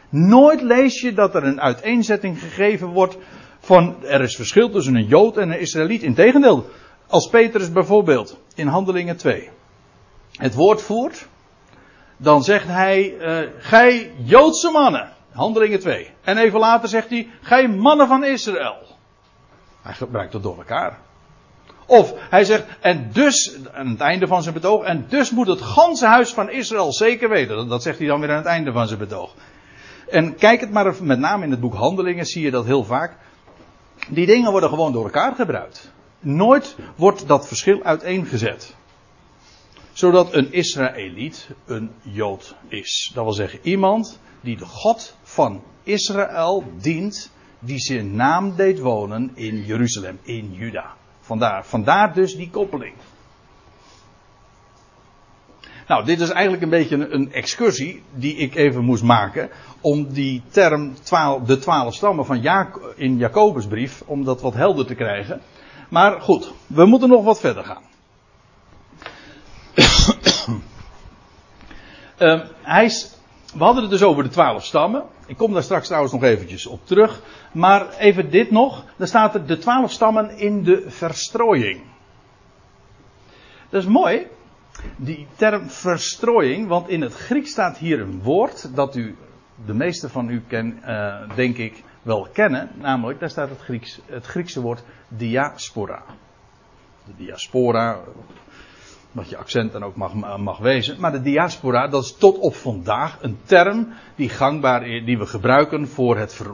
Nooit 0.08 0.62
lees 0.62 1.00
je 1.00 1.12
dat 1.12 1.34
er 1.34 1.44
een 1.44 1.60
uiteenzetting 1.60 2.38
gegeven 2.40 2.88
wordt 2.88 3.16
van 3.58 4.04
er 4.04 4.20
is 4.20 4.36
verschil 4.36 4.70
tussen 4.70 4.94
een 4.94 5.06
Jood 5.06 5.36
en 5.36 5.50
een 5.50 5.60
Israëliet. 5.60 6.02
Integendeel, 6.02 6.66
als 7.06 7.28
Petrus 7.28 7.72
bijvoorbeeld 7.72 8.38
in 8.54 8.66
Handelingen 8.66 9.16
2 9.16 9.50
het 10.36 10.54
woord 10.54 10.82
voert, 10.82 11.28
dan 12.16 12.44
zegt 12.44 12.66
hij, 12.66 13.14
uh, 13.18 13.50
gij 13.58 14.12
Joodse 14.24 14.70
mannen. 14.70 15.12
Handelingen 15.34 15.80
2. 15.80 16.10
En 16.22 16.38
even 16.38 16.58
later 16.58 16.88
zegt 16.88 17.10
hij, 17.10 17.28
gij 17.42 17.68
mannen 17.68 18.08
van 18.08 18.24
Israël. 18.24 18.76
Hij 19.82 19.94
gebruikt 19.94 20.32
het 20.32 20.42
door 20.42 20.56
elkaar. 20.56 20.98
Of 21.86 22.14
hij 22.30 22.44
zegt, 22.44 22.64
en 22.80 23.10
dus, 23.12 23.56
aan 23.72 23.88
het 23.88 24.00
einde 24.00 24.26
van 24.26 24.42
zijn 24.42 24.54
betoog, 24.54 24.84
en 24.84 25.06
dus 25.08 25.30
moet 25.30 25.46
het 25.46 25.60
ganse 25.60 26.06
huis 26.06 26.34
van 26.34 26.50
Israël 26.50 26.92
zeker 26.92 27.28
weten. 27.28 27.68
Dat 27.68 27.82
zegt 27.82 27.98
hij 27.98 28.06
dan 28.06 28.20
weer 28.20 28.30
aan 28.30 28.36
het 28.36 28.46
einde 28.46 28.72
van 28.72 28.86
zijn 28.86 28.98
betoog. 28.98 29.34
En 30.08 30.34
kijk 30.34 30.60
het 30.60 30.70
maar 30.70 30.94
met 31.00 31.18
name 31.18 31.44
in 31.44 31.50
het 31.50 31.60
boek 31.60 31.74
Handelingen 31.74 32.26
zie 32.26 32.42
je 32.42 32.50
dat 32.50 32.64
heel 32.64 32.84
vaak. 32.84 33.16
Die 34.08 34.26
dingen 34.26 34.50
worden 34.50 34.68
gewoon 34.68 34.92
door 34.92 35.04
elkaar 35.04 35.34
gebruikt. 35.34 35.92
Nooit 36.20 36.76
wordt 36.96 37.28
dat 37.28 37.48
verschil 37.48 37.82
uiteengezet. 37.82 38.74
Zodat 39.92 40.34
een 40.34 40.52
Israëliet 40.52 41.48
een 41.66 41.90
Jood 42.02 42.54
is. 42.68 43.10
Dat 43.14 43.24
wil 43.24 43.32
zeggen 43.32 43.58
iemand 43.62 44.18
die 44.44 44.56
de 44.56 44.66
God 44.66 45.16
van 45.22 45.62
Israël 45.82 46.64
dient, 46.80 47.30
die 47.58 47.78
zijn 47.78 48.16
naam 48.16 48.56
deed 48.56 48.78
wonen 48.78 49.30
in 49.34 49.64
Jeruzalem, 49.64 50.18
in 50.22 50.52
Juda. 50.52 50.94
Vandaar, 51.20 51.66
vandaar 51.66 52.14
dus 52.14 52.36
die 52.36 52.50
koppeling. 52.50 52.94
Nou, 55.88 56.04
dit 56.04 56.20
is 56.20 56.30
eigenlijk 56.30 56.62
een 56.62 56.70
beetje 56.70 57.08
een, 57.10 57.32
excursie 57.32 58.02
die 58.14 58.36
ik 58.36 58.54
even 58.54 58.84
moest 58.84 59.02
maken. 59.02 59.50
Om 59.80 60.12
die 60.12 60.42
term 60.48 60.94
de 61.46 61.58
twaalf 61.58 61.94
stammen 61.94 62.26
van 62.26 62.42
in 62.96 63.16
Jacobusbrief, 63.16 64.02
om 64.06 64.24
dat 64.24 64.40
wat 64.40 64.54
helder 64.54 64.86
te 64.86 64.94
krijgen. 64.94 65.40
Maar 65.88 66.20
goed, 66.20 66.52
we 66.66 66.84
moeten 66.84 67.08
nog 67.08 67.24
wat 67.24 67.40
verder 67.40 67.64
gaan. 67.64 67.82
uh, 72.18 72.40
hij 72.74 72.84
is 72.84 73.13
we 73.54 73.64
hadden 73.64 73.82
het 73.82 73.92
dus 73.92 74.02
over 74.02 74.22
de 74.22 74.28
twaalf 74.28 74.64
stammen. 74.64 75.04
Ik 75.26 75.36
kom 75.36 75.52
daar 75.52 75.62
straks 75.62 75.86
trouwens 75.86 76.12
nog 76.12 76.22
eventjes 76.22 76.66
op 76.66 76.86
terug. 76.86 77.20
Maar 77.52 77.96
even 77.98 78.30
dit 78.30 78.50
nog. 78.50 78.84
Dan 78.96 79.06
staat 79.06 79.48
de 79.48 79.58
twaalf 79.58 79.90
stammen 79.90 80.38
in 80.38 80.62
de 80.62 80.84
verstrooiing. 80.86 81.82
Dat 83.68 83.82
is 83.82 83.88
mooi. 83.88 84.26
Die 84.96 85.26
term 85.36 85.68
verstrooiing. 85.70 86.68
Want 86.68 86.88
in 86.88 87.00
het 87.00 87.14
Grieks 87.14 87.50
staat 87.50 87.78
hier 87.78 88.00
een 88.00 88.22
woord 88.22 88.74
dat 88.74 88.96
u, 88.96 89.16
de 89.66 89.74
meeste 89.74 90.08
van 90.08 90.28
u 90.28 90.42
ken, 90.48 90.80
uh, 90.86 91.34
denk 91.34 91.56
ik, 91.56 91.82
wel 92.02 92.28
kennen. 92.32 92.70
Namelijk, 92.74 93.20
daar 93.20 93.30
staat 93.30 93.48
het, 93.48 93.60
Grieks, 93.60 94.00
het 94.06 94.26
Griekse 94.26 94.60
woord 94.60 94.82
diaspora. 95.08 96.02
De 97.04 97.12
diaspora, 97.16 98.00
wat 99.14 99.28
je 99.28 99.36
accent 99.36 99.72
dan 99.72 99.84
ook 99.84 99.96
mag, 99.96 100.38
mag 100.38 100.58
wezen. 100.58 101.00
Maar 101.00 101.12
de 101.12 101.22
diaspora, 101.22 101.88
dat 101.88 102.04
is 102.04 102.16
tot 102.16 102.38
op 102.38 102.54
vandaag 102.54 103.18
een 103.20 103.38
term 103.44 103.88
die 104.14 104.28
gangbaar 104.28 104.86
is, 104.86 105.04
die 105.04 105.18
we 105.18 105.26
gebruiken 105.26 105.88
voor 105.88 106.16
het, 106.16 106.34
ver, 106.34 106.50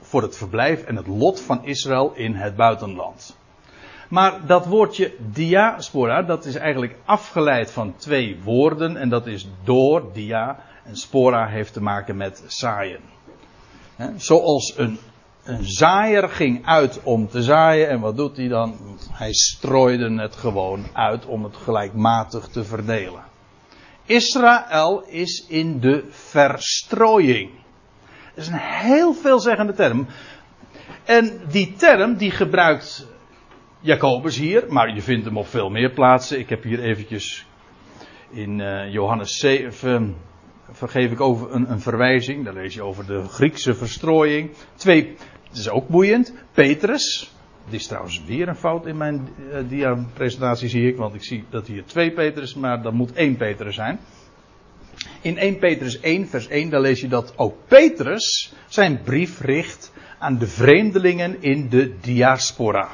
voor 0.00 0.22
het 0.22 0.36
verblijf 0.36 0.82
en 0.82 0.96
het 0.96 1.06
lot 1.06 1.40
van 1.40 1.64
Israël 1.64 2.12
in 2.14 2.34
het 2.34 2.56
buitenland. 2.56 3.36
Maar 4.08 4.46
dat 4.46 4.66
woordje 4.66 5.14
diaspora, 5.18 6.22
dat 6.22 6.44
is 6.44 6.54
eigenlijk 6.54 6.96
afgeleid 7.04 7.70
van 7.70 7.96
twee 7.96 8.38
woorden. 8.42 8.96
En 8.96 9.08
dat 9.08 9.26
is 9.26 9.48
door, 9.64 10.12
dia, 10.12 10.58
en 10.84 10.96
spora 10.96 11.46
heeft 11.46 11.72
te 11.72 11.82
maken 11.82 12.16
met 12.16 12.44
zaaien. 12.46 13.00
zoals 14.16 14.74
een 14.76 14.98
een 15.44 15.64
zaaier 15.64 16.28
ging 16.28 16.66
uit 16.66 17.00
om 17.02 17.28
te 17.28 17.42
zaaien. 17.42 17.88
En 17.88 18.00
wat 18.00 18.16
doet 18.16 18.36
hij 18.36 18.48
dan? 18.48 18.76
Hij 19.10 19.32
strooide 19.32 20.20
het 20.20 20.36
gewoon 20.36 20.84
uit 20.92 21.26
om 21.26 21.44
het 21.44 21.56
gelijkmatig 21.56 22.46
te 22.46 22.64
verdelen. 22.64 23.24
Israël 24.06 25.04
is 25.06 25.46
in 25.48 25.80
de 25.80 26.04
verstrooiing. 26.08 27.50
Dat 28.34 28.44
is 28.44 28.50
een 28.50 28.58
heel 28.58 29.14
veelzeggende 29.14 29.72
term. 29.72 30.06
En 31.04 31.40
die 31.48 31.74
term 31.76 32.16
die 32.16 32.30
gebruikt 32.30 33.06
Jacobus 33.80 34.36
hier, 34.36 34.64
maar 34.68 34.94
je 34.94 35.02
vindt 35.02 35.24
hem 35.24 35.36
op 35.36 35.46
veel 35.46 35.68
meer 35.68 35.90
plaatsen. 35.90 36.38
Ik 36.38 36.48
heb 36.48 36.62
hier 36.62 36.80
eventjes 36.80 37.46
in 38.30 38.58
uh, 38.58 38.92
Johannes 38.92 39.38
7 39.38 40.16
vergeef 40.70 41.10
ik 41.10 41.20
over 41.20 41.54
een, 41.54 41.70
een, 41.70 41.80
verwijzing. 41.80 42.44
Daar 42.44 42.54
lees 42.54 42.74
je 42.74 42.82
over 42.82 43.06
de 43.06 43.24
Griekse 43.24 43.74
verstrooiing. 43.74 44.50
Twee, 44.74 45.16
het 45.54 45.62
is 45.62 45.70
ook 45.70 45.88
boeiend. 45.88 46.32
Petrus. 46.52 47.32
Dit 47.64 47.80
is 47.80 47.86
trouwens 47.86 48.24
weer 48.26 48.48
een 48.48 48.56
fout 48.56 48.86
in 48.86 48.96
mijn 48.96 49.28
uh, 49.38 49.58
dia-presentatie 49.68 50.68
zie 50.68 50.88
ik. 50.88 50.96
Want 50.96 51.14
ik 51.14 51.24
zie 51.24 51.44
dat 51.50 51.66
hier 51.66 51.84
twee 51.84 52.10
Petrus, 52.10 52.54
maar 52.54 52.82
dat 52.82 52.92
moet 52.92 53.12
één 53.12 53.36
Petrus 53.36 53.74
zijn. 53.74 54.00
In 55.20 55.38
1 55.38 55.58
Petrus 55.58 56.00
1 56.00 56.28
vers 56.28 56.48
1 56.48 56.70
daar 56.70 56.80
lees 56.80 57.00
je 57.00 57.08
dat 57.08 57.32
ook 57.36 57.54
Petrus 57.68 58.52
zijn 58.68 59.02
brief 59.02 59.40
richt 59.40 59.92
aan 60.18 60.38
de 60.38 60.46
vreemdelingen 60.46 61.42
in 61.42 61.68
de 61.68 61.98
diaspora. 62.00 62.88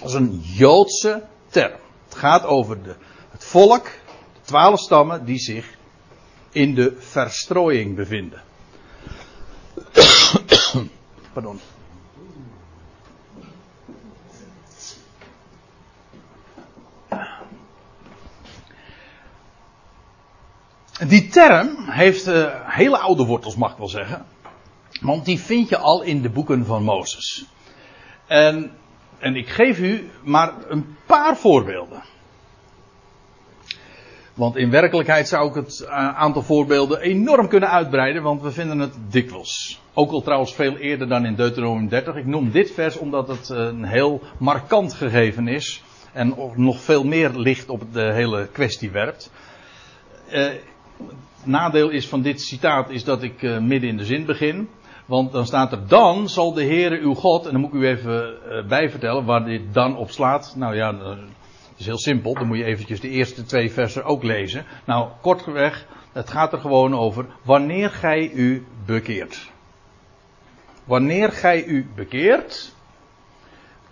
Dat 0.00 0.08
is 0.08 0.14
een 0.14 0.40
Joodse 0.42 1.22
term. 1.48 1.78
Het 2.04 2.14
gaat 2.14 2.44
over 2.44 2.82
de, 2.82 2.94
het 3.30 3.44
volk, 3.44 3.84
de 3.84 4.40
twaalf 4.42 4.80
stammen 4.80 5.24
die 5.24 5.38
zich 5.38 5.74
in 6.50 6.74
de 6.74 6.96
verstrooiing 6.98 7.96
bevinden. 7.96 8.42
Pardon. 11.32 11.60
Die 21.06 21.28
term 21.28 21.76
heeft 21.90 22.28
uh, 22.28 22.46
hele 22.64 22.98
oude 22.98 23.24
wortels, 23.24 23.56
mag 23.56 23.72
ik 23.72 23.78
wel 23.78 23.88
zeggen. 23.88 24.26
Want 25.00 25.24
die 25.24 25.38
vind 25.38 25.68
je 25.68 25.78
al 25.78 26.02
in 26.02 26.22
de 26.22 26.30
boeken 26.30 26.66
van 26.66 26.82
Mozes. 26.82 27.44
En, 28.26 28.70
en 29.18 29.36
ik 29.36 29.48
geef 29.48 29.78
u 29.78 30.10
maar 30.22 30.52
een 30.68 30.96
paar 31.06 31.36
voorbeelden. 31.36 32.02
Want 34.38 34.56
in 34.56 34.70
werkelijkheid 34.70 35.28
zou 35.28 35.48
ik 35.48 35.54
het 35.54 35.80
uh, 35.82 35.88
aantal 36.18 36.42
voorbeelden 36.42 37.00
enorm 37.00 37.48
kunnen 37.48 37.70
uitbreiden, 37.70 38.22
want 38.22 38.42
we 38.42 38.50
vinden 38.50 38.78
het 38.78 38.94
dikwijls. 39.10 39.80
Ook 39.94 40.10
al 40.10 40.20
trouwens 40.20 40.54
veel 40.54 40.76
eerder 40.76 41.08
dan 41.08 41.26
in 41.26 41.34
Deuteronomium 41.34 41.88
30. 41.88 42.14
Ik 42.14 42.26
noem 42.26 42.50
dit 42.50 42.70
vers 42.70 42.96
omdat 42.96 43.28
het 43.28 43.48
een 43.48 43.84
heel 43.84 44.22
markant 44.38 44.94
gegeven 44.94 45.48
is. 45.48 45.82
En 46.12 46.34
nog 46.54 46.80
veel 46.80 47.04
meer 47.04 47.30
licht 47.30 47.68
op 47.68 47.82
de 47.92 48.12
hele 48.12 48.48
kwestie 48.52 48.90
werpt. 48.90 49.30
Uh, 50.32 50.46
nadeel 51.44 51.88
is 51.88 52.08
van 52.08 52.22
dit 52.22 52.40
citaat 52.40 52.90
is 52.90 53.04
dat 53.04 53.22
ik 53.22 53.42
midden 53.60 53.88
in 53.88 53.96
de 53.96 54.04
zin 54.04 54.24
begin. 54.24 54.68
Want 55.06 55.32
dan 55.32 55.46
staat 55.46 55.72
er 55.72 55.88
dan 55.88 56.28
zal 56.28 56.52
de 56.52 56.64
Heere 56.64 56.98
uw 56.98 57.14
God, 57.14 57.46
en 57.46 57.52
dan 57.52 57.60
moet 57.60 57.74
ik 57.74 57.80
u 57.80 57.86
even 57.86 58.34
bijvertellen 58.68 59.24
waar 59.24 59.44
dit 59.44 59.62
dan 59.72 59.96
op 59.96 60.10
slaat. 60.10 60.54
Nou 60.56 60.74
ja, 60.74 60.94
het 60.94 61.18
is 61.78 61.86
heel 61.86 61.98
simpel, 61.98 62.34
dan 62.34 62.46
moet 62.46 62.58
je 62.58 62.64
eventjes 62.64 63.00
de 63.00 63.08
eerste 63.08 63.44
twee 63.44 63.72
versen 63.72 64.04
ook 64.04 64.22
lezen. 64.22 64.64
Nou, 64.84 65.08
kortweg, 65.20 65.86
het 66.12 66.30
gaat 66.30 66.52
er 66.52 66.58
gewoon 66.58 66.94
over 66.94 67.26
wanneer 67.42 67.90
gij 67.90 68.30
u 68.30 68.66
bekeert. 68.86 69.50
Wanneer 70.84 71.32
gij 71.32 71.64
u 71.64 71.90
bekeert, 71.94 72.74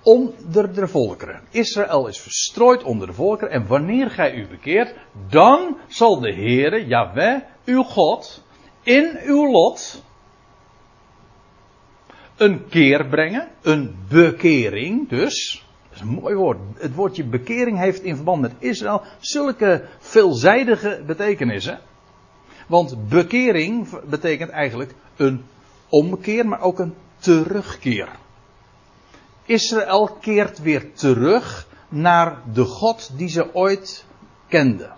onder 0.02 0.74
de 0.74 0.88
volkeren. 0.88 1.40
Israël 1.50 2.06
is 2.06 2.20
verstrooid 2.20 2.82
onder 2.82 3.06
de 3.06 3.12
volkeren. 3.12 3.52
En 3.52 3.66
wanneer 3.66 4.10
gij 4.10 4.34
u 4.34 4.46
bekeert, 4.46 4.94
dan 5.28 5.76
zal 5.88 6.20
de 6.20 6.34
Heere, 6.34 6.86
Yahweh, 6.86 7.40
uw 7.64 7.82
God, 7.82 8.44
in 8.82 9.18
uw 9.24 9.50
lot 9.50 10.02
een 12.36 12.68
keer 12.68 13.06
brengen. 13.06 13.48
Een 13.62 13.96
bekering 14.08 15.08
dus. 15.08 15.65
Is 15.96 16.02
een 16.02 16.08
mooi 16.08 16.34
woord. 16.34 16.58
Het 16.78 16.94
woordje 16.94 17.24
bekering 17.24 17.78
heeft 17.78 18.02
in 18.02 18.14
verband 18.14 18.40
met 18.40 18.52
Israël 18.58 19.02
zulke 19.18 19.84
veelzijdige 19.98 21.02
betekenissen. 21.06 21.80
Want 22.66 23.08
bekering 23.08 24.00
betekent 24.04 24.50
eigenlijk 24.50 24.94
een 25.16 25.44
omkeer, 25.88 26.46
maar 26.46 26.60
ook 26.60 26.78
een 26.78 26.94
terugkeer. 27.18 28.08
Israël 29.44 30.16
keert 30.20 30.58
weer 30.58 30.92
terug 30.92 31.66
naar 31.88 32.38
de 32.52 32.64
God 32.64 33.10
die 33.16 33.28
ze 33.28 33.54
ooit 33.54 34.04
kenden. 34.48 34.94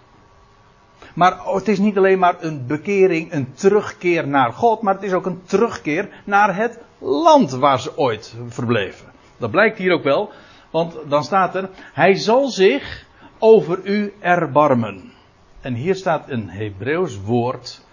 Maar 1.15 1.45
het 1.45 1.69
is 1.69 1.79
niet 1.79 1.97
alleen 1.97 2.19
maar 2.19 2.37
een 2.41 2.67
bekering, 2.67 3.33
een 3.33 3.55
terugkeer 3.55 4.29
naar 4.29 4.53
God, 4.53 4.83
maar 4.83 4.95
het 4.95 5.03
is 5.03 5.13
ook 5.13 5.27
een 5.27 5.43
terugkeer 5.45 6.23
naar 6.25 6.57
het 6.57 6.79
land 6.99 7.51
waar 7.51 7.81
ze 7.81 7.97
ooit 7.97 8.35
verbleven. 8.49 9.07
Dat 9.37 9.51
blijkt 9.51 9.79
hier 9.79 9.93
ook 9.93 10.03
wel, 10.03 10.31
want 10.71 10.97
dan 11.09 11.25
staat 11.25 11.55
er, 11.55 11.71
hij 11.93 12.15
zal 12.15 12.49
zich 12.49 13.07
over 13.39 13.81
u 13.85 14.13
erbarmen. 14.21 15.13
En 15.61 15.75
hier 15.75 15.95
staat 15.95 16.29
een 16.29 16.49
Hebreeuws 16.49 17.21
woord 17.21 17.87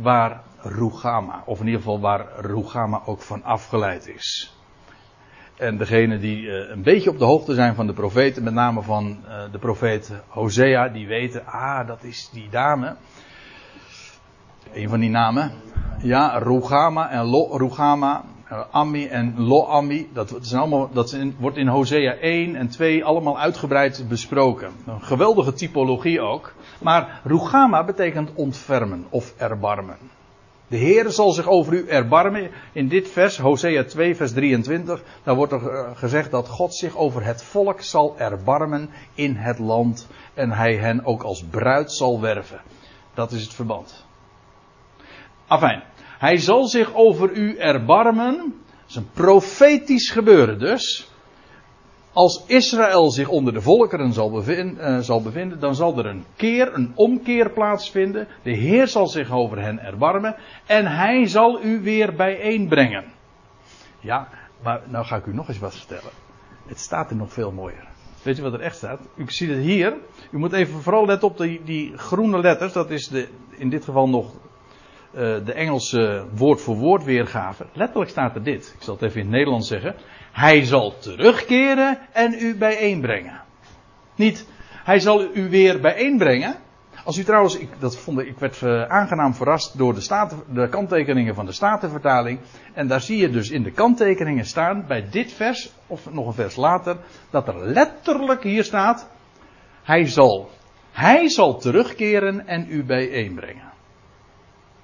waar 0.00 0.42
Rugama, 0.58 1.42
of 1.46 1.60
in 1.60 1.66
ieder 1.66 1.80
geval 1.80 2.00
waar 2.00 2.26
Rugama 2.36 3.02
ook 3.04 3.20
van 3.20 3.42
afgeleid 3.42 4.08
is. 4.08 4.56
En 5.56 5.78
degene 5.78 6.18
die 6.18 6.42
uh, 6.42 6.70
een 6.70 6.82
beetje 6.82 7.10
op 7.10 7.18
de 7.18 7.24
hoogte 7.24 7.54
zijn 7.54 7.74
van 7.74 7.86
de 7.86 7.92
profeten, 7.92 8.44
met 8.44 8.54
name 8.54 8.82
van 8.82 9.18
uh, 9.24 9.52
de 9.52 9.58
profeet 9.58 10.22
Hosea, 10.28 10.88
die 10.88 11.06
weten, 11.06 11.46
ah, 11.46 11.86
dat 11.86 12.02
is 12.02 12.30
die 12.32 12.48
dame. 12.50 12.96
Een 14.72 14.88
van 14.88 15.00
die 15.00 15.10
namen. 15.10 15.52
Ja, 15.98 16.38
Rugama 16.38 17.10
en 17.10 17.24
Lo 17.24 17.58
uh, 18.52 18.60
Ami 18.70 19.06
en 19.06 19.34
Lo 19.36 19.66
Ami. 19.66 20.08
Dat, 20.12 20.38
zijn 20.40 20.60
allemaal, 20.60 20.90
dat 20.92 21.16
wordt 21.38 21.56
in 21.56 21.68
Hosea 21.68 22.14
1 22.14 22.56
en 22.56 22.68
2 22.68 23.04
allemaal 23.04 23.38
uitgebreid 23.38 24.04
besproken. 24.08 24.70
Een 24.86 25.02
geweldige 25.02 25.52
typologie 25.52 26.20
ook. 26.20 26.52
Maar 26.80 27.20
Rugama 27.24 27.84
betekent 27.84 28.30
ontfermen 28.34 29.06
of 29.08 29.34
erbarmen. 29.36 29.96
De 30.72 30.76
Heer 30.76 31.10
zal 31.10 31.30
zich 31.30 31.46
over 31.46 31.72
u 31.72 31.88
erbarmen. 31.88 32.50
In 32.72 32.88
dit 32.88 33.08
vers, 33.08 33.38
Hosea 33.38 33.84
2, 33.84 34.16
vers 34.16 34.32
23, 34.32 35.02
daar 35.22 35.34
wordt 35.34 35.52
er 35.52 35.68
eh, 35.68 35.90
gezegd 35.94 36.30
dat 36.30 36.48
God 36.48 36.74
zich 36.74 36.96
over 36.96 37.24
het 37.24 37.42
volk 37.42 37.80
zal 37.80 38.14
erbarmen 38.18 38.90
in 39.14 39.36
het 39.36 39.58
land. 39.58 40.08
En 40.34 40.50
hij 40.50 40.76
hen 40.76 41.04
ook 41.04 41.22
als 41.22 41.44
bruid 41.44 41.92
zal 41.92 42.20
werven. 42.20 42.60
Dat 43.14 43.32
is 43.32 43.42
het 43.42 43.54
verband. 43.54 44.04
Afijn, 45.46 45.82
hij 46.22 46.36
zal 46.36 46.66
zich 46.66 46.94
over 46.94 47.32
u 47.32 47.56
erbarmen. 47.56 48.36
Dat 48.36 48.88
is 48.88 48.94
een 48.94 49.10
profetisch 49.12 50.10
gebeuren 50.10 50.58
dus. 50.58 51.10
Als 52.12 52.44
Israël 52.46 53.10
zich 53.10 53.28
onder 53.28 53.52
de 53.52 53.60
volkeren 53.60 54.12
zal 54.12 54.30
bevinden, 54.30 54.90
uh, 54.90 54.98
zal 54.98 55.22
bevinden, 55.22 55.60
dan 55.60 55.74
zal 55.74 55.98
er 55.98 56.06
een 56.06 56.24
keer, 56.36 56.74
een 56.74 56.92
omkeer 56.94 57.50
plaatsvinden. 57.50 58.28
De 58.42 58.50
Heer 58.50 58.88
zal 58.88 59.06
zich 59.06 59.30
over 59.30 59.62
hen 59.62 59.78
erbarmen 59.78 60.36
en 60.66 60.86
hij 60.86 61.26
zal 61.26 61.62
u 61.64 61.80
weer 61.80 62.14
bijeenbrengen. 62.14 63.04
Ja, 64.00 64.28
maar 64.62 64.80
nou 64.86 65.04
ga 65.04 65.16
ik 65.16 65.26
u 65.26 65.34
nog 65.34 65.48
eens 65.48 65.58
wat 65.58 65.76
vertellen. 65.76 66.12
Het 66.66 66.78
staat 66.78 67.10
er 67.10 67.16
nog 67.16 67.32
veel 67.32 67.52
mooier. 67.52 67.88
Weet 68.22 68.36
je 68.36 68.42
wat 68.42 68.52
er 68.52 68.60
echt 68.60 68.76
staat? 68.76 69.00
U 69.16 69.24
ziet 69.26 69.50
het 69.50 69.58
hier. 69.58 69.96
U 70.30 70.38
moet 70.38 70.52
even 70.52 70.82
vooral 70.82 71.06
letten 71.06 71.28
op 71.28 71.38
die, 71.38 71.60
die 71.64 71.96
groene 71.96 72.40
letters. 72.40 72.72
Dat 72.72 72.90
is 72.90 73.08
de, 73.08 73.28
in 73.50 73.70
dit 73.70 73.84
geval 73.84 74.08
nog 74.08 74.34
de 75.12 75.52
Engelse 75.52 76.26
woord 76.34 76.60
voor 76.60 76.76
woord 76.76 77.04
weergave. 77.04 77.66
Letterlijk 77.72 78.10
staat 78.10 78.34
er 78.34 78.42
dit. 78.42 78.72
Ik 78.76 78.82
zal 78.82 78.94
het 78.94 79.02
even 79.02 79.16
in 79.16 79.26
het 79.26 79.34
Nederlands 79.34 79.68
zeggen. 79.68 79.94
Hij 80.32 80.64
zal 80.64 80.98
terugkeren 80.98 81.98
en 82.12 82.34
u 82.38 82.56
bijeenbrengen. 82.56 83.40
Niet, 84.16 84.46
hij 84.84 84.98
zal 84.98 85.34
u 85.34 85.48
weer 85.48 85.80
bijeenbrengen. 85.80 86.56
Als 87.04 87.18
u 87.18 87.24
trouwens, 87.24 87.58
ik, 87.58 87.68
dat 87.78 87.96
vond 87.96 88.18
ik, 88.18 88.38
werd 88.38 88.60
uh, 88.60 88.82
aangenaam 88.82 89.34
verrast 89.34 89.78
door 89.78 89.94
de, 89.94 90.26
de 90.52 90.68
kanttekeningen 90.68 91.34
van 91.34 91.46
de 91.46 91.52
Statenvertaling. 91.52 92.40
En 92.72 92.86
daar 92.86 93.00
zie 93.00 93.18
je 93.18 93.30
dus 93.30 93.50
in 93.50 93.62
de 93.62 93.70
kanttekeningen 93.70 94.44
staan, 94.44 94.84
bij 94.86 95.08
dit 95.10 95.32
vers, 95.32 95.72
of 95.86 96.12
nog 96.12 96.26
een 96.26 96.32
vers 96.32 96.56
later, 96.56 96.96
dat 97.30 97.48
er 97.48 97.66
letterlijk 97.66 98.42
hier 98.42 98.64
staat, 98.64 99.08
hij 99.82 100.06
zal, 100.06 100.50
hij 100.92 101.28
zal 101.28 101.58
terugkeren 101.58 102.46
en 102.46 102.66
u 102.68 102.84
bijeenbrengen. 102.84 103.71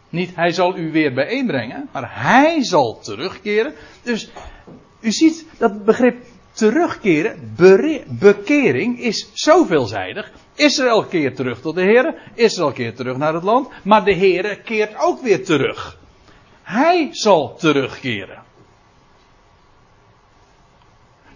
Niet 0.09 0.35
hij 0.35 0.53
zal 0.53 0.77
u 0.77 0.93
weer 0.93 1.15
bijeenbrengen, 1.15 1.89
maar 1.93 2.23
hij 2.23 2.65
zal 2.65 2.99
terugkeren. 3.01 3.75
Dus 4.03 4.31
u 5.01 5.13
ziet 5.13 5.47
dat 5.59 5.85
begrip 5.85 6.17
terugkeren, 6.53 7.55
bekering 8.09 9.01
is 9.01 9.31
zoveelzijdig. 9.33 10.33
Israël 10.55 11.05
keert 11.05 11.37
terug 11.37 11.61
tot 11.61 11.75
de 11.75 11.83
Heer, 11.83 12.15
Israël 12.35 12.73
keert 12.73 12.97
terug 12.97 13.17
naar 13.17 13.35
het 13.35 13.43
land, 13.43 13.69
maar 13.85 14.05
de 14.05 14.15
Heer 14.15 14.61
keert 14.61 14.95
ook 14.99 15.23
weer 15.23 15.45
terug. 15.45 15.99
Hij 16.63 17.09
zal 17.11 17.55
terugkeren. 17.57 18.43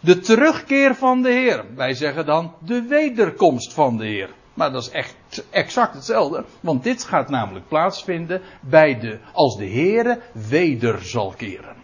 De 0.00 0.18
terugkeer 0.18 0.94
van 0.94 1.22
de 1.22 1.30
Heer. 1.30 1.64
Wij 1.74 1.94
zeggen 1.94 2.26
dan 2.26 2.54
de 2.58 2.82
wederkomst 2.82 3.72
van 3.72 3.96
de 3.96 4.06
Heer. 4.06 4.30
Maar 4.55 4.72
dat 4.72 4.82
is 4.82 4.90
echt 4.90 5.16
exact 5.50 5.94
hetzelfde. 5.94 6.44
Want 6.61 6.82
dit 6.82 7.05
gaat 7.05 7.28
namelijk 7.28 7.68
plaatsvinden 7.68 8.42
bij 8.61 8.98
de, 8.98 9.18
als 9.32 9.57
de 9.57 9.68
Heere 9.70 10.20
weder 10.32 11.03
zal 11.03 11.34
keren. 11.36 11.76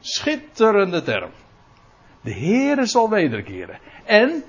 Schitterende 0.00 1.02
term. 1.02 1.30
De 2.20 2.34
Heere 2.34 2.86
zal 2.86 3.10
wederkeren. 3.10 3.78
En 4.04 4.44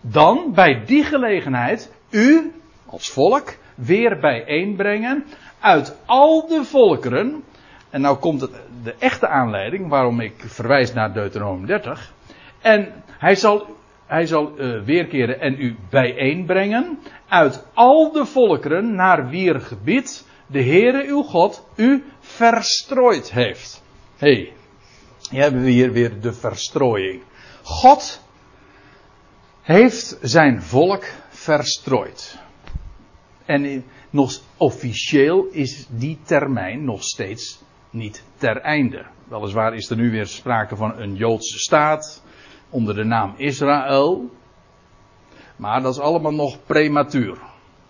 dan 0.00 0.52
bij 0.54 0.84
die 0.86 1.04
gelegenheid 1.04 1.92
u 2.10 2.52
als 2.86 3.10
volk 3.10 3.56
weer 3.74 4.18
bijeenbrengen 4.20 5.24
uit 5.60 5.96
al 6.06 6.46
de 6.46 6.64
volkeren. 6.64 7.44
En 7.90 8.00
nou 8.00 8.16
komt 8.16 8.40
het, 8.40 8.50
de 8.82 8.94
echte 8.98 9.28
aanleiding 9.28 9.88
waarom 9.88 10.20
ik 10.20 10.34
verwijs 10.36 10.92
naar 10.92 11.12
Deuteronomium 11.12 11.66
30. 11.66 12.12
En 12.60 12.92
hij 13.06 13.34
zal, 13.34 13.77
hij 14.08 14.26
zal 14.26 14.52
uh, 14.56 14.84
weerkeren 14.84 15.40
en 15.40 15.60
u 15.60 15.76
bijeenbrengen 15.90 16.98
uit 17.28 17.66
al 17.74 18.12
de 18.12 18.24
volkeren 18.24 18.94
naar 18.94 19.28
wier 19.28 19.60
gebied 19.60 20.26
de 20.46 20.62
Heere 20.62 21.06
uw 21.06 21.22
God 21.22 21.68
u 21.76 22.04
verstrooid 22.20 23.32
heeft. 23.32 23.82
Hé, 24.16 24.32
hey, 24.32 24.52
hier 25.30 25.42
hebben 25.42 25.62
we 25.62 25.70
hier 25.70 25.92
weer 25.92 26.20
de 26.20 26.32
verstrooiing. 26.32 27.22
God 27.62 28.22
heeft 29.62 30.18
zijn 30.22 30.62
volk 30.62 31.04
verstrooid. 31.28 32.38
En 33.44 33.84
nog 34.10 34.40
officieel 34.56 35.46
is 35.50 35.86
die 35.90 36.18
termijn 36.22 36.84
nog 36.84 37.02
steeds 37.02 37.62
niet 37.90 38.24
ter 38.36 38.56
einde. 38.60 39.06
Weliswaar 39.28 39.74
is 39.74 39.90
er 39.90 39.96
nu 39.96 40.10
weer 40.10 40.26
sprake 40.26 40.76
van 40.76 40.98
een 40.98 41.14
Joodse 41.14 41.58
staat 41.58 42.22
onder 42.70 42.94
de 42.94 43.04
naam 43.04 43.34
Israël. 43.36 44.30
Maar 45.56 45.82
dat 45.82 45.94
is 45.94 46.00
allemaal 46.00 46.34
nog 46.34 46.58
prematuur. 46.66 47.38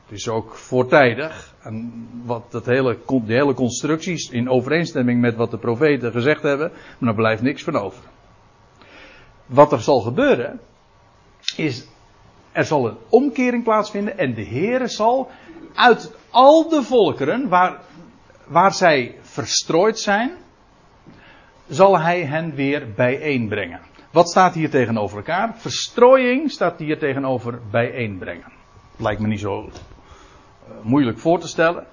Het 0.08 0.18
is 0.18 0.28
ook 0.28 0.54
voortijdig. 0.54 1.54
En 1.62 2.08
wat 2.24 2.50
dat 2.50 2.66
hele, 2.66 2.98
de 3.06 3.32
hele 3.32 3.54
constructies 3.54 4.30
in 4.30 4.50
overeenstemming 4.50 5.20
met 5.20 5.36
wat 5.36 5.50
de 5.50 5.58
profeten 5.58 6.12
gezegd 6.12 6.42
hebben. 6.42 6.72
Maar 6.98 7.08
er 7.08 7.14
blijft 7.14 7.42
niks 7.42 7.62
van 7.62 7.76
over. 7.76 8.02
Wat 9.46 9.72
er 9.72 9.80
zal 9.80 10.00
gebeuren. 10.00 10.60
Is. 11.56 11.86
Er 12.52 12.64
zal 12.64 12.88
een 12.88 12.96
omkering 13.08 13.64
plaatsvinden. 13.64 14.18
En 14.18 14.34
de 14.34 14.46
Heere 14.46 14.88
zal 14.88 15.30
uit 15.74 16.14
al 16.30 16.68
de 16.68 16.82
volkeren 16.82 17.48
waar, 17.48 17.80
waar 18.46 18.72
zij 18.72 19.14
verstrooid 19.20 19.98
zijn. 19.98 20.30
Zal 21.68 21.98
hij 21.98 22.24
hen 22.24 22.54
weer 22.54 22.92
bijeenbrengen. 22.96 23.80
Wat 24.10 24.30
staat 24.30 24.54
hier 24.54 24.70
tegenover 24.70 25.16
elkaar? 25.16 25.54
Verstrooiing 25.56 26.50
staat 26.50 26.78
hier 26.78 26.98
tegenover 26.98 27.60
bijeenbrengen. 27.70 28.52
Lijkt 28.96 29.20
me 29.20 29.26
niet 29.26 29.40
zo 29.40 29.70
moeilijk 30.82 31.18
voor 31.18 31.40
te 31.40 31.48
stellen. 31.48 31.86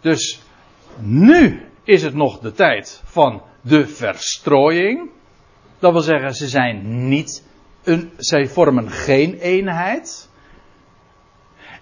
Dus 0.00 0.42
nu 0.98 1.66
is 1.82 2.02
het 2.02 2.14
nog 2.14 2.38
de 2.38 2.52
tijd 2.52 3.02
van 3.04 3.42
de 3.60 3.86
verstrooiing. 3.86 5.10
Dat 5.78 5.92
wil 5.92 6.00
zeggen, 6.00 6.34
ze 6.34 6.48
zijn 6.48 7.08
niet 7.08 7.44
een, 7.82 8.10
zij 8.16 8.46
vormen 8.46 8.90
geen 8.90 9.34
eenheid. 9.34 10.28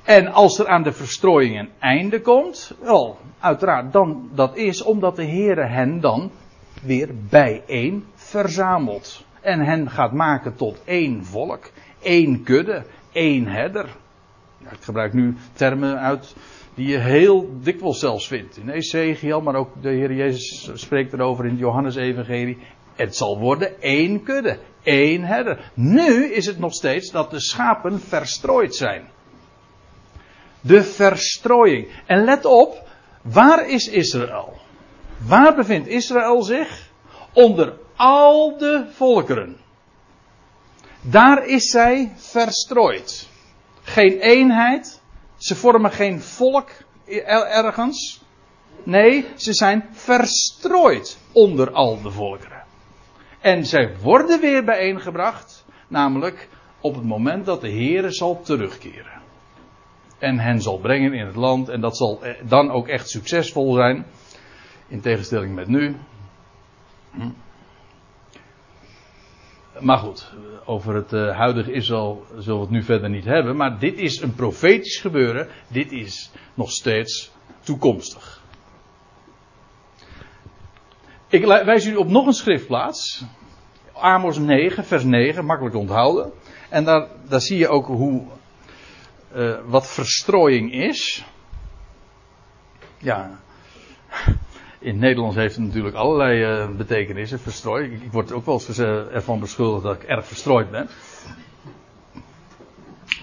En 0.03 0.33
als 0.33 0.59
er 0.59 0.69
aan 0.69 0.83
de 0.83 0.93
verstrooiing 0.93 1.59
een 1.59 1.71
einde 1.79 2.21
komt, 2.21 2.75
wel, 2.81 3.19
uiteraard, 3.41 3.93
dan, 3.93 4.31
dat 4.35 4.57
is 4.57 4.83
omdat 4.83 5.17
de 5.17 5.27
Heere 5.27 5.67
hen 5.67 6.01
dan 6.01 6.31
weer 6.83 7.09
bijeen 7.29 8.07
verzamelt. 8.33 9.25
En 9.41 9.61
hen 9.61 9.91
gaat 9.91 10.13
maken 10.13 10.55
tot 10.55 10.83
één 10.85 11.25
volk, 11.25 11.71
één 12.01 12.43
kudde, 12.43 12.85
één 13.13 13.47
herder 13.47 13.89
ik 14.71 14.83
gebruik 14.83 15.13
nu 15.13 15.37
termen 15.53 15.99
uit 15.99 16.35
die 16.75 16.89
je 16.89 16.99
heel 16.99 17.59
dikwijls 17.61 17.99
zelfs 17.99 18.29
vindt. 18.29 18.57
In 18.57 18.69
Ezekiel, 18.69 19.41
maar 19.41 19.55
ook 19.55 19.83
de 19.83 19.89
Heer 19.89 20.13
Jezus 20.13 20.71
spreekt 20.75 21.13
erover 21.13 21.45
in 21.45 21.51
het 21.51 21.59
Johannes-evangelie. 21.59 22.59
Het 22.95 23.17
zal 23.17 23.39
worden 23.39 23.81
één 23.81 24.23
kudde, 24.23 24.59
één 24.83 25.23
herder. 25.23 25.71
Nu 25.75 26.25
is 26.25 26.47
het 26.47 26.59
nog 26.59 26.73
steeds 26.73 27.11
dat 27.11 27.31
de 27.31 27.41
schapen 27.41 28.01
verstrooid 28.01 28.75
zijn. 28.75 29.09
De 30.61 30.83
verstrooiing. 30.83 31.89
En 32.07 32.25
let 32.25 32.45
op, 32.45 32.89
waar 33.23 33.69
is 33.69 33.89
Israël? 33.89 34.57
Waar 35.27 35.55
bevindt 35.55 35.89
Israël 35.89 36.43
zich? 36.43 36.91
Onder 37.33 37.75
al 38.03 38.59
de 38.59 38.87
volkeren. 38.91 39.57
Daar 41.01 41.47
is 41.47 41.71
zij 41.71 42.13
verstrooid 42.17 43.29
geen 43.83 44.19
eenheid. 44.19 45.03
Ze 45.37 45.55
vormen 45.55 45.91
geen 45.91 46.21
volk 46.21 46.71
ergens. 47.05 48.23
Nee, 48.83 49.25
ze 49.37 49.53
zijn 49.53 49.89
verstrooid 49.91 51.19
onder 51.33 51.73
al 51.73 52.03
de 52.03 52.11
volkeren. 52.11 52.63
En 53.41 53.67
zij 53.67 53.97
worden 54.01 54.41
weer 54.41 54.65
bijeengebracht, 54.65 55.65
namelijk 55.89 56.49
op 56.81 56.95
het 56.95 57.05
moment 57.05 57.47
dat 57.47 57.61
de 57.61 57.71
Heere 57.71 58.11
zal 58.11 58.41
terugkeren. 58.43 59.21
En 60.19 60.39
hen 60.39 60.63
zal 60.63 60.79
brengen 60.79 61.13
in 61.13 61.27
het 61.27 61.37
land 61.37 61.69
en 61.69 61.81
dat 61.81 61.97
zal 61.97 62.21
dan 62.43 62.71
ook 62.71 62.89
echt 62.89 63.09
succesvol 63.11 63.75
zijn. 63.75 64.07
In 64.89 65.01
tegenstelling 65.01 65.55
met 65.55 65.69
nu. 65.69 65.97
Hm. 67.11 67.31
Maar 69.79 69.99
goed, 69.99 70.33
over 70.65 70.95
het 70.95 71.13
uh, 71.13 71.37
huidige 71.37 71.73
Israël 71.73 72.27
zullen 72.39 72.59
we 72.59 72.65
het 72.65 72.75
nu 72.75 72.83
verder 72.83 73.11
niet 73.11 73.25
hebben. 73.25 73.57
Maar 73.57 73.79
dit 73.79 73.99
is 73.99 74.21
een 74.21 74.35
profetisch 74.35 75.01
gebeuren. 75.01 75.49
Dit 75.69 75.93
is 75.93 76.31
nog 76.55 76.71
steeds 76.71 77.31
toekomstig. 77.61 78.41
Ik 81.29 81.45
wijs 81.45 81.87
u 81.87 81.97
op 81.97 82.09
nog 82.09 82.27
een 82.27 82.33
schriftplaats. 82.33 83.25
Amos 83.93 84.39
9, 84.39 84.85
vers 84.85 85.05
9, 85.05 85.45
makkelijk 85.45 85.77
onthouden. 85.77 86.33
En 86.69 86.85
daar, 86.85 87.09
daar 87.29 87.41
zie 87.41 87.59
je 87.59 87.69
ook 87.69 87.87
hoe, 87.87 88.27
uh, 89.35 89.59
wat 89.65 89.87
verstrooiing 89.87 90.73
is. 90.73 91.25
Ja, 92.99 93.41
in 94.83 94.99
Nederlands 94.99 95.37
heeft 95.37 95.55
het 95.55 95.65
natuurlijk 95.65 95.97
allerlei 95.97 96.63
uh, 96.63 96.77
betekenissen. 96.77 97.41
Verstrooid. 97.41 97.93
Ik, 97.93 98.13
word 98.13 98.33
ook 98.33 98.47
wel 98.47 98.55
eens 98.55 98.79
ervan 98.79 99.41
beschuldigd 99.41 99.83
dat 99.83 99.95
ik 99.95 100.03
erg 100.03 100.27
verstrooid 100.27 100.71
ben. 100.71 100.89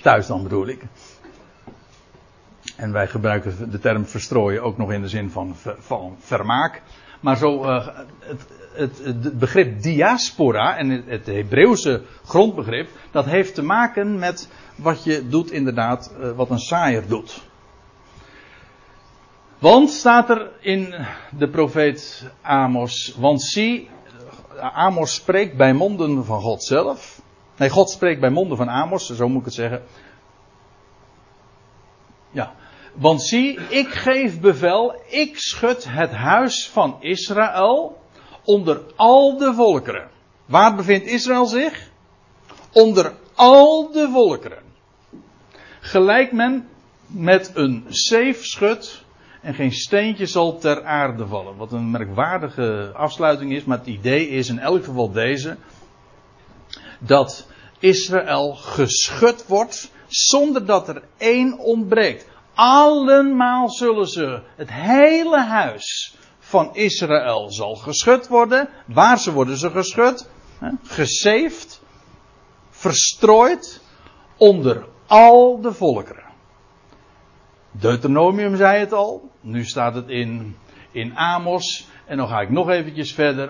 Thuis 0.02 0.28
dan 0.28 0.44
bedoel 0.44 0.68
ik. 0.68 0.82
En 2.76 2.92
wij 2.92 3.08
gebruiken 3.08 3.72
de 3.72 3.80
term 3.80 4.06
verstrooien 4.06 4.64
ook 4.64 4.78
nog 4.78 4.92
in 4.92 5.02
de 5.02 5.08
zin 5.08 5.30
van, 5.30 5.56
van 5.80 6.16
vermaak. 6.20 6.82
Maar 7.20 7.38
zo, 7.38 7.64
uh, 7.64 7.88
het, 8.20 8.48
het, 8.74 8.98
het, 9.04 9.40
begrip 9.40 9.82
diaspora 9.82 10.78
en 10.78 10.90
het, 10.90 11.06
het 11.06 11.26
Hebreeuwse 11.26 12.02
grondbegrip, 12.26 12.90
dat 13.12 13.26
heeft 13.26 13.56
te 13.56 13.64
maken 13.64 14.20
met 14.20 14.50
wat 14.76 15.04
je 15.04 15.28
doet 15.28 15.52
inderdaad, 15.52 16.14
wat 16.36 16.50
een 16.50 16.60
saaier 16.60 17.08
doet. 17.08 17.49
Want 19.60 19.90
staat 19.90 20.30
er 20.30 20.52
in 20.60 20.96
de 21.38 21.50
profeet 21.50 22.30
Amos, 22.42 23.16
want 23.18 23.42
zie, 23.42 23.90
Amos 24.60 25.14
spreekt 25.14 25.58
bij 25.58 25.74
monden 25.74 26.26
van 26.26 26.42
God 26.42 26.64
zelf. 26.64 27.22
Nee, 27.58 27.70
God 27.70 27.90
spreekt 27.90 28.20
bij 28.20 28.30
monden 28.30 28.58
van 28.58 28.70
Amos, 28.70 29.10
zo 29.10 29.28
moet 29.28 29.40
ik 29.40 29.46
het 29.46 29.54
zeggen. 29.54 29.84
Ja, 32.32 32.56
want 32.94 33.22
zie, 33.22 33.60
ik 33.60 33.88
geef 33.88 34.40
bevel, 34.40 35.02
ik 35.08 35.38
schud 35.38 35.86
het 35.90 36.12
huis 36.12 36.70
van 36.70 36.98
Israël 37.00 38.02
onder 38.44 38.82
al 38.96 39.38
de 39.38 39.54
volkeren. 39.54 40.10
Waar 40.46 40.76
bevindt 40.76 41.06
Israël 41.06 41.46
zich? 41.46 41.90
Onder 42.72 43.14
al 43.36 43.92
de 43.92 44.10
volkeren. 44.12 44.64
Gelijk 45.80 46.32
men 46.32 46.70
met 47.08 47.52
een 47.54 47.86
zeefschut 47.88 49.08
en 49.42 49.54
geen 49.54 49.72
steentje 49.72 50.26
zal 50.26 50.58
ter 50.58 50.84
aarde 50.84 51.28
vallen. 51.28 51.56
Wat 51.56 51.72
een 51.72 51.92
merkwaardige 51.92 52.92
afsluiting 52.94 53.52
is, 53.52 53.64
maar 53.64 53.78
het 53.78 53.88
idee 53.88 54.30
is 54.30 54.50
in 54.50 54.60
elk 54.60 54.84
geval 54.84 55.12
deze: 55.12 55.58
dat 57.00 57.48
Israël 57.80 58.56
geschud 58.56 59.48
wordt 59.48 59.92
zonder 60.08 60.66
dat 60.66 60.88
er 60.88 61.04
één 61.18 61.58
ontbreekt. 61.58 62.28
Allemaal 62.54 63.70
zullen 63.70 64.08
ze, 64.08 64.42
het 64.56 64.72
hele 64.72 65.40
huis 65.40 66.16
van 66.40 66.76
Israël 66.76 67.52
zal 67.52 67.76
geschud 67.76 68.28
worden. 68.28 68.70
Waar 68.86 69.20
ze 69.20 69.32
worden 69.32 69.58
ze 69.58 69.70
geschud? 69.70 70.30
Gezeefd, 70.84 71.82
verstrooid 72.70 73.82
onder 74.38 74.88
al 75.08 75.62
de 75.62 75.74
volkeren. 75.74 76.29
Deuteronomium 77.72 78.56
zei 78.56 78.80
het 78.80 78.94
al. 78.94 79.30
Nu 79.42 79.64
staat 79.66 79.96
het 79.96 80.08
in, 80.08 80.56
in 80.92 81.18
Amos. 81.18 81.88
En 82.06 82.18
dan 82.18 82.28
ga 82.28 82.40
ik 82.40 82.50
nog 82.50 82.70
eventjes 82.70 83.14
verder. 83.14 83.50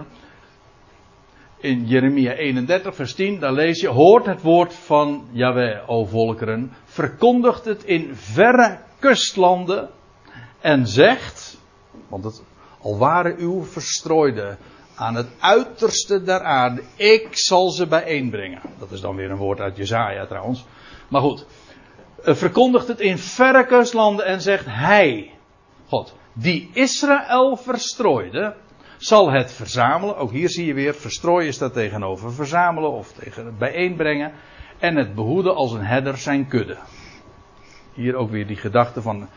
in 1.59 1.87
Jeremia 1.87 2.33
31, 2.33 2.95
vers 2.95 3.13
10, 3.13 3.39
daar 3.39 3.53
lees 3.53 3.81
je: 3.81 3.87
Hoort 3.87 4.25
het 4.25 4.41
woord 4.41 4.73
van 4.73 5.27
Yahweh, 5.31 5.89
o 5.89 6.05
volkeren, 6.05 6.73
verkondigt 6.85 7.65
het 7.65 7.83
in 7.83 8.15
verre 8.15 8.79
kustlanden 8.99 9.89
en 10.59 10.87
zegt, 10.87 11.57
want 12.07 12.23
het, 12.23 12.43
al 12.81 12.97
waren 12.97 13.37
uw 13.37 13.63
verstrooide 13.63 14.57
aan 14.95 15.15
het 15.15 15.27
uiterste 15.39 16.23
der 16.23 16.43
aarde, 16.43 16.83
ik 16.95 17.27
zal 17.31 17.69
ze 17.69 17.87
bijeenbrengen. 17.87 18.61
Dat 18.79 18.91
is 18.91 19.01
dan 19.01 19.15
weer 19.15 19.31
een 19.31 19.37
woord 19.37 19.59
uit 19.59 19.77
Jezaja 19.77 20.25
trouwens. 20.25 20.65
Maar 21.07 21.21
goed, 21.21 21.45
verkondigt 22.23 22.87
het 22.87 22.99
in 22.99 23.17
verre 23.17 23.65
kustlanden 23.65 24.25
en 24.25 24.41
zegt 24.41 24.65
hij, 24.67 25.31
God, 25.87 26.15
die 26.33 26.69
Israël 26.73 27.55
verstrooide, 27.55 28.55
zal 28.97 29.31
het 29.31 29.51
verzamelen. 29.51 30.17
Ook 30.17 30.31
hier 30.31 30.49
zie 30.49 30.65
je 30.65 30.73
weer, 30.73 30.93
verstrooien 30.93 31.53
staat 31.53 31.73
tegenover 31.73 32.33
verzamelen 32.33 32.91
of 32.91 33.11
tegen 33.13 33.57
bijeenbrengen. 33.57 34.31
En 34.79 34.95
het 34.95 35.15
behoeden 35.15 35.55
als 35.55 35.71
een 35.71 35.85
herder 35.85 36.17
zijn 36.17 36.47
kudde. 36.47 36.77
Hier 37.93 38.15
ook 38.15 38.29
weer 38.29 38.47
die 38.47 38.55
gedachte 38.55 39.01
van 39.01 39.27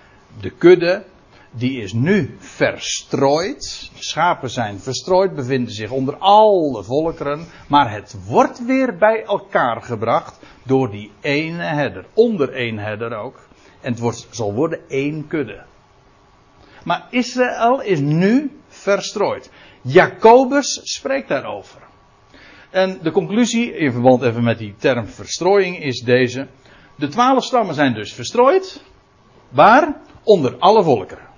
de 0.41 0.51
kudde, 0.51 1.05
die 1.53 1.83
is 1.83 1.93
nu 1.93 2.37
verstrooid. 2.39 3.91
Schapen 3.95 4.51
zijn 4.51 4.79
verstrooid, 4.79 5.35
bevinden 5.35 5.73
zich 5.73 5.91
onder 5.91 6.17
alle 6.17 6.83
volkeren. 6.83 7.47
Maar 7.69 7.93
het 7.93 8.17
wordt 8.27 8.65
weer 8.65 8.97
bij 8.97 9.25
elkaar 9.25 9.83
gebracht 9.83 10.39
door 10.63 10.91
die 10.91 11.11
ene 11.21 11.63
herder. 11.63 12.05
Onder 12.15 12.53
één 12.53 12.79
herder 12.79 13.17
ook. 13.17 13.49
En 13.81 13.91
het 13.91 14.01
wordt, 14.01 14.27
zal 14.31 14.55
worden 14.55 14.81
één 14.89 15.27
kudde. 15.27 15.63
Maar 16.85 17.07
Israël 17.11 17.81
is 17.81 18.01
nu 18.01 18.59
verstrooid. 18.69 19.51
Jacobus 19.83 20.81
spreekt 20.83 21.29
daarover. 21.29 21.81
En 22.71 22.99
de 23.03 23.11
conclusie, 23.11 23.77
in 23.77 23.93
verband 23.93 24.23
even 24.23 24.45
met 24.45 24.59
die 24.59 24.75
term 24.79 25.07
verstrooiing, 25.07 25.79
is 25.79 26.01
deze. 26.01 26.47
De 26.97 27.09
twaalf 27.09 27.45
stammen 27.45 27.75
zijn 27.75 27.95
dus 27.95 28.13
verstrooid. 28.13 28.83
Waar? 29.49 30.01
Onder 30.23 30.57
alle 30.59 30.83
volkeren. 30.83 31.32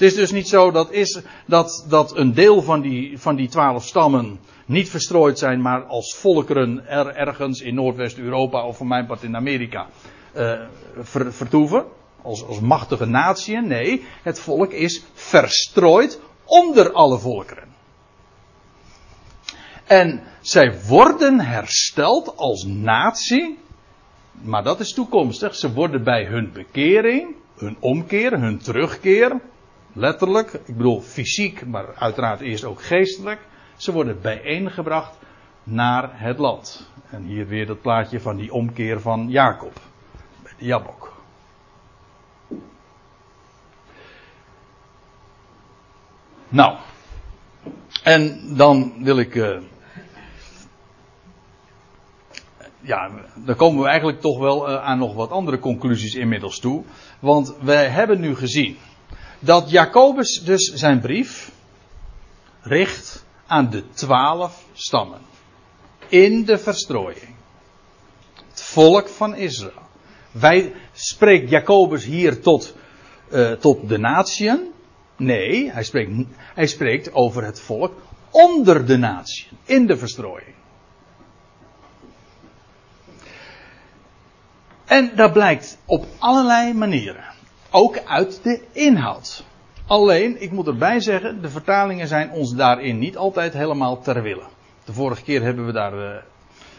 Het 0.00 0.08
is 0.08 0.14
dus 0.14 0.30
niet 0.30 0.48
zo 0.48 0.70
dat, 0.70 0.92
is, 0.92 1.20
dat, 1.46 1.84
dat 1.88 2.16
een 2.16 2.34
deel 2.34 2.62
van 2.62 2.80
die, 2.80 3.18
van 3.18 3.36
die 3.36 3.48
twaalf 3.48 3.84
stammen 3.84 4.40
niet 4.66 4.90
verstrooid 4.90 5.38
zijn, 5.38 5.60
maar 5.60 5.82
als 5.82 6.16
volkeren 6.16 6.86
er 6.86 7.06
ergens 7.06 7.60
in 7.60 7.74
Noordwest-Europa 7.74 8.66
of 8.66 8.76
voor 8.76 8.86
mijn 8.86 9.06
part 9.06 9.22
in 9.22 9.36
Amerika 9.36 9.86
ver, 11.00 11.32
vertoeven 11.32 11.84
als, 12.22 12.46
als 12.46 12.60
machtige 12.60 13.06
natie. 13.06 13.60
Nee, 13.60 14.04
het 14.22 14.40
volk 14.40 14.72
is 14.72 15.04
verstrooid 15.12 16.20
onder 16.44 16.92
alle 16.92 17.18
volkeren. 17.18 17.68
En 19.86 20.22
zij 20.40 20.80
worden 20.88 21.40
hersteld 21.40 22.36
als 22.36 22.64
natie. 22.64 23.58
Maar 24.42 24.62
dat 24.62 24.80
is 24.80 24.92
toekomstig. 24.92 25.54
Ze 25.54 25.72
worden 25.72 26.04
bij 26.04 26.24
hun 26.24 26.52
bekering, 26.52 27.34
hun 27.56 27.76
omkeer, 27.80 28.40
hun 28.40 28.58
terugkeer. 28.58 29.40
Letterlijk, 29.92 30.52
ik 30.52 30.76
bedoel 30.76 31.00
fysiek, 31.00 31.66
maar 31.66 31.94
uiteraard 31.94 32.40
eerst 32.40 32.64
ook 32.64 32.82
geestelijk. 32.82 33.40
Ze 33.76 33.92
worden 33.92 34.20
bijeengebracht 34.20 35.18
naar 35.62 36.10
het 36.12 36.38
land. 36.38 36.90
En 37.10 37.22
hier 37.22 37.46
weer 37.46 37.66
dat 37.66 37.80
plaatje 37.80 38.20
van 38.20 38.36
die 38.36 38.52
omkeer 38.52 39.00
van 39.00 39.28
Jacob. 39.28 39.80
Bij 40.42 40.52
de 40.58 40.64
Jabok. 40.64 41.12
Nou, 46.48 46.76
en 48.02 48.40
dan 48.56 48.92
wil 49.04 49.18
ik. 49.18 49.34
Uh, 49.34 49.58
ja, 52.80 53.10
dan 53.34 53.56
komen 53.56 53.82
we 53.82 53.88
eigenlijk 53.88 54.20
toch 54.20 54.38
wel 54.38 54.70
uh, 54.70 54.84
aan 54.84 54.98
nog 54.98 55.14
wat 55.14 55.30
andere 55.30 55.58
conclusies 55.58 56.14
inmiddels 56.14 56.58
toe. 56.58 56.84
Want 57.18 57.56
wij 57.60 57.88
hebben 57.88 58.20
nu 58.20 58.36
gezien 58.36 58.78
dat 59.40 59.70
Jacobus 59.70 60.42
dus 60.44 60.72
zijn 60.74 61.00
brief 61.00 61.50
richt 62.60 63.24
aan 63.46 63.70
de 63.70 63.90
twaalf 63.90 64.64
stammen. 64.72 65.20
In 66.08 66.44
de 66.44 66.58
verstrooiing. 66.58 67.34
Het 68.48 68.62
volk 68.62 69.08
van 69.08 69.34
Israël. 69.34 69.88
Wij 70.30 70.72
spreekt 70.92 71.50
Jacobus 71.50 72.04
hier 72.04 72.40
tot, 72.40 72.74
uh, 73.32 73.52
tot 73.52 73.88
de 73.88 73.98
natieën. 73.98 74.72
Nee, 75.16 75.70
hij 75.70 75.84
spreekt, 75.84 76.10
hij 76.54 76.66
spreekt 76.66 77.12
over 77.12 77.44
het 77.44 77.60
volk 77.60 77.92
onder 78.30 78.86
de 78.86 78.96
natie, 78.96 79.46
in 79.64 79.86
de 79.86 79.96
verstrooiing. 79.96 80.54
En 84.84 85.12
dat 85.16 85.32
blijkt 85.32 85.78
op 85.84 86.06
allerlei 86.18 86.74
manieren. 86.74 87.24
Ook 87.70 87.98
uit 88.04 88.40
de 88.42 88.60
inhoud. 88.72 89.44
Alleen, 89.86 90.42
ik 90.42 90.50
moet 90.50 90.66
erbij 90.66 91.00
zeggen, 91.00 91.42
de 91.42 91.48
vertalingen 91.48 92.08
zijn 92.08 92.30
ons 92.30 92.54
daarin 92.54 92.98
niet 92.98 93.16
altijd 93.16 93.52
helemaal 93.52 94.00
ter 94.00 94.22
wille. 94.22 94.44
De 94.84 94.92
vorige 94.92 95.22
keer 95.22 95.42
hebben 95.42 95.66
we 95.66 95.72
daar 95.72 95.94
uh, 95.94 96.16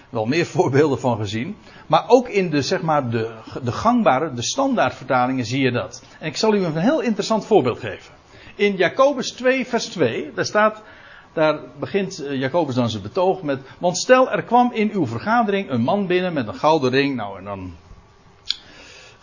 wel 0.10 0.26
meer 0.26 0.46
voorbeelden 0.56 1.00
van 1.00 1.18
gezien. 1.18 1.56
Maar 1.88 2.04
ook 2.08 2.28
in 2.28 2.50
de, 2.50 2.62
zeg 2.62 2.82
maar, 2.82 3.10
de, 3.10 3.32
de 3.64 3.72
gangbare, 3.72 4.34
de 4.34 4.44
standaardvertalingen 4.44 5.46
zie 5.46 5.62
je 5.62 5.72
dat. 5.72 6.04
En 6.20 6.28
ik 6.28 6.38
zal 6.38 6.54
u 6.54 6.64
een 6.64 6.78
heel 6.78 7.02
interessant 7.02 7.46
voorbeeld 7.46 7.80
geven 7.80 8.20
in 8.56 8.76
Jacobus 8.76 9.32
2, 9.32 9.66
vers 9.68 9.86
2, 9.86 10.32
daar 10.34 10.46
staat, 10.46 10.82
daar 11.34 11.60
begint 11.80 12.20
eh, 12.20 12.40
Jacobus 12.40 12.76
dan 12.76 12.90
zijn 12.90 13.04
betoog 13.04 13.42
met, 13.42 13.60
want 13.78 13.98
stel 13.98 14.32
er 14.32 14.44
kwam 14.44 14.72
in 14.74 14.92
uw 14.92 15.08
vergadering 15.08 15.70
een 15.70 15.82
man 15.82 16.08
binnen 16.08 16.34
met 16.34 16.48
een 16.48 16.56
gouden 16.56 16.90
ring, 16.90 17.16
nou 17.16 17.38
en 17.38 17.44
dan 17.44 17.74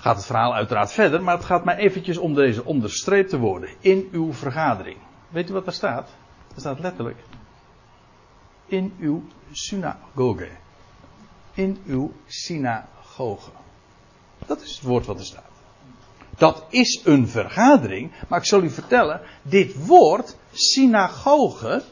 gaat 0.00 0.16
het 0.16 0.26
verhaal 0.26 0.54
uiteraard 0.54 0.92
verder, 0.92 1.22
maar 1.22 1.36
het 1.36 1.44
gaat 1.44 1.64
mij 1.64 1.76
eventjes 1.76 2.18
om 2.18 2.34
deze 2.34 2.64
onderstreepte 2.64 3.38
woorden, 3.38 3.70
in 3.80 4.08
uw 4.12 4.32
vergadering. 4.32 4.96
Weet 5.28 5.50
u 5.50 5.52
wat 5.52 5.64
daar 5.64 5.74
staat? 5.74 6.08
Er 6.54 6.60
staat 6.60 6.80
letterlijk, 6.80 7.18
in 8.66 8.94
uw 9.00 9.22
synagoge. 9.52 10.48
In 11.54 11.78
uw 11.86 12.12
synagoge. 12.26 13.50
Dat 14.46 14.62
is 14.62 14.74
het 14.74 14.82
woord 14.82 15.06
wat 15.06 15.18
er 15.18 15.24
staat. 15.24 15.44
Dat 16.36 16.66
is 16.68 17.00
een 17.04 17.28
vergadering. 17.28 18.12
Maar 18.28 18.38
ik 18.38 18.44
zal 18.44 18.62
u 18.62 18.70
vertellen, 18.70 19.20
dit 19.42 19.86
woord, 19.86 20.36
synagoge, 20.52 21.82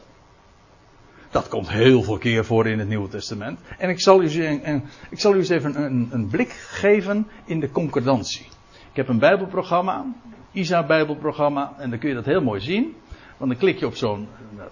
dat 1.41 1.47
komt 1.47 1.69
heel 1.69 2.03
veel 2.03 2.17
keer 2.17 2.45
voor 2.45 2.67
in 2.67 2.79
het 2.79 2.87
Nieuwe 2.87 3.09
Testament. 3.09 3.59
En 3.77 3.89
ik 3.89 4.01
zal 4.01 4.21
u, 4.21 4.43
ik 5.09 5.19
zal 5.19 5.33
u 5.33 5.37
eens 5.37 5.49
even 5.49 5.83
een, 5.83 6.07
een, 6.11 6.27
blik 6.27 6.49
geven 6.51 7.27
in 7.45 7.59
de 7.59 7.71
concordantie. 7.71 8.45
Ik 8.89 8.95
heb 8.95 9.07
een 9.07 9.19
Bijbelprogramma, 9.19 10.05
ISA 10.51 10.85
Bijbelprogramma, 10.85 11.73
en 11.77 11.89
dan 11.89 11.99
kun 11.99 12.09
je 12.09 12.15
dat 12.15 12.25
heel 12.25 12.41
mooi 12.41 12.61
zien. 12.61 12.95
Want 13.37 13.51
dan 13.51 13.59
klik 13.59 13.79
je 13.79 13.85
op 13.85 13.95
zo'n 13.95 14.27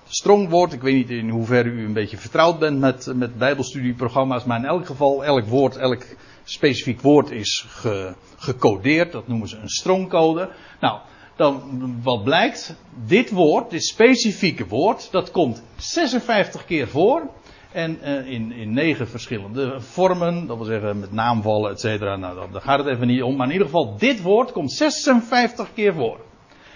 strongwoord. 0.07 0.74
Ik 0.74 0.82
weet 0.82 0.95
niet 0.95 1.09
in 1.09 1.30
hoeverre 1.30 1.70
u 1.70 1.86
een 1.86 1.93
beetje 1.93 2.18
vertrouwd 2.18 2.59
bent 2.59 2.80
met, 2.80 3.11
met 3.16 3.38
Bijbelstudieprogramma's, 3.38 4.43
maar 4.43 4.59
in 4.59 4.66
elk 4.66 4.86
geval, 4.86 5.26
elk 5.26 5.45
woord, 5.45 5.78
elk 5.78 6.03
specifiek 6.43 7.01
woord 7.01 7.32
is 7.32 7.66
ge, 7.68 8.13
gecodeerd. 8.38 9.11
Dat 9.11 9.28
noemen 9.28 9.47
ze 9.47 9.57
een 9.57 9.70
strongcode. 9.70 10.49
Nou, 10.80 10.99
dan 11.36 11.61
wat 12.03 12.23
blijkt, 12.23 12.75
dit 13.05 13.31
woord, 13.31 13.69
dit 13.69 13.86
specifieke 13.86 14.67
woord, 14.67 15.11
dat 15.11 15.31
komt 15.31 15.63
56 15.75 16.65
keer 16.65 16.88
voor. 16.88 17.29
En 17.71 17.99
uh, 18.03 18.27
in, 18.31 18.51
in 18.51 18.73
negen 18.73 19.07
verschillende 19.07 19.81
vormen, 19.81 20.47
dat 20.47 20.57
wil 20.57 20.65
zeggen 20.65 20.99
met 20.99 21.11
naamvallen, 21.11 21.71
et 21.71 21.79
cetera. 21.79 22.15
Nou, 22.15 22.51
daar 22.51 22.61
gaat 22.61 22.79
het 22.79 22.88
even 22.88 23.07
niet 23.07 23.23
om. 23.23 23.36
Maar 23.36 23.45
in 23.45 23.51
ieder 23.51 23.67
geval, 23.67 23.97
dit 23.97 24.21
woord 24.21 24.51
komt 24.51 24.71
56 24.71 25.73
keer 25.73 25.93
voor. 25.93 26.19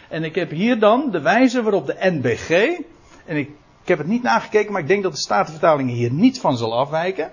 En 0.09 0.23
ik 0.23 0.35
heb 0.35 0.49
hier 0.49 0.79
dan 0.79 1.11
de 1.11 1.21
wijze 1.21 1.61
waarop 1.61 1.85
de 1.85 1.95
NBG, 1.99 2.49
en 3.25 3.37
ik, 3.37 3.49
ik 3.81 3.87
heb 3.87 3.97
het 3.97 4.07
niet 4.07 4.23
nagekeken, 4.23 4.71
maar 4.71 4.81
ik 4.81 4.87
denk 4.87 5.03
dat 5.03 5.11
de 5.11 5.17
Statenvertaling 5.17 5.89
hier 5.89 6.11
niet 6.11 6.39
van 6.39 6.57
zal 6.57 6.77
afwijken. 6.77 7.31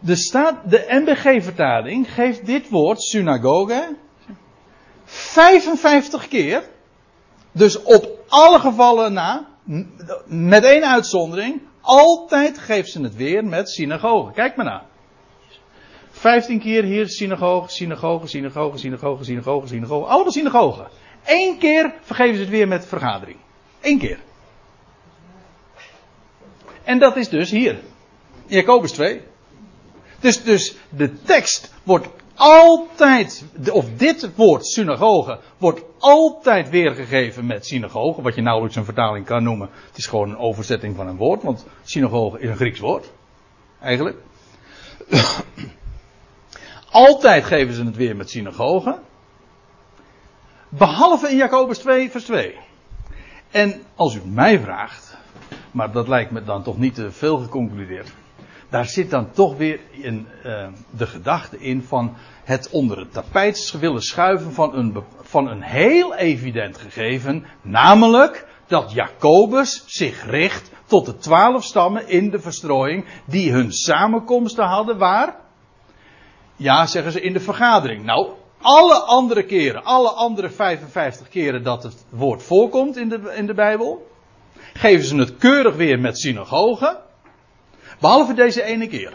De, 0.00 0.16
staat, 0.16 0.70
de 0.70 0.84
NBG-vertaling 0.88 2.14
geeft 2.14 2.46
dit 2.46 2.68
woord, 2.68 3.02
synagoge, 3.02 3.96
55 5.08 6.28
keer. 6.28 6.62
Dus 7.52 7.82
op 7.82 8.24
alle 8.28 8.58
gevallen 8.58 9.12
na, 9.12 9.46
met 10.26 10.64
één 10.64 10.84
uitzondering, 10.84 11.62
altijd 11.80 12.58
geeft 12.58 12.90
ze 12.90 13.02
het 13.02 13.16
weer 13.16 13.44
met 13.44 13.70
synagoge. 13.70 14.32
Kijk 14.32 14.56
maar 14.56 14.64
na. 14.64 14.86
15 16.10 16.60
keer 16.60 16.84
hier 16.84 17.08
synagoge, 17.08 17.70
synagoge, 17.70 18.26
synagoge, 18.26 18.78
synagoge, 18.78 19.24
synagoge, 19.24 19.66
synagoge. 19.66 20.06
Allemaal 20.06 20.32
synagogen. 20.32 20.88
Eén 21.24 21.58
keer 21.58 21.94
vergeven 22.00 22.34
ze 22.34 22.40
het 22.40 22.50
weer 22.50 22.68
met 22.68 22.86
vergadering. 22.86 23.36
Eén 23.80 23.98
keer. 23.98 24.18
En 26.84 26.98
dat 26.98 27.16
is 27.16 27.28
dus 27.28 27.50
hier. 27.50 27.80
Jacobus 28.46 28.92
2. 28.92 29.20
Dus, 30.20 30.42
dus 30.42 30.76
de 30.88 31.22
tekst 31.22 31.74
wordt 31.82 32.08
altijd, 32.38 33.44
of 33.72 33.86
dit 33.96 34.34
woord 34.34 34.66
synagoge, 34.66 35.38
wordt 35.58 35.82
altijd 35.98 36.70
weergegeven 36.70 37.46
met 37.46 37.66
synagoge, 37.66 38.22
wat 38.22 38.34
je 38.34 38.42
nauwelijks 38.42 38.76
een 38.76 38.84
vertaling 38.84 39.26
kan 39.26 39.42
noemen. 39.42 39.68
Het 39.86 39.96
is 39.96 40.06
gewoon 40.06 40.30
een 40.30 40.38
overzetting 40.38 40.96
van 40.96 41.06
een 41.06 41.16
woord, 41.16 41.42
want 41.42 41.66
synagoge 41.82 42.40
is 42.40 42.48
een 42.48 42.56
Grieks 42.56 42.80
woord. 42.80 43.12
Eigenlijk. 43.80 44.16
altijd 46.90 47.44
geven 47.44 47.74
ze 47.74 47.84
het 47.84 47.96
weer 47.96 48.16
met 48.16 48.30
synagoge. 48.30 48.98
Behalve 50.68 51.30
in 51.30 51.36
Jacobus 51.36 51.78
2, 51.78 52.10
vers 52.10 52.24
2. 52.24 52.54
En 53.50 53.82
als 53.94 54.14
u 54.14 54.20
mij 54.24 54.60
vraagt, 54.60 55.16
maar 55.70 55.92
dat 55.92 56.08
lijkt 56.08 56.30
me 56.30 56.44
dan 56.44 56.62
toch 56.62 56.78
niet 56.78 56.94
te 56.94 57.10
veel 57.10 57.38
geconcludeerd. 57.38 58.12
Daar 58.68 58.86
zit 58.86 59.10
dan 59.10 59.30
toch 59.30 59.56
weer 59.56 59.80
uh, 59.92 60.66
de 60.90 61.06
gedachte 61.06 61.58
in 61.58 61.82
van 61.82 62.16
het 62.44 62.70
onder 62.70 62.98
het 62.98 63.12
tapijt 63.12 63.74
willen 63.80 64.02
schuiven 64.02 64.52
van 64.52 64.74
een, 64.74 65.04
van 65.20 65.48
een 65.48 65.62
heel 65.62 66.14
evident 66.14 66.78
gegeven. 66.78 67.44
Namelijk 67.62 68.46
dat 68.66 68.92
Jacobus 68.92 69.82
zich 69.86 70.30
richt 70.30 70.70
tot 70.86 71.06
de 71.06 71.16
twaalf 71.16 71.64
stammen 71.64 72.08
in 72.08 72.30
de 72.30 72.40
verstrooiing 72.40 73.04
die 73.26 73.52
hun 73.52 73.72
samenkomsten 73.72 74.64
hadden 74.64 74.98
waar? 74.98 75.36
Ja, 76.56 76.86
zeggen 76.86 77.12
ze 77.12 77.20
in 77.20 77.32
de 77.32 77.40
vergadering. 77.40 78.04
Nou, 78.04 78.28
alle 78.60 78.94
andere 78.94 79.44
keren, 79.44 79.84
alle 79.84 80.10
andere 80.10 80.50
55 80.50 81.28
keren 81.28 81.62
dat 81.62 81.82
het 81.82 82.04
woord 82.08 82.42
voorkomt 82.42 82.96
in 82.96 83.08
de, 83.08 83.32
in 83.36 83.46
de 83.46 83.54
Bijbel, 83.54 84.10
geven 84.72 85.06
ze 85.06 85.16
het 85.16 85.36
keurig 85.36 85.76
weer 85.76 85.98
met 85.98 86.18
synagogen. 86.18 87.06
Behalve 88.00 88.34
deze 88.34 88.62
ene 88.62 88.88
keer. 88.88 89.12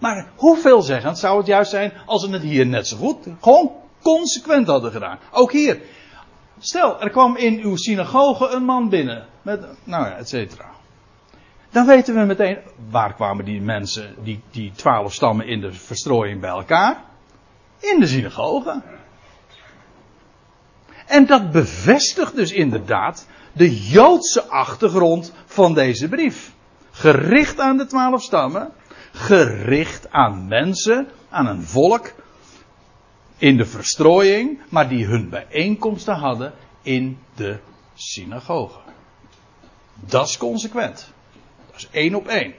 Maar 0.00 0.26
hoeveel 0.36 0.82
zeggend 0.82 1.18
zou 1.18 1.38
het 1.38 1.46
juist 1.46 1.70
zijn 1.70 1.92
als 2.06 2.22
ze 2.24 2.30
het 2.30 2.42
hier 2.42 2.66
net 2.66 2.86
zo 2.86 2.96
goed, 2.96 3.26
gewoon 3.40 3.72
consequent 4.02 4.66
hadden 4.66 4.92
gedaan. 4.92 5.18
Ook 5.30 5.52
hier. 5.52 5.80
Stel, 6.58 7.00
er 7.00 7.10
kwam 7.10 7.36
in 7.36 7.60
uw 7.60 7.76
synagoge 7.76 8.48
een 8.48 8.64
man 8.64 8.88
binnen. 8.88 9.26
Met, 9.42 9.60
nou 9.84 10.04
ja, 10.04 10.16
et 10.16 10.28
cetera. 10.28 10.70
Dan 11.70 11.86
weten 11.86 12.14
we 12.14 12.24
meteen, 12.24 12.58
waar 12.90 13.14
kwamen 13.14 13.44
die 13.44 13.60
mensen, 13.60 14.14
die, 14.22 14.40
die 14.50 14.72
twaalf 14.72 15.12
stammen 15.12 15.46
in 15.46 15.60
de 15.60 15.72
verstrooiing 15.72 16.40
bij 16.40 16.50
elkaar? 16.50 17.04
In 17.78 18.00
de 18.00 18.06
synagoge. 18.06 18.82
En 21.06 21.26
dat 21.26 21.50
bevestigt 21.50 22.36
dus 22.36 22.52
inderdaad 22.52 23.26
de 23.52 23.80
Joodse 23.80 24.48
achtergrond 24.48 25.32
van 25.46 25.74
deze 25.74 26.08
brief. 26.08 26.52
Gericht 26.98 27.60
aan 27.60 27.76
de 27.76 27.86
twaalf 27.86 28.22
stammen. 28.22 28.70
Gericht 29.12 30.10
aan 30.10 30.48
mensen, 30.48 31.08
aan 31.28 31.46
een 31.46 31.62
volk. 31.62 32.12
In 33.36 33.56
de 33.56 33.64
verstrooiing, 33.64 34.60
maar 34.68 34.88
die 34.88 35.06
hun 35.06 35.28
bijeenkomsten 35.28 36.14
hadden 36.14 36.52
in 36.82 37.18
de 37.34 37.58
synagoge. 37.94 38.78
Dat 39.94 40.28
is 40.28 40.36
consequent. 40.36 41.12
Dat 41.66 41.76
is 41.76 41.88
één 41.90 42.14
op 42.14 42.26
één. 42.26 42.54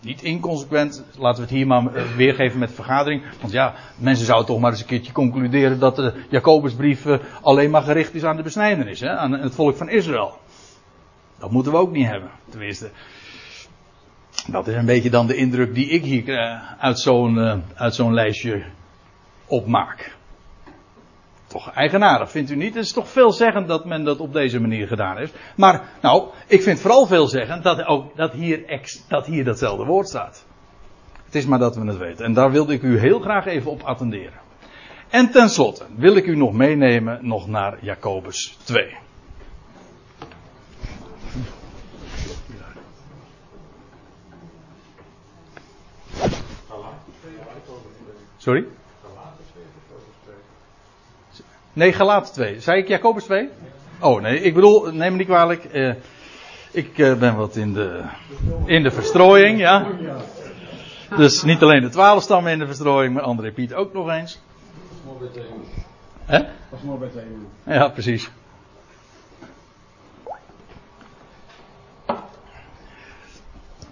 Niet 0.00 0.22
inconsequent, 0.22 1.04
laten 1.16 1.42
we 1.42 1.48
het 1.48 1.56
hier 1.56 1.66
maar 1.66 2.16
weergeven 2.16 2.58
met 2.58 2.72
vergadering. 2.72 3.22
Want 3.40 3.52
ja, 3.52 3.74
mensen 3.96 4.26
zouden 4.26 4.46
toch 4.46 4.60
maar 4.60 4.70
eens 4.70 4.80
een 4.80 4.86
keertje 4.86 5.12
concluderen 5.12 5.78
dat 5.78 5.96
de 5.96 6.24
Jacobusbrief 6.30 7.06
eh, 7.06 7.18
alleen 7.42 7.70
maar 7.70 7.82
gericht 7.82 8.14
is 8.14 8.24
aan 8.24 8.36
de 8.36 8.42
besnijdenis, 8.42 9.00
hè? 9.00 9.16
aan 9.16 9.32
het 9.32 9.54
volk 9.54 9.76
van 9.76 9.88
Israël. 9.88 10.38
Dat 11.38 11.50
moeten 11.50 11.72
we 11.72 11.78
ook 11.78 11.92
niet 11.92 12.06
hebben. 12.06 12.30
Tenminste, 12.50 12.90
dat 14.46 14.68
is 14.68 14.74
een 14.74 14.86
beetje 14.86 15.10
dan 15.10 15.26
de 15.26 15.34
indruk 15.34 15.74
die 15.74 15.88
ik 15.88 16.04
hier 16.04 16.28
uh, 16.28 16.62
uit 16.78 16.98
zo'n 16.98 17.34
uh, 17.36 17.56
uit 17.74 17.94
zo'n 17.94 18.14
lijstje 18.14 18.64
opmaak. 19.46 20.16
Toch 21.46 21.72
eigenaardig, 21.72 22.30
vindt 22.30 22.50
u 22.50 22.56
niet? 22.56 22.74
Het 22.74 22.84
is 22.84 22.92
toch 22.92 23.08
veelzeggend 23.08 23.68
dat 23.68 23.84
men 23.84 24.04
dat 24.04 24.20
op 24.20 24.32
deze 24.32 24.60
manier 24.60 24.86
gedaan 24.86 25.16
heeft. 25.16 25.34
Maar, 25.56 25.82
nou, 26.00 26.28
ik 26.46 26.62
vind 26.62 26.80
vooral 26.80 27.06
veelzeggend 27.06 27.62
dat, 27.62 27.84
ook, 27.86 28.16
dat, 28.16 28.32
hier 28.32 28.80
dat 29.08 29.26
hier 29.26 29.44
datzelfde 29.44 29.84
woord 29.84 30.08
staat. 30.08 30.44
Het 31.24 31.34
is 31.34 31.46
maar 31.46 31.58
dat 31.58 31.76
we 31.76 31.86
het 31.86 31.98
weten. 31.98 32.24
En 32.24 32.32
daar 32.32 32.50
wilde 32.50 32.72
ik 32.72 32.82
u 32.82 32.98
heel 32.98 33.20
graag 33.20 33.46
even 33.46 33.70
op 33.70 33.82
attenderen. 33.82 34.40
En 35.08 35.30
tenslotte 35.30 35.84
wil 35.96 36.16
ik 36.16 36.26
u 36.26 36.36
nog 36.36 36.52
meenemen 36.52 37.18
nog 37.22 37.48
naar 37.48 37.78
Jacobus 37.80 38.58
2. 38.64 38.96
Sorry? 48.40 48.66
Nee, 51.72 51.92
Galaten 51.92 52.32
2. 52.32 52.60
Zei 52.60 52.80
ik 52.80 52.88
Jacobus 52.88 53.24
2? 53.24 53.48
Oh 54.00 54.20
nee, 54.20 54.40
ik 54.40 54.54
bedoel, 54.54 54.92
neem 54.92 55.12
me 55.12 55.18
niet 55.18 55.26
kwalijk. 55.26 55.64
Uh, 55.72 55.94
ik 56.70 56.98
uh, 56.98 57.18
ben 57.18 57.36
wat 57.36 57.56
in 57.56 57.72
de, 57.72 58.04
in 58.64 58.82
de 58.82 58.90
verstrooiing, 58.90 59.58
ja. 59.58 59.86
Dus 61.16 61.42
niet 61.42 61.62
alleen 61.62 61.80
de 61.80 61.88
twaalf 61.88 62.22
stammen 62.22 62.52
in 62.52 62.58
de 62.58 62.66
verstrooiing, 62.66 63.14
maar 63.14 63.22
André 63.22 63.52
Piet 63.52 63.74
ook 63.74 63.92
nog 63.92 64.10
eens. 64.10 64.40
Hè? 66.24 66.38
Is 66.38 66.82
mooi 66.82 66.98
bij 66.98 67.08
thema. 67.08 67.78
Ja, 67.78 67.88
precies. 67.88 68.30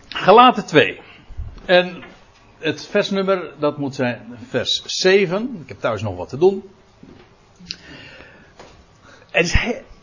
Galaten 0.09 0.67
2. 0.67 1.01
En 1.65 2.03
het 2.59 2.87
versnummer, 2.87 3.53
dat 3.59 3.79
moet 3.79 3.95
zijn 3.95 4.39
vers 4.49 4.83
7. 4.85 5.59
Ik 5.63 5.69
heb 5.69 5.81
thuis 5.81 6.03
nog 6.03 6.17
wat 6.17 6.29
te 6.29 6.39
doen. 6.39 6.63
Is, 9.33 9.57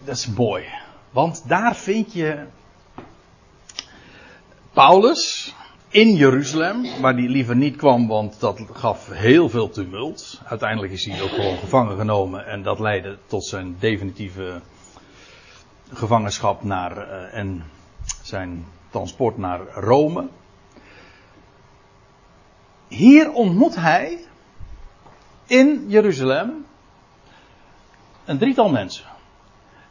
dat 0.03 0.15
is 0.15 0.27
mooi. 0.27 0.65
Want 1.09 1.47
daar 1.47 1.75
vind 1.75 2.13
je 2.13 2.45
Paulus 4.73 5.53
in 5.89 6.15
Jeruzalem, 6.15 7.01
waar 7.01 7.13
hij 7.13 7.27
liever 7.27 7.55
niet 7.55 7.75
kwam, 7.75 8.07
want 8.07 8.39
dat 8.39 8.61
gaf 8.73 9.09
heel 9.11 9.49
veel 9.49 9.69
tumult. 9.69 10.41
Uiteindelijk 10.45 10.93
is 10.93 11.05
hij 11.05 11.21
ook 11.21 11.29
gewoon 11.29 11.57
gevangen 11.57 11.97
genomen 11.97 12.45
en 12.45 12.63
dat 12.63 12.79
leidde 12.79 13.17
tot 13.27 13.45
zijn 13.45 13.75
definitieve 13.79 14.61
gevangenschap 15.93 16.63
naar, 16.63 16.97
uh, 16.97 17.37
en 17.37 17.63
zijn 18.21 18.65
transport 18.89 19.37
naar 19.37 19.61
Rome. 19.73 20.27
Hier 22.87 23.31
ontmoet 23.31 23.75
hij 23.75 24.25
in 25.47 25.85
Jeruzalem 25.87 26.65
een 28.25 28.37
drietal 28.37 28.69
mensen. 28.69 29.05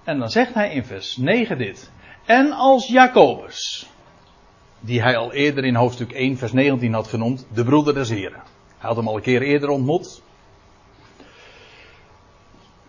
En 0.05 0.19
dan 0.19 0.31
zegt 0.31 0.55
hij 0.55 0.71
in 0.71 0.85
vers 0.85 1.17
9 1.17 1.59
dit. 1.59 1.91
En 2.25 2.53
als 2.53 2.87
Jacobus, 2.87 3.91
die 4.81 5.03
hij 5.03 5.17
al 5.17 5.33
eerder 5.33 5.65
in 5.65 5.75
hoofdstuk 5.75 6.13
1, 6.13 6.37
vers 6.37 6.53
19 6.53 6.93
had 6.93 7.07
genoemd, 7.07 7.47
de 7.55 7.65
broeder 7.65 7.95
des 7.95 8.09
Heren. 8.09 8.43
Hij 8.79 8.89
had 8.89 8.97
hem 8.97 9.09
al 9.09 9.17
een 9.17 9.23
keer 9.23 9.43
eerder 9.43 9.69
ontmoet. 9.69 10.23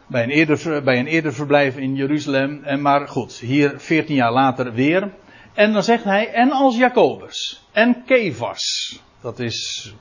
Bij 0.07 0.23
een 0.23 0.29
eerder, 0.29 0.83
bij 0.83 0.99
een 0.99 1.07
eerder 1.07 1.33
verblijf 1.33 1.77
in 1.77 1.95
Jeruzalem. 1.95 2.63
En 2.63 2.81
maar 2.81 3.07
goed, 3.07 3.33
hier 3.33 3.79
14 3.79 4.15
jaar 4.15 4.31
later 4.31 4.73
weer. 4.73 5.13
En 5.53 5.73
dan 5.73 5.83
zegt 5.83 6.03
hij, 6.03 6.31
en 6.31 6.51
als 6.51 6.77
Jacobus. 6.77 7.67
En 7.71 8.03
Kefas. 8.05 8.99
Dat 9.25 9.39
is, 9.39 9.93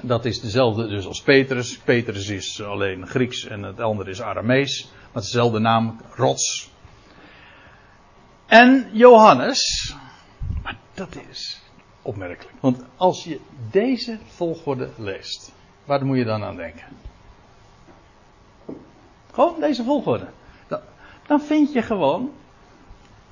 dat 0.00 0.24
is 0.24 0.40
dezelfde 0.40 0.88
dus 0.88 1.06
als 1.06 1.22
Petrus. 1.22 1.78
Petrus 1.78 2.28
is 2.28 2.62
alleen 2.62 3.06
Grieks 3.06 3.46
en 3.46 3.62
het 3.62 3.80
andere 3.80 4.10
is 4.10 4.22
Aramees. 4.22 4.88
Met 5.12 5.22
dezelfde 5.22 5.58
naam, 5.58 6.00
rots. 6.14 6.70
En 8.46 8.88
Johannes. 8.92 9.94
Maar 10.62 10.76
dat 10.94 11.16
is 11.30 11.60
opmerkelijk. 12.02 12.54
Want 12.60 12.84
als 12.96 13.24
je 13.24 13.40
deze 13.70 14.18
volgorde 14.26 14.90
leest, 14.96 15.52
waar 15.84 16.06
moet 16.06 16.16
je 16.16 16.24
dan 16.24 16.42
aan 16.42 16.56
denken? 16.56 16.86
Gewoon 19.32 19.60
deze 19.60 19.84
volgorde. 19.84 20.28
Dan 21.26 21.40
vind 21.40 21.72
je 21.72 21.82
gewoon 21.82 22.32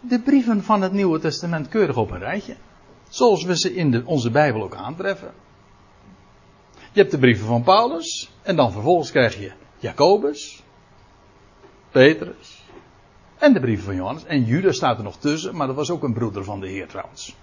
de 0.00 0.20
brieven 0.20 0.62
van 0.62 0.82
het 0.82 0.92
Nieuwe 0.92 1.18
Testament 1.18 1.68
keurig 1.68 1.96
op 1.96 2.10
een 2.10 2.18
rijtje. 2.18 2.56
Zoals 3.08 3.44
we 3.44 3.58
ze 3.58 3.74
in 3.74 3.90
de, 3.90 4.02
onze 4.04 4.30
Bijbel 4.30 4.62
ook 4.62 4.74
aantreffen. 4.74 5.32
Je 6.92 7.00
hebt 7.00 7.10
de 7.10 7.18
brieven 7.18 7.46
van 7.46 7.62
Paulus. 7.62 8.30
En 8.42 8.56
dan 8.56 8.72
vervolgens 8.72 9.10
krijg 9.10 9.38
je 9.38 9.52
Jacobus. 9.78 10.62
Petrus. 11.90 12.62
En 13.38 13.52
de 13.52 13.60
brieven 13.60 13.84
van 13.84 13.94
Johannes. 13.94 14.24
En 14.24 14.44
Judas 14.44 14.76
staat 14.76 14.98
er 14.98 15.04
nog 15.04 15.16
tussen, 15.16 15.56
maar 15.56 15.66
dat 15.66 15.76
was 15.76 15.90
ook 15.90 16.02
een 16.02 16.12
broeder 16.12 16.44
van 16.44 16.60
de 16.60 16.68
Heer 16.68 16.88
trouwens. 16.88 17.36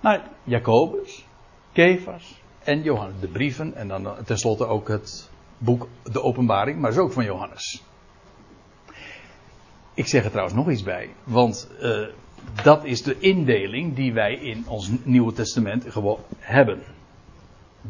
Nou, 0.00 0.20
Jacobus, 0.44 1.24
Kefas 1.72 2.40
en 2.62 2.82
Johannes. 2.82 3.20
De 3.20 3.28
brieven 3.28 3.74
en 3.74 3.88
dan 3.88 4.16
tenslotte 4.24 4.66
ook 4.66 4.88
het 4.88 5.30
boek 5.58 5.88
De 6.12 6.22
Openbaring, 6.22 6.80
maar 6.80 6.90
is 6.90 6.98
ook 6.98 7.12
van 7.12 7.24
Johannes. 7.24 7.82
Ik 9.94 10.06
zeg 10.06 10.24
er 10.24 10.30
trouwens 10.30 10.56
nog 10.56 10.70
iets 10.70 10.82
bij, 10.82 11.14
want 11.24 11.68
uh, 11.80 12.06
dat 12.62 12.84
is 12.84 13.02
de 13.02 13.18
indeling 13.18 13.94
die 13.94 14.12
wij 14.12 14.34
in 14.34 14.64
ons 14.68 14.90
Nieuwe 15.02 15.32
Testament 15.32 15.84
gewoon 15.88 16.20
hebben. 16.38 16.82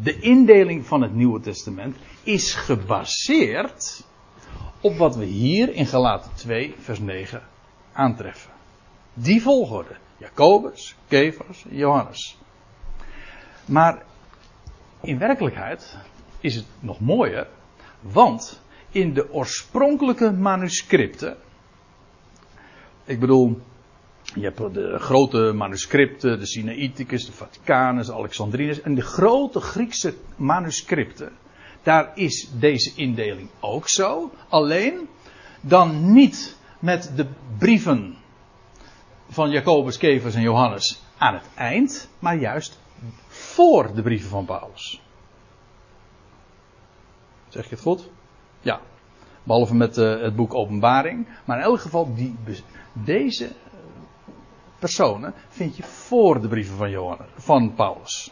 de 0.00 0.20
indeling 0.20 0.86
van 0.86 1.02
het 1.02 1.14
Nieuwe 1.14 1.40
Testament 1.40 1.96
is 2.22 2.54
gebaseerd 2.54 4.04
op 4.80 4.96
wat 4.96 5.16
we 5.16 5.24
hier 5.24 5.74
in 5.74 5.86
Galaten 5.86 6.30
2, 6.34 6.74
vers 6.78 6.98
9 6.98 7.42
aantreffen. 7.92 8.50
Die 9.14 9.42
volgorde. 9.42 9.96
Jacobus, 10.16 10.94
Kefas, 11.08 11.64
Johannes. 11.68 12.38
Maar 13.64 14.02
in 15.00 15.18
werkelijkheid 15.18 15.96
is 16.40 16.54
het 16.54 16.66
nog 16.80 17.00
mooier, 17.00 17.46
want 18.00 18.60
in 18.90 19.14
de 19.14 19.32
oorspronkelijke 19.32 20.30
manuscripten, 20.30 21.36
ik 23.04 23.20
bedoel, 23.20 23.60
je 24.22 24.42
hebt 24.42 24.74
de 24.74 24.98
grote 24.98 25.52
manuscripten, 25.54 26.38
de 26.38 26.46
Sinaiticus, 26.46 27.26
de 27.26 27.32
Vaticanus, 27.32 28.06
de 28.06 28.14
Alexandrinus 28.14 28.80
en 28.80 28.94
de 28.94 29.02
grote 29.02 29.60
Griekse 29.60 30.14
manuscripten. 30.36 31.32
Daar 31.82 32.12
is 32.14 32.48
deze 32.58 32.92
indeling 32.96 33.48
ook 33.60 33.88
zo, 33.88 34.32
alleen 34.48 35.08
dan 35.60 36.12
niet 36.12 36.56
met 36.78 37.12
de 37.16 37.26
brieven 37.58 38.16
van 39.28 39.50
Jacobus, 39.50 39.96
Kevers 39.96 40.34
en 40.34 40.42
Johannes 40.42 41.02
aan 41.18 41.34
het 41.34 41.48
eind, 41.54 42.08
maar 42.18 42.36
juist 42.36 42.80
voor 43.26 43.94
de 43.94 44.02
brieven 44.02 44.28
van 44.28 44.44
Paulus. 44.44 45.00
Zeg 47.48 47.64
je 47.64 47.70
het 47.70 47.80
goed? 47.80 48.08
Ja. 48.60 48.80
Behalve 49.42 49.74
met 49.74 49.98
uh, 49.98 50.20
het 50.20 50.36
boek 50.36 50.54
Openbaring. 50.54 51.26
Maar 51.44 51.58
in 51.58 51.62
elk 51.62 51.80
geval, 51.80 52.14
die, 52.14 52.34
deze 52.92 53.52
personen 54.82 55.34
vind 55.48 55.76
je 55.76 55.82
voor 55.82 56.40
de 56.40 56.48
brieven 56.48 56.76
van, 56.76 56.90
Johannes, 56.90 57.26
van 57.36 57.74
Paulus. 57.74 58.30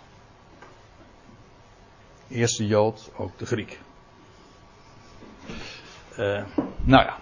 Eerste 2.29 2.67
Jood, 2.67 3.11
ook 3.17 3.39
de 3.39 3.47
Griek. 3.47 3.81
Uh, 6.19 6.45
nou 6.83 7.05
ja. 7.05 7.17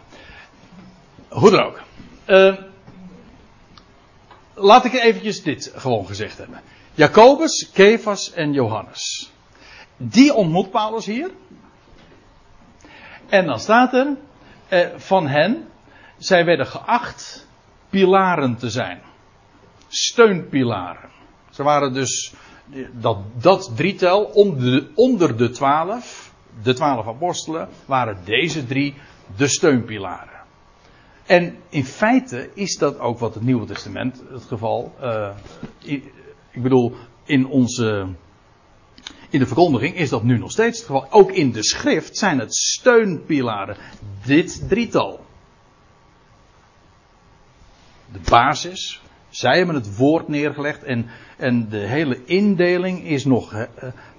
Hoe 1.28 1.50
dan 1.50 1.60
ook. 1.60 1.80
Uh, 2.26 2.56
laat 4.54 4.84
ik 4.84 4.92
eventjes 4.92 5.42
dit 5.42 5.72
gewoon 5.74 6.06
gezegd 6.06 6.38
hebben. 6.38 6.60
Jacobus, 6.94 7.70
Kefas 7.72 8.32
en 8.32 8.52
Johannes. 8.52 9.32
Die 9.96 10.34
ontmoet 10.34 10.70
Paulus 10.70 11.06
hier. 11.06 11.30
En 13.28 13.46
dan 13.46 13.60
staat 13.60 13.94
er 13.94 14.16
eh, 14.68 14.88
van 14.96 15.28
hen, 15.28 15.68
zij 16.18 16.44
werden 16.44 16.66
geacht 16.66 17.46
pilaren 17.90 18.56
te 18.56 18.70
zijn. 18.70 19.07
Steunpilaren. 19.88 21.10
Ze 21.50 21.62
waren 21.62 21.92
dus 21.92 22.32
dat, 22.92 23.18
dat 23.40 23.72
drietal 23.76 24.24
onder 24.24 24.70
de, 24.70 24.90
onder 24.94 25.36
de 25.36 25.50
twaalf, 25.50 26.32
de 26.62 26.74
twaalf 26.74 27.06
apostelen, 27.06 27.68
waren 27.86 28.18
deze 28.24 28.66
drie 28.66 28.94
de 29.36 29.48
steunpilaren. 29.48 30.38
En 31.26 31.56
in 31.68 31.84
feite 31.84 32.50
is 32.54 32.76
dat 32.76 32.98
ook 32.98 33.18
wat 33.18 33.34
het 33.34 33.42
Nieuwe 33.42 33.66
Testament 33.66 34.22
het 34.30 34.44
geval. 34.44 34.94
Uh, 35.02 35.36
ik 36.52 36.62
bedoel, 36.62 36.94
in 37.24 37.46
onze. 37.46 38.08
In 39.30 39.38
de 39.38 39.46
verkondiging 39.46 39.94
is 39.94 40.08
dat 40.08 40.22
nu 40.22 40.38
nog 40.38 40.50
steeds 40.50 40.78
het 40.78 40.86
geval. 40.86 41.12
Ook 41.12 41.32
in 41.32 41.52
de 41.52 41.62
schrift 41.62 42.16
zijn 42.16 42.38
het 42.38 42.54
steunpilaren. 42.54 43.76
Dit 44.24 44.68
drietal. 44.68 45.24
De 48.12 48.20
basis. 48.30 49.00
Zij 49.28 49.56
hebben 49.56 49.74
het 49.74 49.96
woord 49.96 50.28
neergelegd 50.28 50.82
en, 50.82 51.06
en 51.36 51.68
de 51.68 51.76
hele 51.76 52.24
indeling 52.24 53.04
is 53.04 53.24
nog 53.24 53.52
uh, 53.52 53.62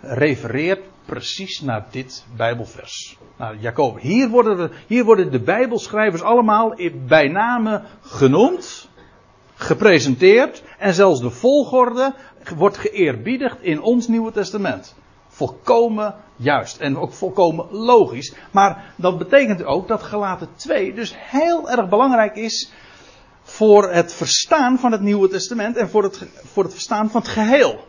refereert 0.02 0.82
precies 1.06 1.62
naar 1.62 1.86
dit 1.92 2.26
Bijbelvers. 2.36 3.18
Naar 3.38 3.56
Jacob. 3.58 4.00
Hier 4.00 4.30
worden, 4.30 4.58
we, 4.58 4.70
hier 4.88 5.04
worden 5.04 5.32
de 5.32 5.42
Bijbelschrijvers 5.42 6.22
allemaal 6.22 6.76
bij 7.08 7.28
name 7.28 7.84
genoemd, 8.02 8.90
gepresenteerd 9.56 10.64
en 10.78 10.94
zelfs 10.94 11.22
de 11.22 11.30
volgorde 11.30 12.14
wordt 12.56 12.78
geëerbiedigd 12.78 13.62
in 13.62 13.82
ons 13.82 14.08
Nieuwe 14.08 14.32
Testament. 14.32 14.96
Volkomen 15.28 16.16
juist 16.36 16.78
en 16.78 16.98
ook 16.98 17.14
volkomen 17.14 17.68
logisch. 17.72 18.36
Maar 18.52 18.94
dat 18.96 19.18
betekent 19.18 19.64
ook 19.64 19.88
dat 19.88 20.04
Gelaten 20.04 20.50
2 20.56 20.94
dus 20.94 21.14
heel 21.18 21.70
erg 21.70 21.90
belangrijk 21.90 22.36
is 22.36 22.72
voor 23.50 23.92
het 23.92 24.14
verstaan 24.14 24.80
van 24.80 24.92
het 24.92 25.02
Nieuwe 25.02 25.28
Testament 25.28 25.78
en 25.78 25.90
voor 25.90 26.04
het, 26.04 26.28
voor 26.44 26.64
het 26.64 26.72
verstaan 26.72 27.10
van 27.10 27.22
het 27.22 27.30
geheel. 27.30 27.88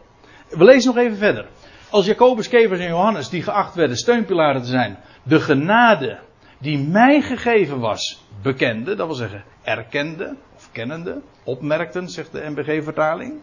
We 0.48 0.64
lezen 0.64 0.94
nog 0.94 1.04
even 1.04 1.16
verder. 1.16 1.48
Als 1.90 2.06
Jacobus, 2.06 2.48
Kevers 2.48 2.80
en 2.80 2.88
Johannes, 2.88 3.28
die 3.28 3.42
geacht 3.42 3.74
werden 3.74 3.96
steunpilaren 3.96 4.62
te 4.62 4.68
zijn, 4.68 4.98
de 5.22 5.40
genade 5.40 6.18
die 6.58 6.78
mij 6.78 7.20
gegeven 7.22 7.80
was, 7.80 8.24
bekende, 8.42 8.94
dat 8.94 9.06
wil 9.06 9.16
zeggen 9.16 9.44
erkende 9.62 10.36
of 10.56 10.68
kennende, 10.72 11.22
opmerkten, 11.44 12.08
zegt 12.08 12.32
de 12.32 12.50
NBG-vertaling. 12.50 13.40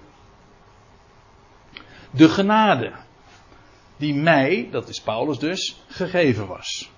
De 2.11 2.29
genade 2.29 2.91
die 3.97 4.15
mij, 4.15 4.67
dat 4.71 4.89
is 4.89 5.01
Paulus 5.01 5.39
dus, 5.39 5.83
gegeven 5.87 6.47
was. 6.47 6.91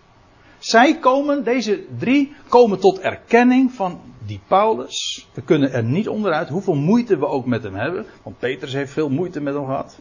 Zij 0.59 0.99
komen, 0.99 1.43
deze 1.43 1.85
drie, 1.97 2.35
komen 2.47 2.79
tot 2.79 2.99
erkenning 2.99 3.71
van 3.71 4.01
die 4.29 4.41
Paulus. 4.47 5.27
We 5.33 5.41
kunnen 5.41 5.71
er 5.71 5.83
niet 5.83 6.07
onderuit, 6.07 6.49
hoeveel 6.49 6.75
moeite 6.75 7.17
we 7.17 7.25
ook 7.25 7.45
met 7.45 7.63
hem 7.63 7.75
hebben. 7.75 8.05
Want 8.23 8.39
Petrus 8.39 8.73
heeft 8.73 8.93
veel 8.93 9.09
moeite 9.09 9.41
met 9.41 9.53
hem 9.53 9.65
gehad. 9.65 9.99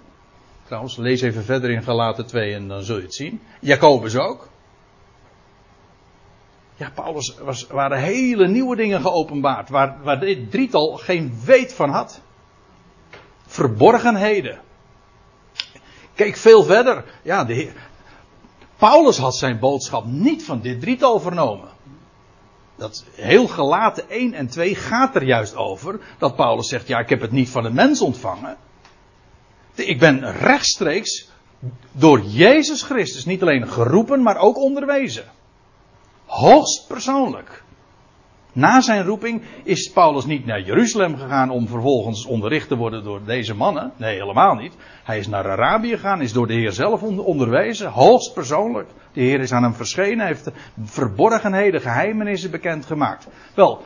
Trouwens, 0.65 0.97
lees 0.97 1.21
even 1.21 1.45
verder 1.45 1.71
in 1.71 1.83
Galaten 1.83 2.27
2 2.27 2.55
en 2.55 2.69
dan 2.69 2.83
zul 2.83 2.97
je 2.97 3.03
het 3.03 3.15
zien. 3.15 3.41
Jacobus 3.61 4.17
ook. 4.17 4.49
Ja, 6.77 6.91
Paulus 6.95 7.35
was, 7.43 7.67
waren 7.67 7.99
hele 7.99 8.49
nieuwe 8.49 8.77
dingen 8.77 9.01
geopenbaard. 9.01 9.69
Waar, 9.69 9.99
waar 10.03 10.21
dit 10.21 10.51
drietal 10.51 10.97
geen 10.97 11.41
weet 11.45 11.73
van 11.73 11.91
had. 11.91 12.21
Verborgenheden. 13.47 14.61
Kijk 16.15 16.37
veel 16.37 16.63
verder. 16.63 17.05
Ja, 17.23 17.45
de 17.45 17.73
Paulus 18.77 19.19
had 19.19 19.37
zijn 19.37 19.59
boodschap 19.59 20.05
niet 20.05 20.45
van 20.45 20.61
dit 20.61 20.81
drietal 20.81 21.21
vernomen. 21.21 21.69
Dat 22.79 23.05
heel 23.15 23.47
gelaten 23.47 24.11
1 24.11 24.35
en 24.35 24.49
2 24.49 24.75
gaat 24.75 25.15
er 25.15 25.25
juist 25.25 25.57
over. 25.57 26.01
Dat 26.19 26.37
Paulus 26.37 26.69
zegt, 26.69 26.89
ja 26.89 26.99
ik 26.99 27.09
heb 27.09 27.21
het 27.21 27.33
niet 27.33 27.51
van 27.51 27.65
een 27.65 27.75
mens 27.75 28.01
ontvangen. 28.01 28.57
Ik 29.75 29.99
ben 29.99 30.33
rechtstreeks 30.33 31.31
door 31.93 32.21
Jezus 32.21 32.83
Christus 32.83 33.25
niet 33.25 33.43
alleen 33.43 33.69
geroepen, 33.69 34.23
maar 34.23 34.37
ook 34.37 34.57
onderwezen. 34.57 35.25
Hoogst 36.27 36.87
persoonlijk. 36.89 37.63
Na 38.53 38.81
zijn 38.81 39.05
roeping 39.05 39.43
is 39.65 39.91
Paulus 39.93 40.25
niet 40.25 40.47
naar 40.47 40.61
Jeruzalem 40.61 41.17
gegaan 41.17 41.51
om 41.51 41.69
vervolgens 41.69 42.27
onderricht 42.27 42.69
te 42.69 42.77
worden 42.77 43.05
door 43.05 43.25
deze 43.25 43.55
mannen. 43.55 43.93
Nee, 43.97 44.15
helemaal 44.15 44.55
niet. 44.55 44.73
Hij 45.05 45.19
is 45.19 45.29
naar 45.29 45.51
Arabië 45.51 45.91
gegaan, 45.91 46.23
is 46.23 46.33
door 46.33 46.47
de 46.47 46.55
Heer 46.55 46.73
zelf 46.73 47.03
onderwezen, 47.03 47.91
hoogst 47.91 48.35
persoonlijk. 48.35 48.89
De 49.19 49.25
Heer 49.25 49.41
is 49.41 49.53
aan 49.53 49.63
hem 49.63 49.75
verschenen, 49.75 50.27
heeft 50.27 50.51
verborgenheden, 50.85 51.81
geheimenissen 51.81 52.51
bekendgemaakt. 52.51 53.29
Wel, 53.55 53.83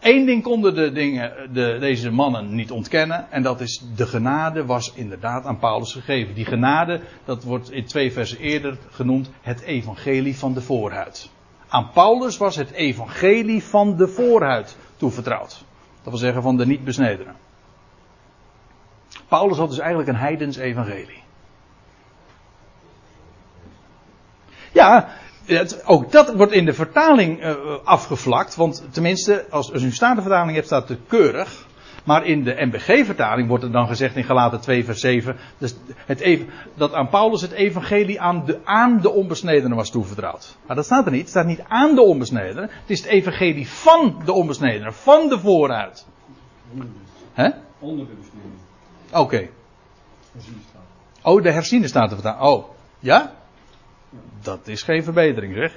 één 0.00 0.26
ding 0.26 0.42
konden 0.42 0.74
de 0.74 0.92
dingen, 0.92 1.32
de, 1.52 1.76
deze 1.80 2.10
mannen 2.10 2.54
niet 2.54 2.70
ontkennen, 2.70 3.30
en 3.30 3.42
dat 3.42 3.60
is 3.60 3.82
de 3.96 4.06
genade 4.06 4.64
was 4.64 4.92
inderdaad 4.94 5.44
aan 5.44 5.58
Paulus 5.58 5.92
gegeven. 5.92 6.34
Die 6.34 6.44
genade, 6.44 7.00
dat 7.24 7.44
wordt 7.44 7.70
in 7.70 7.84
twee 7.84 8.12
versen 8.12 8.38
eerder 8.38 8.78
genoemd, 8.90 9.30
het 9.40 9.60
evangelie 9.60 10.36
van 10.36 10.54
de 10.54 10.60
voorhuid. 10.60 11.30
Aan 11.68 11.90
Paulus 11.92 12.36
was 12.36 12.56
het 12.56 12.70
evangelie 12.70 13.64
van 13.64 13.96
de 13.96 14.08
voorhuid 14.08 14.76
toevertrouwd. 14.96 15.64
Dat 16.02 16.12
wil 16.12 16.16
zeggen 16.16 16.42
van 16.42 16.56
de 16.56 16.66
niet 16.66 16.84
besnedenen. 16.84 17.36
Paulus 19.28 19.58
had 19.58 19.68
dus 19.68 19.78
eigenlijk 19.78 20.08
een 20.08 20.16
heidens 20.16 20.56
evangelie. 20.56 21.23
Ja, 24.74 25.08
het, 25.44 25.86
ook 25.86 26.12
dat 26.12 26.34
wordt 26.34 26.52
in 26.52 26.64
de 26.64 26.72
vertaling 26.72 27.44
uh, 27.44 27.54
afgevlakt. 27.84 28.56
Want 28.56 28.84
tenminste, 28.90 29.46
als, 29.50 29.72
als 29.72 29.82
u 29.82 29.86
een 29.86 29.92
statenvertaling 29.92 30.54
hebt, 30.54 30.66
staat 30.66 30.88
het 30.88 30.98
keurig. 31.06 31.66
Maar 32.04 32.26
in 32.26 32.44
de 32.44 32.56
MBG-vertaling 32.58 33.48
wordt 33.48 33.64
er 33.64 33.72
dan 33.72 33.86
gezegd 33.86 34.16
in 34.16 34.24
Galaten 34.24 34.60
2 34.60 34.84
vers 34.84 35.00
7. 35.00 35.36
Dus 35.58 35.74
het 36.06 36.20
even, 36.20 36.46
dat 36.74 36.92
aan 36.92 37.08
Paulus 37.08 37.40
het 37.40 37.50
evangelie 37.50 38.20
aan 38.20 38.44
de, 38.46 38.60
aan 38.64 39.00
de 39.00 39.10
onbesnedenen 39.10 39.76
was 39.76 39.90
toevertrouwd. 39.90 40.56
Maar 40.66 40.76
dat 40.76 40.84
staat 40.84 41.06
er 41.06 41.12
niet. 41.12 41.20
Het 41.20 41.30
staat 41.30 41.46
niet 41.46 41.62
aan 41.68 41.94
de 41.94 42.02
onbesnedenen. 42.02 42.62
Het 42.62 42.90
is 42.90 43.02
het 43.02 43.10
evangelie 43.10 43.68
van 43.68 44.22
de 44.24 44.32
onbesnedenen. 44.32 44.94
Van 44.94 45.28
de 45.28 45.38
vooruit. 45.38 46.06
Onder 47.78 48.06
de 48.06 48.14
besnedenen. 48.14 48.58
Oké. 49.10 49.20
Okay. 49.20 49.50
Oh, 51.22 51.42
de 51.42 51.50
herziende 51.50 51.88
staat 51.88 52.10
er 52.10 52.16
vertaald. 52.16 52.42
Oh, 52.42 52.68
ja? 52.98 53.32
Dat 54.42 54.68
is 54.68 54.82
geen 54.82 55.04
verbetering, 55.04 55.54
zeg. 55.54 55.72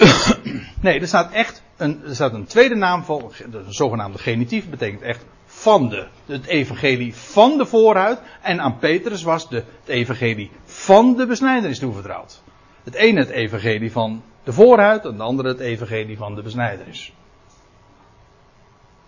nee, 0.80 1.00
er 1.00 1.06
staat 1.06 1.32
echt 1.32 1.62
een, 1.76 2.02
er 2.04 2.14
staat 2.14 2.32
een 2.32 2.46
tweede 2.46 2.74
naam 2.74 3.04
voor, 3.04 3.36
de 3.50 3.64
zogenaamde 3.68 4.18
genitief, 4.18 4.68
betekent 4.68 5.02
echt 5.02 5.24
van 5.44 5.88
de. 5.88 6.06
Het 6.26 6.46
evangelie 6.46 7.14
van 7.14 7.58
de 7.58 7.66
voorhuid. 7.66 8.20
En 8.40 8.60
aan 8.60 8.78
Petrus 8.78 9.22
was 9.22 9.48
de, 9.48 9.56
het 9.56 9.88
evangelie 9.88 10.50
van 10.64 11.16
de 11.16 11.26
besnijdenis 11.26 11.78
toevertrouwd. 11.78 12.42
Het 12.84 12.94
ene 12.94 13.20
het 13.20 13.28
evangelie 13.28 13.92
van 13.92 14.22
de 14.44 14.52
voorhuid 14.52 15.04
en 15.04 15.12
het 15.12 15.20
andere 15.20 15.48
het 15.48 15.60
evangelie 15.60 16.16
van 16.16 16.34
de 16.34 16.42
besnijdenis. 16.42 17.12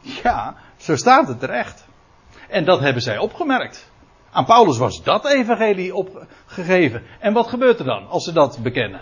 Ja, 0.01 0.57
zo 0.77 0.97
staat 0.97 1.29
het 1.29 1.41
terecht. 1.41 1.87
En 2.49 2.65
dat 2.65 2.81
hebben 2.81 3.03
zij 3.03 3.19
opgemerkt. 3.19 3.92
Aan 4.35 4.45
Paulus 4.45 4.79
was 4.79 5.03
dat 5.03 5.27
evangelie 5.27 5.95
opgegeven. 5.95 7.03
En 7.19 7.33
wat 7.33 7.49
gebeurt 7.49 7.79
er 7.79 7.85
dan 7.85 8.09
als 8.09 8.25
ze 8.25 8.33
dat 8.33 8.59
bekennen? 8.63 9.01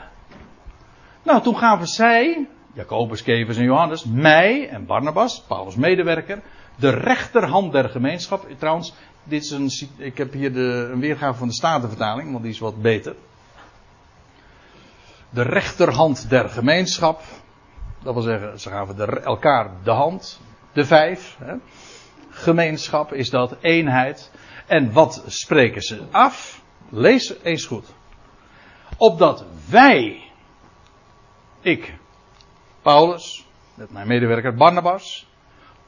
Nou, 1.22 1.42
toen 1.42 1.56
gaven 1.56 1.86
zij, 1.86 2.48
Jacobus, 2.72 3.22
Kevers 3.22 3.56
en 3.56 3.64
Johannes, 3.64 4.04
mij 4.04 4.68
en 4.68 4.86
Barnabas, 4.86 5.44
Paulus' 5.48 5.76
medewerker, 5.76 6.42
de 6.76 6.90
rechterhand 6.90 7.72
der 7.72 7.88
gemeenschap. 7.88 8.46
Trouwens, 8.58 8.94
dit 9.24 9.42
is 9.42 9.50
een, 9.50 9.88
ik 9.96 10.18
heb 10.18 10.32
hier 10.32 10.52
de, 10.52 10.88
een 10.92 11.00
weergave 11.00 11.38
van 11.38 11.48
de 11.48 11.54
Statenvertaling, 11.54 12.30
want 12.30 12.42
die 12.42 12.52
is 12.52 12.58
wat 12.58 12.82
beter. 12.82 13.14
De 15.30 15.42
rechterhand 15.42 16.30
der 16.30 16.48
gemeenschap. 16.48 17.22
Dat 18.02 18.14
wil 18.14 18.22
zeggen, 18.22 18.60
ze 18.60 18.70
gaven 18.70 19.24
elkaar 19.24 19.70
de 19.84 19.90
hand. 19.90 20.40
De 20.72 20.84
vijf. 20.84 21.36
Hè. 21.38 21.54
Gemeenschap 22.30 23.12
is 23.12 23.30
dat, 23.30 23.56
eenheid. 23.60 24.30
En 24.70 24.92
wat 24.92 25.22
spreken 25.26 25.82
ze 25.82 26.02
af? 26.10 26.62
Lees 26.88 27.34
eens 27.42 27.64
goed. 27.64 27.86
Opdat 28.96 29.44
wij, 29.68 30.22
ik, 31.60 31.94
Paulus, 32.82 33.46
met 33.74 33.90
mijn 33.90 34.06
medewerker 34.06 34.54
Barnabas, 34.54 35.26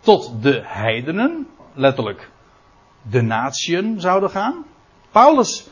tot 0.00 0.42
de 0.42 0.60
heidenen, 0.64 1.48
letterlijk 1.74 2.30
de 3.02 3.20
natieën 3.20 4.00
zouden 4.00 4.30
gaan. 4.30 4.64
Paulus' 5.10 5.68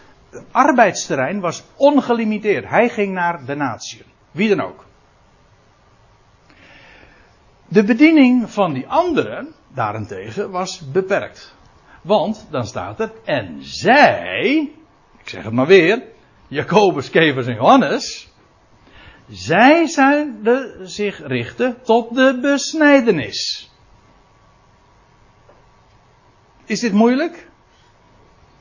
arbeidsterrein 0.50 1.40
was 1.40 1.64
ongelimiteerd. 1.76 2.68
Hij 2.68 2.88
ging 2.88 3.12
naar 3.12 3.44
de 3.44 3.54
natieën. 3.54 4.06
Wie 4.30 4.48
dan 4.48 4.61
ook. 4.61 4.84
De 7.68 7.84
bediening 7.84 8.50
van 8.50 8.72
die 8.72 8.88
anderen, 8.88 9.54
daarentegen, 9.68 10.50
was 10.50 10.90
beperkt. 10.90 11.58
Want 12.03 12.46
dan 12.51 12.66
staat 12.66 13.01
er, 13.01 13.12
en 13.24 13.59
zij, 13.61 14.72
ik 15.18 15.28
zeg 15.28 15.42
het 15.44 15.53
maar 15.53 15.66
weer, 15.66 16.03
Jacobus, 16.48 17.11
Kevers 17.11 17.46
en 17.46 17.55
Johannes, 17.55 18.28
zij 19.28 19.86
zouden 19.86 20.90
zich 20.90 21.26
richten 21.26 21.82
tot 21.82 22.14
de 22.14 22.38
besnijdenis. 22.40 23.70
Is 26.64 26.80
dit 26.80 26.92
moeilijk? 26.92 27.48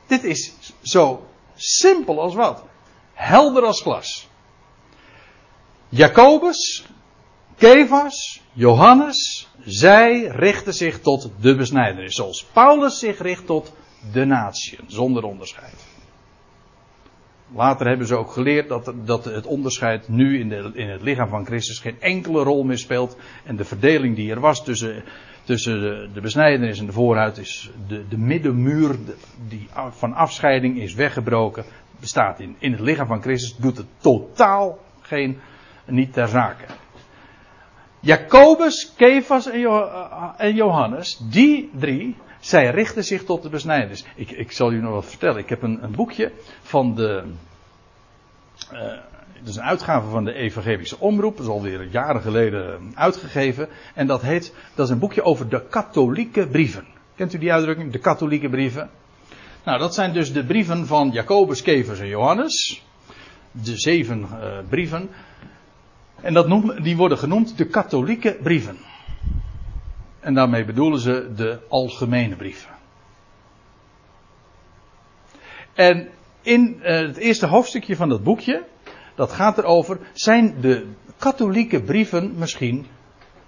Dit 0.06 0.24
is 0.24 0.54
zo 0.82 1.26
simpel 1.54 2.20
als 2.20 2.34
wat. 2.34 2.64
Helder 3.12 3.64
als 3.64 3.82
glas. 3.82 4.28
Jacobus, 5.88 6.84
Kevas, 7.60 8.42
Johannes, 8.52 9.48
zij 9.64 10.22
richten 10.22 10.74
zich 10.74 11.00
tot 11.00 11.30
de 11.40 11.56
besnijdenis. 11.56 12.14
Zoals 12.14 12.44
Paulus 12.44 12.98
zich 12.98 13.18
richt 13.18 13.46
tot 13.46 13.72
de 14.12 14.24
natieën, 14.24 14.84
zonder 14.86 15.22
onderscheid. 15.22 15.86
Later 17.54 17.86
hebben 17.86 18.06
ze 18.06 18.16
ook 18.16 18.32
geleerd 18.32 18.68
dat, 18.68 18.92
dat 19.04 19.24
het 19.24 19.46
onderscheid 19.46 20.08
nu 20.08 20.38
in, 20.38 20.48
de, 20.48 20.70
in 20.74 20.88
het 20.88 21.02
lichaam 21.02 21.28
van 21.28 21.46
Christus 21.46 21.78
geen 21.78 22.00
enkele 22.00 22.42
rol 22.42 22.62
meer 22.62 22.78
speelt. 22.78 23.16
En 23.44 23.56
de 23.56 23.64
verdeling 23.64 24.16
die 24.16 24.30
er 24.30 24.40
was 24.40 24.64
tussen, 24.64 25.02
tussen 25.44 25.80
de, 25.80 26.08
de 26.14 26.20
besnijdenis 26.20 26.78
en 26.78 26.86
de 26.86 26.92
voorhuid 26.92 27.38
is 27.38 27.70
de, 27.88 28.08
de 28.08 28.18
middenmuur 28.18 28.96
die 29.48 29.68
van 29.90 30.14
afscheiding 30.14 30.78
is 30.78 30.94
weggebroken. 30.94 31.64
Bestaat 32.00 32.40
in, 32.40 32.56
in 32.58 32.72
het 32.72 32.80
lichaam 32.80 33.06
van 33.06 33.22
Christus. 33.22 33.56
Doet 33.56 33.76
het 33.76 33.86
totaal 33.98 34.78
geen, 35.00 35.38
niet 35.86 36.12
ter 36.12 36.28
zake. 36.28 36.64
Jacobus, 38.00 38.92
Kefas 38.96 39.50
en 40.36 40.54
Johannes, 40.54 41.20
die 41.30 41.70
drie, 41.78 42.16
zij 42.40 42.70
richten 42.70 43.04
zich 43.04 43.24
tot 43.24 43.42
de 43.42 43.48
besnijdenis. 43.48 44.04
Ik, 44.14 44.30
ik 44.30 44.52
zal 44.52 44.72
u 44.72 44.80
nog 44.80 44.92
wat 44.92 45.06
vertellen. 45.06 45.38
Ik 45.38 45.48
heb 45.48 45.62
een, 45.62 45.82
een 45.82 45.92
boekje 45.92 46.32
van 46.62 46.94
de. 46.94 47.22
Uh, 48.72 48.78
het 49.32 49.48
is 49.48 49.56
een 49.56 49.62
uitgave 49.62 50.08
van 50.08 50.24
de 50.24 50.32
Evangelische 50.32 50.98
Omroep. 50.98 51.36
Dat 51.36 51.46
is 51.46 51.52
alweer 51.52 51.88
jaren 51.90 52.20
geleden 52.20 52.92
uitgegeven. 52.94 53.68
En 53.94 54.06
dat 54.06 54.22
heet. 54.22 54.54
Dat 54.74 54.86
is 54.86 54.92
een 54.92 54.98
boekje 54.98 55.22
over 55.22 55.48
de 55.48 55.66
katholieke 55.68 56.46
brieven. 56.46 56.84
Kent 57.14 57.34
u 57.34 57.38
die 57.38 57.52
uitdrukking? 57.52 57.92
De 57.92 57.98
katholieke 57.98 58.48
brieven. 58.48 58.90
Nou, 59.64 59.78
dat 59.78 59.94
zijn 59.94 60.12
dus 60.12 60.32
de 60.32 60.44
brieven 60.44 60.86
van 60.86 61.10
Jacobus, 61.10 61.62
Kevers 61.62 62.00
en 62.00 62.08
Johannes. 62.08 62.84
De 63.52 63.78
zeven 63.78 64.28
brieven. 64.68 65.10
En 66.22 66.34
dat 66.34 66.48
noem, 66.48 66.82
die 66.82 66.96
worden 66.96 67.18
genoemd 67.18 67.58
de 67.58 67.66
katholieke 67.66 68.38
brieven. 68.42 68.76
En 70.20 70.34
daarmee 70.34 70.64
bedoelen 70.64 71.00
ze 71.00 71.32
de 71.36 71.58
algemene 71.68 72.36
brieven. 72.36 72.70
En 75.74 76.08
in 76.42 76.76
uh, 76.80 76.86
het 76.86 77.16
eerste 77.16 77.46
hoofdstukje 77.46 77.96
van 77.96 78.08
dat 78.08 78.22
boekje, 78.22 78.64
dat 79.14 79.32
gaat 79.32 79.58
erover, 79.58 79.98
zijn 80.12 80.60
de 80.60 80.86
katholieke 81.18 81.82
brieven 81.82 82.34
misschien 82.38 82.86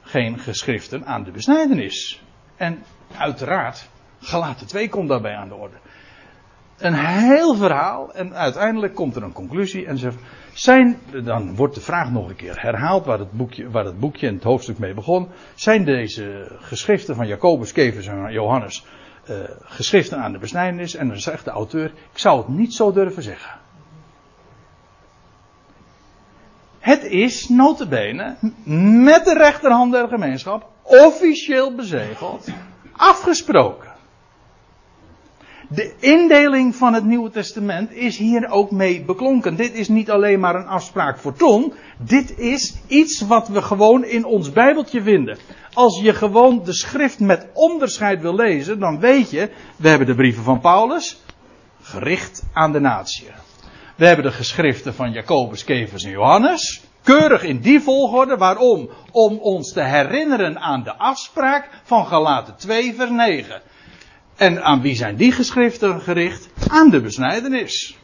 geen 0.01 0.39
geschriften 0.39 1.07
aan 1.07 1.25
de 1.25 1.31
besnijdenis. 1.31 2.23
En 2.57 2.83
uiteraard, 3.17 3.89
Galaten 4.21 4.67
2 4.67 4.89
komt 4.89 5.09
daarbij 5.09 5.35
aan 5.35 5.49
de 5.49 5.55
orde. 5.55 5.77
Een 6.83 6.95
heel 6.95 7.55
verhaal 7.55 8.15
en 8.15 8.35
uiteindelijk 8.35 8.95
komt 8.95 9.17
er 9.17 9.23
een 9.23 9.33
conclusie 9.33 9.87
en 9.87 9.99
zegt, 9.99 10.17
zijn, 10.53 10.99
dan 11.25 11.55
wordt 11.55 11.75
de 11.75 11.81
vraag 11.81 12.11
nog 12.11 12.29
een 12.29 12.37
keer 12.37 12.63
herhaald 12.63 13.05
waar 13.05 13.19
het 13.19 13.33
boekje, 13.33 13.71
waar 13.71 13.85
het 13.85 14.01
boekje 14.01 14.27
en 14.27 14.35
het 14.35 14.43
hoofdstuk 14.43 14.79
mee 14.79 14.95
begon. 14.95 15.29
Zijn 15.55 15.85
deze 15.85 16.57
geschriften 16.61 17.15
van 17.15 17.27
Jacobus, 17.27 17.73
Kevers 17.73 18.07
en 18.07 18.33
Johannes 18.33 18.87
uh, 19.31 19.37
geschriften 19.61 20.19
aan 20.19 20.33
de 20.33 20.39
besnijdenis? 20.39 20.95
En 20.95 21.09
dan 21.09 21.21
zegt 21.21 21.45
de 21.45 21.51
auteur, 21.51 21.93
ik 22.13 22.19
zou 22.19 22.39
het 22.39 22.49
niet 22.49 22.75
zo 22.75 22.93
durven 22.93 23.23
zeggen. 23.23 23.61
Het 26.79 27.05
is 27.05 27.49
notabene 27.49 28.37
met 29.05 29.25
de 29.25 29.35
rechterhand 29.35 29.93
der 29.93 30.09
gemeenschap 30.09 30.69
officieel 30.83 31.75
bezegeld, 31.75 32.49
afgesproken. 32.93 33.92
De 35.75 35.95
indeling 35.99 36.75
van 36.75 36.95
het 36.95 37.05
Nieuwe 37.05 37.31
Testament 37.31 37.93
is 37.93 38.17
hier 38.17 38.51
ook 38.51 38.71
mee 38.71 39.05
beklonken. 39.05 39.57
Dit 39.57 39.75
is 39.75 39.89
niet 39.89 40.11
alleen 40.11 40.41
maar 40.41 40.55
een 40.55 40.67
afspraak 40.67 41.19
voor 41.19 41.35
ton. 41.35 41.73
Dit 41.99 42.39
is 42.39 42.75
iets 42.87 43.21
wat 43.21 43.49
we 43.49 43.63
gewoon 43.63 44.05
in 44.05 44.25
ons 44.25 44.53
Bijbeltje 44.53 45.03
vinden. 45.03 45.39
Als 45.73 46.01
je 46.01 46.15
gewoon 46.15 46.65
de 46.65 46.73
schrift 46.73 47.21
met 47.21 47.47
onderscheid 47.53 48.21
wil 48.21 48.35
lezen, 48.35 48.79
dan 48.79 49.01
weet 49.01 49.31
je, 49.31 49.51
we 49.77 49.89
hebben 49.89 50.07
de 50.07 50.15
brieven 50.15 50.43
van 50.43 50.61
Paulus, 50.61 51.23
gericht 51.83 52.43
aan 52.53 52.73
de 52.73 52.81
natie. 52.81 53.27
We 53.97 54.07
hebben 54.07 54.25
de 54.25 54.33
geschriften 54.33 54.95
van 54.95 55.13
Jacobus, 55.13 55.65
Kevers 55.65 56.05
en 56.05 56.11
Johannes, 56.11 56.83
keurig 57.03 57.43
in 57.43 57.61
die 57.61 57.81
volgorde. 57.81 58.37
Waarom? 58.37 58.91
Om 59.11 59.39
ons 59.39 59.73
te 59.73 59.83
herinneren 59.83 60.59
aan 60.59 60.83
de 60.83 60.97
afspraak 60.97 61.69
van 61.83 62.07
Galaten 62.07 62.57
2 62.57 62.95
vers 62.95 63.11
9. 63.11 63.63
En 64.43 64.63
aan 64.63 64.81
wie 64.81 64.95
zijn 64.95 65.17
die 65.17 65.33
geschriften 65.33 66.01
gericht? 66.01 66.49
Aan 66.69 66.91
de 66.91 67.01
besnijdenis. 67.01 67.97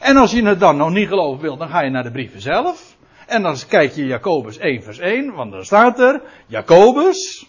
En 0.00 0.16
als 0.16 0.30
je 0.30 0.42
het 0.42 0.60
dan 0.60 0.76
nog 0.76 0.90
niet 0.90 1.08
geloven 1.08 1.42
wilt, 1.42 1.58
dan 1.58 1.68
ga 1.68 1.82
je 1.82 1.90
naar 1.90 2.02
de 2.02 2.10
brieven 2.10 2.40
zelf. 2.40 2.96
En 3.26 3.42
dan 3.42 3.56
kijk 3.68 3.92
je 3.92 4.06
Jacobus 4.06 4.58
1 4.58 4.82
vers 4.82 4.98
1, 4.98 5.34
want 5.34 5.52
dan 5.52 5.64
staat 5.64 5.98
er, 5.98 6.22
Jacobus, 6.46 7.46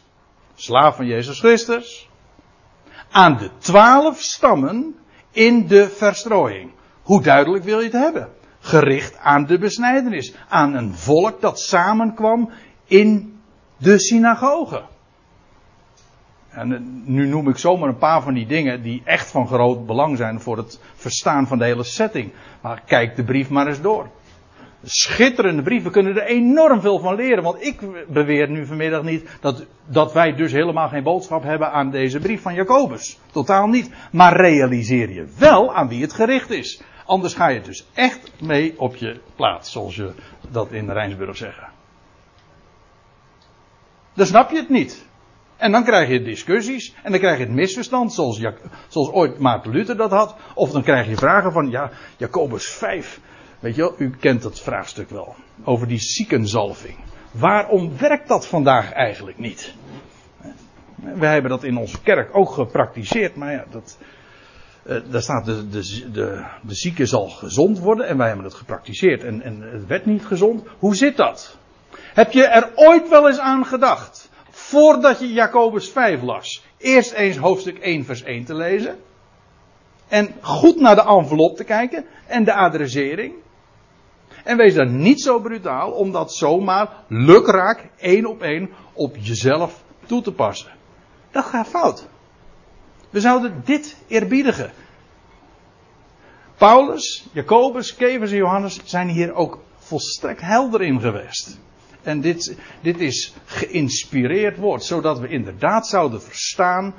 slaaf 0.56 0.95
van 0.95 1.06
Jezus 1.06 1.40
Christus, 1.40 2.10
aan 3.12 3.38
de 3.38 3.49
twaalf 3.58 4.22
stammen 4.22 4.95
in 5.32 5.68
de 5.68 5.90
verstrooiing. 5.90 6.72
Hoe 7.02 7.22
duidelijk 7.22 7.64
wil 7.64 7.78
je 7.78 7.84
het 7.84 7.94
hebben? 7.94 8.30
Gericht 8.60 9.18
aan 9.18 9.45
de 9.45 9.58
besnijdenis. 9.58 10.34
Aan 10.49 10.76
een 10.76 10.95
volk 10.95 11.41
dat 11.41 11.60
samenkwam 11.60 12.52
in 12.86 13.40
de 13.78 13.99
synagoge. 13.99 14.90
En 16.52 16.73
eh, 16.73 16.80
nu 17.03 17.28
noem 17.28 17.49
ik 17.49 17.57
zomaar 17.57 17.90
een 17.90 17.98
paar 17.98 18.22
van 18.22 18.34
die 18.34 18.45
dingen 18.45 18.82
die 18.82 19.02
echt 19.06 19.32
van 19.32 19.48
groot 19.48 19.86
belang 19.86 20.18
zijn 20.18 20.40
voor 20.40 20.57
het 20.57 20.80
verstaan 20.95 21.48
van 21.48 21.57
de 21.57 21.65
hele 21.65 21.84
setting. 21.84 22.32
Maar 22.61 22.82
kijk 22.86 23.15
de 23.15 23.23
brief 23.23 23.49
maar 23.49 23.68
eens 23.68 23.82
door. 23.82 24.07
Schitterende 24.84 25.61
brieven, 25.61 25.88
we 25.88 25.91
kunnen 25.91 26.15
er 26.15 26.28
enorm 26.28 26.82
veel 26.82 26.99
van 26.99 27.15
leren. 27.15 27.44
Want 27.44 27.64
ik 27.64 28.07
beweer 28.07 28.49
nu 28.49 28.65
vanmiddag 28.65 29.03
niet 29.03 29.38
dat, 29.40 29.65
dat 29.86 30.14
wij 30.14 30.36
dus 30.36 30.52
helemaal 30.52 30.88
geen 30.88 31.03
boodschap 31.03 31.44
hebben 31.44 31.72
aan 31.72 31.91
deze 31.91 32.19
brief 32.19 32.41
van 32.41 32.53
Jacobus. 32.53 33.19
Totaal 33.32 33.68
niet. 33.68 33.91
Maar 34.11 34.36
realiseer 34.36 35.10
je 35.10 35.28
wel 35.38 35.76
aan 35.76 35.88
wie 35.88 36.02
het 36.02 36.14
gericht 36.14 36.49
is. 36.49 36.82
Anders 37.06 37.34
ga 37.34 37.48
je 37.48 37.61
dus 37.61 37.86
echt 37.94 38.32
mee 38.41 38.80
op 38.80 38.95
je 38.95 39.19
plaats, 39.36 39.72
zoals 39.72 39.95
je 39.95 40.14
dat 40.52 40.72
in 40.72 40.90
Rijnsburg 40.90 41.38
zeggen. 41.38 41.68
Dan 44.14 44.26
snap 44.26 44.52
je 44.52 44.57
het 44.57 44.69
niet. 44.69 45.06
En 45.62 45.72
dan 45.72 45.84
krijg 45.84 46.10
je 46.10 46.22
discussies. 46.22 46.94
En 47.04 47.12
dan 47.12 47.20
krijg 47.20 47.38
je 47.38 47.44
het 47.44 47.54
misverstand, 47.54 48.14
zoals, 48.14 48.42
zoals 48.88 49.12
ooit 49.12 49.40
Maarten 49.40 49.72
Luther 49.72 49.98
dat 49.98 50.12
had. 50.12 50.36
Of 50.56 50.72
dan 50.72 50.84
krijg 50.84 51.08
je 51.08 51.16
vragen 51.16 51.52
van, 51.52 51.70
ja, 51.70 51.92
Jacobus 52.18 52.68
5. 52.70 53.20
Weet 53.60 53.76
je 53.76 53.82
wel, 53.82 53.96
u 53.98 54.10
kent 54.20 54.42
dat 54.42 54.60
vraagstuk 54.60 55.10
wel. 55.10 55.36
Over 55.64 55.88
die 55.88 56.00
ziekenzalving. 56.00 56.98
Waarom 57.32 57.98
werkt 57.98 58.28
dat 58.28 58.48
vandaag 58.48 58.92
eigenlijk 58.92 59.38
niet? 59.38 59.74
We 60.96 61.26
hebben 61.26 61.52
dat 61.52 61.64
in 61.64 61.78
onze 61.78 62.02
kerk 62.02 62.38
ook 62.38 62.52
gepraktiseerd, 62.52 63.36
maar 63.36 63.52
ja, 63.52 63.66
dat, 63.72 63.98
uh, 64.84 64.98
daar 65.10 65.22
staat 65.22 65.46
de, 65.46 65.70
de, 65.70 66.12
de, 66.12 66.46
de 66.62 66.76
zieke 66.76 67.06
zal 67.06 67.30
gezond 67.30 67.80
worden 67.80 68.08
en 68.08 68.18
wij 68.18 68.28
hebben 68.28 68.46
het 68.46 68.54
gepraktiseerd 68.54 69.24
en, 69.24 69.42
en 69.42 69.62
het 69.62 69.88
werd 69.88 70.06
niet 70.06 70.26
gezond. 70.26 70.64
Hoe 70.80 70.96
zit 70.96 71.18
dat? 71.18 71.58
Heb 72.14 72.32
je 72.32 72.46
er 72.46 72.72
ooit 72.76 73.10
wel 73.10 73.28
eens 73.28 73.40
aan 73.40 73.66
gedacht, 73.66 74.30
voordat 74.72 75.19
je 75.19 75.34
Jacobus 75.34 75.89
5 75.89 76.22
las, 76.22 76.64
eerst 76.77 77.11
eens 77.11 77.38
hoofdstuk 77.38 77.77
1 77.77 78.06
vers 78.06 78.23
1 78.23 78.45
te 78.45 78.56
lezen? 78.56 78.99
En 80.07 80.34
goed 80.41 80.80
naar 80.80 80.95
de 80.95 81.02
envelop 81.02 81.56
te 81.56 81.64
kijken 81.64 82.06
en 82.27 82.43
de 82.43 82.53
adressering? 82.53 83.34
En 84.43 84.57
wees 84.57 84.73
dan 84.73 84.98
niet 84.98 85.22
zo 85.22 85.39
brutaal 85.39 85.91
om 85.91 86.11
dat 86.11 86.34
zomaar 86.34 86.89
lukraak 87.07 87.89
één 87.98 88.26
op 88.26 88.41
één 88.41 88.69
op 88.93 89.15
jezelf 89.19 89.84
toe 90.06 90.22
te 90.22 90.31
passen. 90.31 90.72
Dat 91.31 91.45
gaat 91.45 91.68
fout. 91.68 92.07
We 93.10 93.19
zouden 93.19 93.61
dit 93.65 93.98
eerbiedigen. 94.07 94.72
Paulus, 96.57 97.27
Jacobus, 97.31 97.95
Kevers 97.95 98.31
en 98.31 98.38
Johannes 98.38 98.80
zijn 98.84 99.07
hier 99.07 99.34
ook 99.34 99.60
volstrekt 99.77 100.41
helder 100.41 100.81
in 100.81 100.99
geweest. 100.99 101.60
En 102.03 102.22
dit, 102.22 102.57
dit 102.82 102.99
is 102.99 103.34
geïnspireerd 103.45 104.57
woord, 104.57 104.84
zodat 104.84 105.19
we 105.19 105.28
inderdaad 105.28 105.88
zouden 105.88 106.22
verstaan 106.22 106.94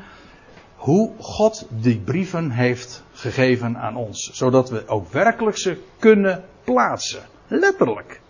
hoe 0.76 1.12
God 1.18 1.66
die 1.68 1.98
brieven 1.98 2.50
heeft 2.50 3.04
gegeven 3.12 3.78
aan 3.78 3.96
ons. 3.96 4.30
Zodat 4.32 4.70
we 4.70 4.88
ook 4.88 5.12
werkelijk 5.12 5.58
ze 5.58 5.78
kunnen 5.98 6.44
plaatsen. 6.64 7.22
Letterlijk. 7.46 8.20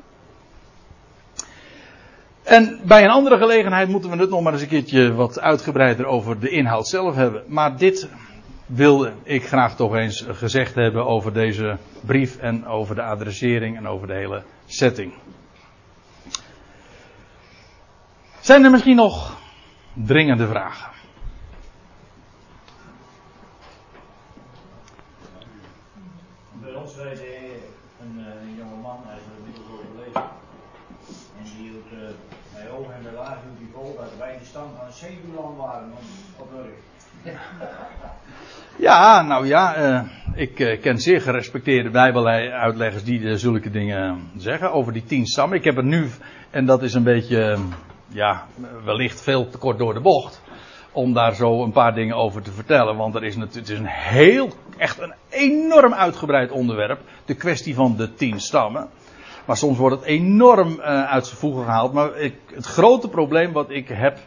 En 2.42 2.80
bij 2.84 3.04
een 3.04 3.10
andere 3.10 3.38
gelegenheid 3.38 3.88
moeten 3.88 4.10
we 4.10 4.16
het 4.16 4.30
nog 4.30 4.42
maar 4.42 4.52
eens 4.52 4.62
een 4.62 4.68
keertje 4.68 5.14
wat 5.14 5.40
uitgebreider 5.40 6.06
over 6.06 6.40
de 6.40 6.48
inhoud 6.48 6.88
zelf 6.88 7.14
hebben. 7.14 7.42
Maar 7.46 7.76
dit 7.76 8.08
wilde 8.66 9.12
ik 9.22 9.46
graag 9.46 9.76
toch 9.76 9.94
eens 9.94 10.24
gezegd 10.28 10.74
hebben 10.74 11.06
over 11.06 11.32
deze 11.32 11.76
brief 12.00 12.38
en 12.38 12.66
over 12.66 12.94
de 12.94 13.02
adressering 13.02 13.76
en 13.76 13.88
over 13.88 14.06
de 14.06 14.14
hele 14.14 14.42
setting. 14.66 15.12
Zijn 18.42 18.64
er 18.64 18.70
misschien 18.70 18.96
nog 18.96 19.38
dringende 19.92 20.46
vragen? 20.46 20.90
Bij 26.52 26.74
ons 26.74 26.96
weet 26.96 27.20
een, 28.00 28.18
een 28.18 28.54
jonge 28.56 28.80
man, 28.82 29.00
hij 29.06 29.16
is 29.16 29.22
er 29.22 29.38
inmiddels 29.38 29.66
overleden. 29.72 30.22
En 31.38 31.44
die 31.44 31.70
hield 31.70 31.84
uh, 31.92 31.98
bij 32.54 32.66
hoog 32.70 32.90
en 32.90 33.02
bij 33.02 33.12
laag 33.12 33.38
hield 33.42 33.58
die 33.58 33.70
vol 33.74 33.96
dat 33.96 34.10
wij 34.18 34.38
de 34.38 34.44
stam 34.44 34.70
van 34.78 34.92
Zeeland 34.92 35.56
waren 35.56 35.92
op 36.38 36.50
Urk. 36.52 36.78
Ja, 38.76 39.22
nou 39.22 39.46
ja, 39.46 39.78
uh, 39.78 40.02
ik 40.34 40.58
uh, 40.58 40.80
ken 40.80 40.98
zeer 40.98 41.20
gerespecteerde 41.20 41.90
bijbeluitleggers 41.90 43.04
die 43.04 43.36
zulke 43.36 43.70
dingen 43.70 44.30
zeggen 44.36 44.72
over 44.72 44.92
die 44.92 45.04
tien 45.04 45.26
stammen. 45.26 45.58
Ik 45.58 45.64
heb 45.64 45.76
er 45.76 45.84
nu, 45.84 46.10
en 46.50 46.66
dat 46.66 46.82
is 46.82 46.94
een 46.94 47.02
beetje, 47.02 47.58
ja, 48.12 48.46
wellicht 48.84 49.20
veel 49.22 49.48
te 49.48 49.58
kort 49.58 49.78
door 49.78 49.94
de 49.94 50.00
bocht, 50.00 50.40
om 50.92 51.12
daar 51.12 51.34
zo 51.34 51.62
een 51.62 51.72
paar 51.72 51.94
dingen 51.94 52.16
over 52.16 52.42
te 52.42 52.52
vertellen. 52.52 52.96
Want 52.96 53.14
er 53.14 53.24
is 53.24 53.36
natuurlijk, 53.36 53.68
het 53.68 53.76
is 53.76 53.78
een 53.78 53.86
heel, 53.86 54.50
echt 54.76 55.00
een 55.00 55.14
enorm 55.28 55.94
uitgebreid 55.94 56.50
onderwerp, 56.50 57.00
de 57.24 57.34
kwestie 57.34 57.74
van 57.74 57.96
de 57.96 58.14
tien 58.14 58.40
stammen. 58.40 58.88
Maar 59.44 59.56
soms 59.56 59.78
wordt 59.78 59.96
het 59.96 60.04
enorm 60.04 60.80
uit 60.80 61.26
zijn 61.26 61.38
voegen 61.38 61.64
gehaald. 61.64 61.92
Maar 61.92 62.16
ik, 62.16 62.34
het 62.54 62.66
grote 62.66 63.08
probleem 63.08 63.52
wat 63.52 63.70
ik 63.70 63.88
heb 63.88 64.18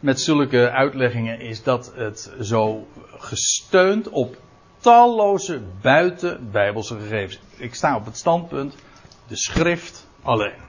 met 0.00 0.20
zulke 0.20 0.70
uitleggingen 0.70 1.40
is 1.40 1.62
dat 1.62 1.92
het 1.94 2.32
zo 2.40 2.86
gesteund 3.18 4.08
op 4.08 4.36
talloze 4.78 5.62
buitenbijbelse 5.80 6.98
gegevens. 6.98 7.40
Ik 7.56 7.74
sta 7.74 7.96
op 7.96 8.04
het 8.04 8.16
standpunt, 8.16 8.74
de 9.26 9.36
schrift 9.36 10.06
alleen. 10.22 10.64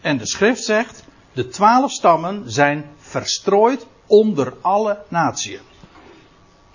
En 0.00 0.18
de 0.18 0.26
schrift 0.26 0.64
zegt, 0.64 1.04
de 1.38 1.48
twaalf 1.48 1.90
stammen 1.90 2.50
zijn 2.50 2.84
verstrooid 2.96 3.86
onder 4.06 4.54
alle 4.60 4.98
natieën. 5.08 5.60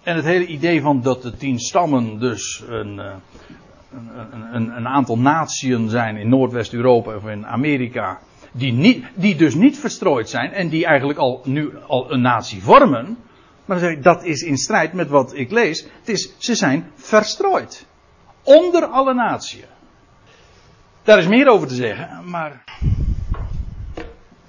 En 0.03 0.15
het 0.15 0.25
hele 0.25 0.45
idee 0.45 0.81
van 0.81 1.01
dat 1.01 1.21
de 1.21 1.37
tien 1.37 1.59
stammen 1.59 2.19
dus 2.19 2.63
een, 2.67 2.97
een, 2.97 4.53
een, 4.53 4.77
een 4.77 4.87
aantal 4.87 5.17
natieën 5.17 5.89
zijn 5.89 6.17
in 6.17 6.29
Noordwest-Europa 6.29 7.15
of 7.15 7.25
in 7.25 7.45
Amerika, 7.45 8.19
die, 8.51 8.73
niet, 8.73 9.05
die 9.15 9.35
dus 9.35 9.55
niet 9.55 9.79
verstrooid 9.79 10.29
zijn 10.29 10.51
en 10.51 10.69
die 10.69 10.85
eigenlijk 10.85 11.19
al 11.19 11.41
nu 11.45 11.71
al 11.87 12.11
een 12.11 12.21
natie 12.21 12.61
vormen. 12.61 13.17
Maar 13.65 13.79
dan 13.79 13.79
zeg 13.79 13.97
ik, 13.97 14.03
dat 14.03 14.23
is 14.23 14.41
in 14.41 14.57
strijd 14.57 14.93
met 14.93 15.09
wat 15.09 15.35
ik 15.35 15.51
lees. 15.51 15.87
Het 15.99 16.09
is, 16.09 16.33
ze 16.37 16.55
zijn 16.55 16.91
verstrooid. 16.95 17.85
Onder 18.43 18.85
alle 18.85 19.13
natieën. 19.13 19.71
Daar 21.03 21.17
is 21.17 21.27
meer 21.27 21.47
over 21.47 21.67
te 21.67 21.75
zeggen, 21.75 22.29
maar. 22.29 22.63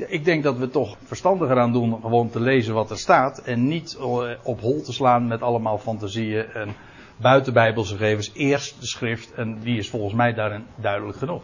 Ik 0.06 0.24
denk 0.24 0.43
dat 0.43 0.56
we 0.56 0.70
toch 0.70 0.97
verstandiger 1.02 1.59
aan 1.59 1.72
doen 1.72 2.01
gewoon 2.01 2.31
te 2.31 2.40
lezen 2.40 2.74
wat 2.74 2.90
er 2.90 2.98
staat. 2.98 3.39
En 3.39 3.66
niet 3.66 3.97
op 4.43 4.60
hol 4.60 4.82
te 4.82 4.93
slaan 4.93 5.26
met 5.26 5.43
allemaal 5.43 5.78
fantasieën 5.78 6.52
en 6.52 6.74
buitenbijbelse 7.16 7.97
gegevens. 7.97 8.31
Eerst 8.35 8.81
de 8.81 8.86
schrift 8.86 9.32
en 9.35 9.59
die 9.60 9.78
is 9.78 9.90
volgens 9.90 10.14
mij 10.14 10.35
daarin 10.35 10.66
duidelijk 10.76 11.18
genoeg. 11.18 11.43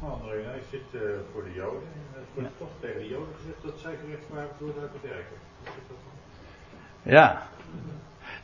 André, 0.00 0.42
hij 0.44 0.60
zit 0.70 0.80
uh, 0.92 1.00
voor 1.32 1.44
de 1.44 1.52
Joden. 1.54 1.88
En 2.14 2.20
het 2.20 2.28
wordt 2.34 2.58
toch 2.58 2.68
tegen 2.80 3.00
de 3.00 3.08
Joden 3.08 3.34
gezegd 3.36 3.62
dat 3.62 3.78
zij 3.82 3.94
gerechtvaardigd 4.04 4.60
worden 4.60 4.82
uit 4.82 4.90
het 4.92 5.10
werken. 5.10 5.36
Ja. 7.02 7.42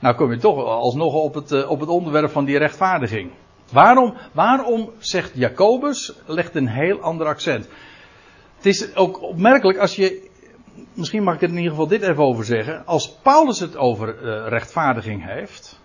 Nou 0.01 0.15
kom 0.15 0.31
je 0.33 0.39
toch 0.39 0.65
alsnog 0.65 1.15
op 1.15 1.35
het, 1.35 1.51
uh, 1.51 1.71
op 1.71 1.81
het 1.81 1.89
onderwerp 1.89 2.31
van 2.31 2.45
die 2.45 2.59
rechtvaardiging. 2.59 3.31
Waarom, 3.73 4.17
waarom 4.33 4.91
zegt 4.99 5.33
Jacobus, 5.35 6.13
legt 6.27 6.55
een 6.55 6.69
heel 6.69 7.01
ander 7.01 7.27
accent. 7.27 7.69
Het 8.57 8.67
is 8.67 8.95
ook 8.95 9.23
opmerkelijk 9.23 9.79
als 9.79 9.97
je, 9.97 10.31
misschien 10.95 11.23
mag 11.23 11.35
ik 11.35 11.43
er 11.43 11.49
in 11.49 11.57
ieder 11.57 11.71
geval 11.71 11.87
dit 11.87 12.03
even 12.03 12.25
over 12.25 12.45
zeggen. 12.45 12.87
Als 12.87 13.17
Paulus 13.23 13.61
het 13.61 13.77
over 13.77 14.23
uh, 14.23 14.49
rechtvaardiging 14.49 15.25
heeft, 15.27 15.81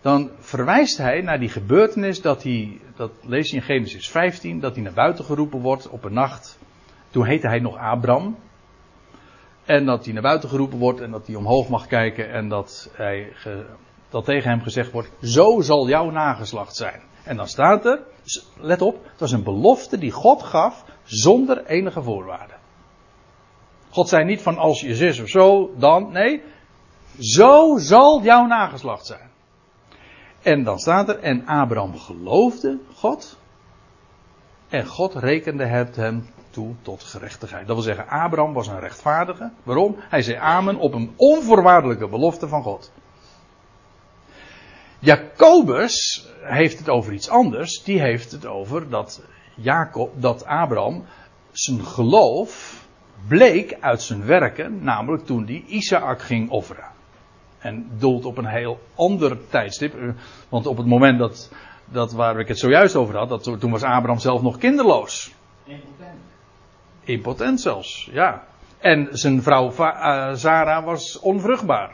dan 0.00 0.30
verwijst 0.38 0.98
hij 0.98 1.20
naar 1.20 1.38
die 1.38 1.48
gebeurtenis 1.48 2.20
dat 2.20 2.42
hij, 2.42 2.80
dat 2.96 3.10
lees 3.22 3.50
je 3.50 3.56
in 3.56 3.62
Genesis 3.62 4.08
15, 4.08 4.60
dat 4.60 4.74
hij 4.74 4.84
naar 4.84 4.92
buiten 4.92 5.24
geroepen 5.24 5.60
wordt 5.60 5.88
op 5.88 6.04
een 6.04 6.12
nacht. 6.12 6.58
Toen 7.10 7.26
heette 7.26 7.48
hij 7.48 7.58
nog 7.58 7.76
Abram. 7.76 8.36
En 9.64 9.84
dat 9.84 10.04
hij 10.04 10.12
naar 10.12 10.22
buiten 10.22 10.48
geroepen 10.48 10.78
wordt 10.78 11.00
en 11.00 11.10
dat 11.10 11.26
hij 11.26 11.36
omhoog 11.36 11.68
mag 11.68 11.86
kijken 11.86 12.30
en 12.32 12.48
dat, 12.48 12.90
hij, 12.92 13.32
dat 14.16 14.24
tegen 14.24 14.50
hem 14.50 14.60
gezegd 14.60 14.90
wordt, 14.90 15.10
zo 15.22 15.60
zal 15.60 15.88
jouw 15.88 16.10
nageslacht 16.10 16.76
zijn. 16.76 17.00
En 17.24 17.36
dan 17.36 17.48
staat 17.48 17.86
er, 17.86 18.00
let 18.56 18.82
op, 18.82 19.04
het 19.04 19.20
was 19.20 19.32
een 19.32 19.42
belofte 19.42 19.98
die 19.98 20.10
God 20.10 20.42
gaf 20.42 20.84
zonder 21.04 21.66
enige 21.66 22.02
voorwaarden. 22.02 22.56
God 23.90 24.08
zei 24.08 24.24
niet 24.24 24.42
van 24.42 24.58
als 24.58 24.80
je 24.80 24.94
zus 24.94 25.20
of 25.20 25.28
zo, 25.28 25.70
dan, 25.76 26.12
nee, 26.12 26.42
zo 27.18 27.78
zal 27.78 28.22
jouw 28.22 28.46
nageslacht 28.46 29.06
zijn. 29.06 29.30
En 30.42 30.64
dan 30.64 30.78
staat 30.78 31.08
er, 31.08 31.18
en 31.18 31.46
Abraham 31.46 31.98
geloofde 31.98 32.78
God. 32.94 33.38
En 34.68 34.86
God 34.86 35.14
rekende 35.14 35.64
het 35.64 35.96
hem 35.96 36.28
toe 36.50 36.74
tot 36.82 37.02
gerechtigheid. 37.02 37.66
Dat 37.66 37.76
wil 37.76 37.84
zeggen, 37.84 38.08
Abraham 38.08 38.52
was 38.52 38.66
een 38.66 38.80
rechtvaardige. 38.80 39.50
Waarom? 39.62 39.96
Hij 39.98 40.22
zei 40.22 40.36
amen 40.36 40.76
op 40.76 40.94
een 40.94 41.12
onvoorwaardelijke 41.16 42.08
belofte 42.08 42.48
van 42.48 42.62
God. 42.62 42.92
Jacobus 45.06 46.26
heeft 46.40 46.78
het 46.78 46.88
over 46.88 47.12
iets 47.12 47.28
anders. 47.28 47.82
Die 47.82 48.00
heeft 48.00 48.32
het 48.32 48.46
over 48.46 48.88
dat, 48.88 49.22
Jacob, 49.54 50.22
dat 50.22 50.44
Abraham 50.44 51.04
zijn 51.52 51.84
geloof 51.84 52.84
bleek 53.28 53.76
uit 53.80 54.02
zijn 54.02 54.24
werken, 54.24 54.82
namelijk 54.82 55.26
toen 55.26 55.44
hij 55.44 55.64
Isaac 55.66 56.22
ging 56.22 56.50
offeren. 56.50 56.84
En 57.58 57.90
doelt 57.98 58.24
op 58.24 58.38
een 58.38 58.46
heel 58.46 58.80
ander 58.94 59.48
tijdstip. 59.48 59.94
Want 60.48 60.66
op 60.66 60.76
het 60.76 60.86
moment 60.86 61.18
dat, 61.18 61.50
dat 61.84 62.12
waar 62.12 62.40
ik 62.40 62.48
het 62.48 62.58
zojuist 62.58 62.96
over 62.96 63.16
had, 63.16 63.28
dat, 63.28 63.60
toen 63.60 63.70
was 63.70 63.82
Abraham 63.82 64.18
zelf 64.18 64.42
nog 64.42 64.58
kinderloos. 64.58 65.32
Impotent. 65.64 66.20
Impotent 67.04 67.60
zelfs, 67.60 68.08
ja. 68.12 68.44
En 68.78 69.08
zijn 69.10 69.42
vrouw 69.42 69.72
uh, 69.78 70.34
Sarah 70.34 70.84
was 70.84 71.20
onvruchtbaar. 71.20 71.90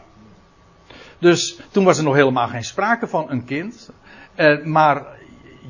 Dus 1.23 1.61
toen 1.70 1.85
was 1.85 1.99
er 1.99 2.05
nog 2.05 2.15
helemaal 2.15 2.49
geen 2.49 2.65
sprake 2.65 3.07
van 3.07 3.31
een 3.31 3.44
kind. 3.44 3.90
Uh, 4.36 4.65
maar 4.65 5.07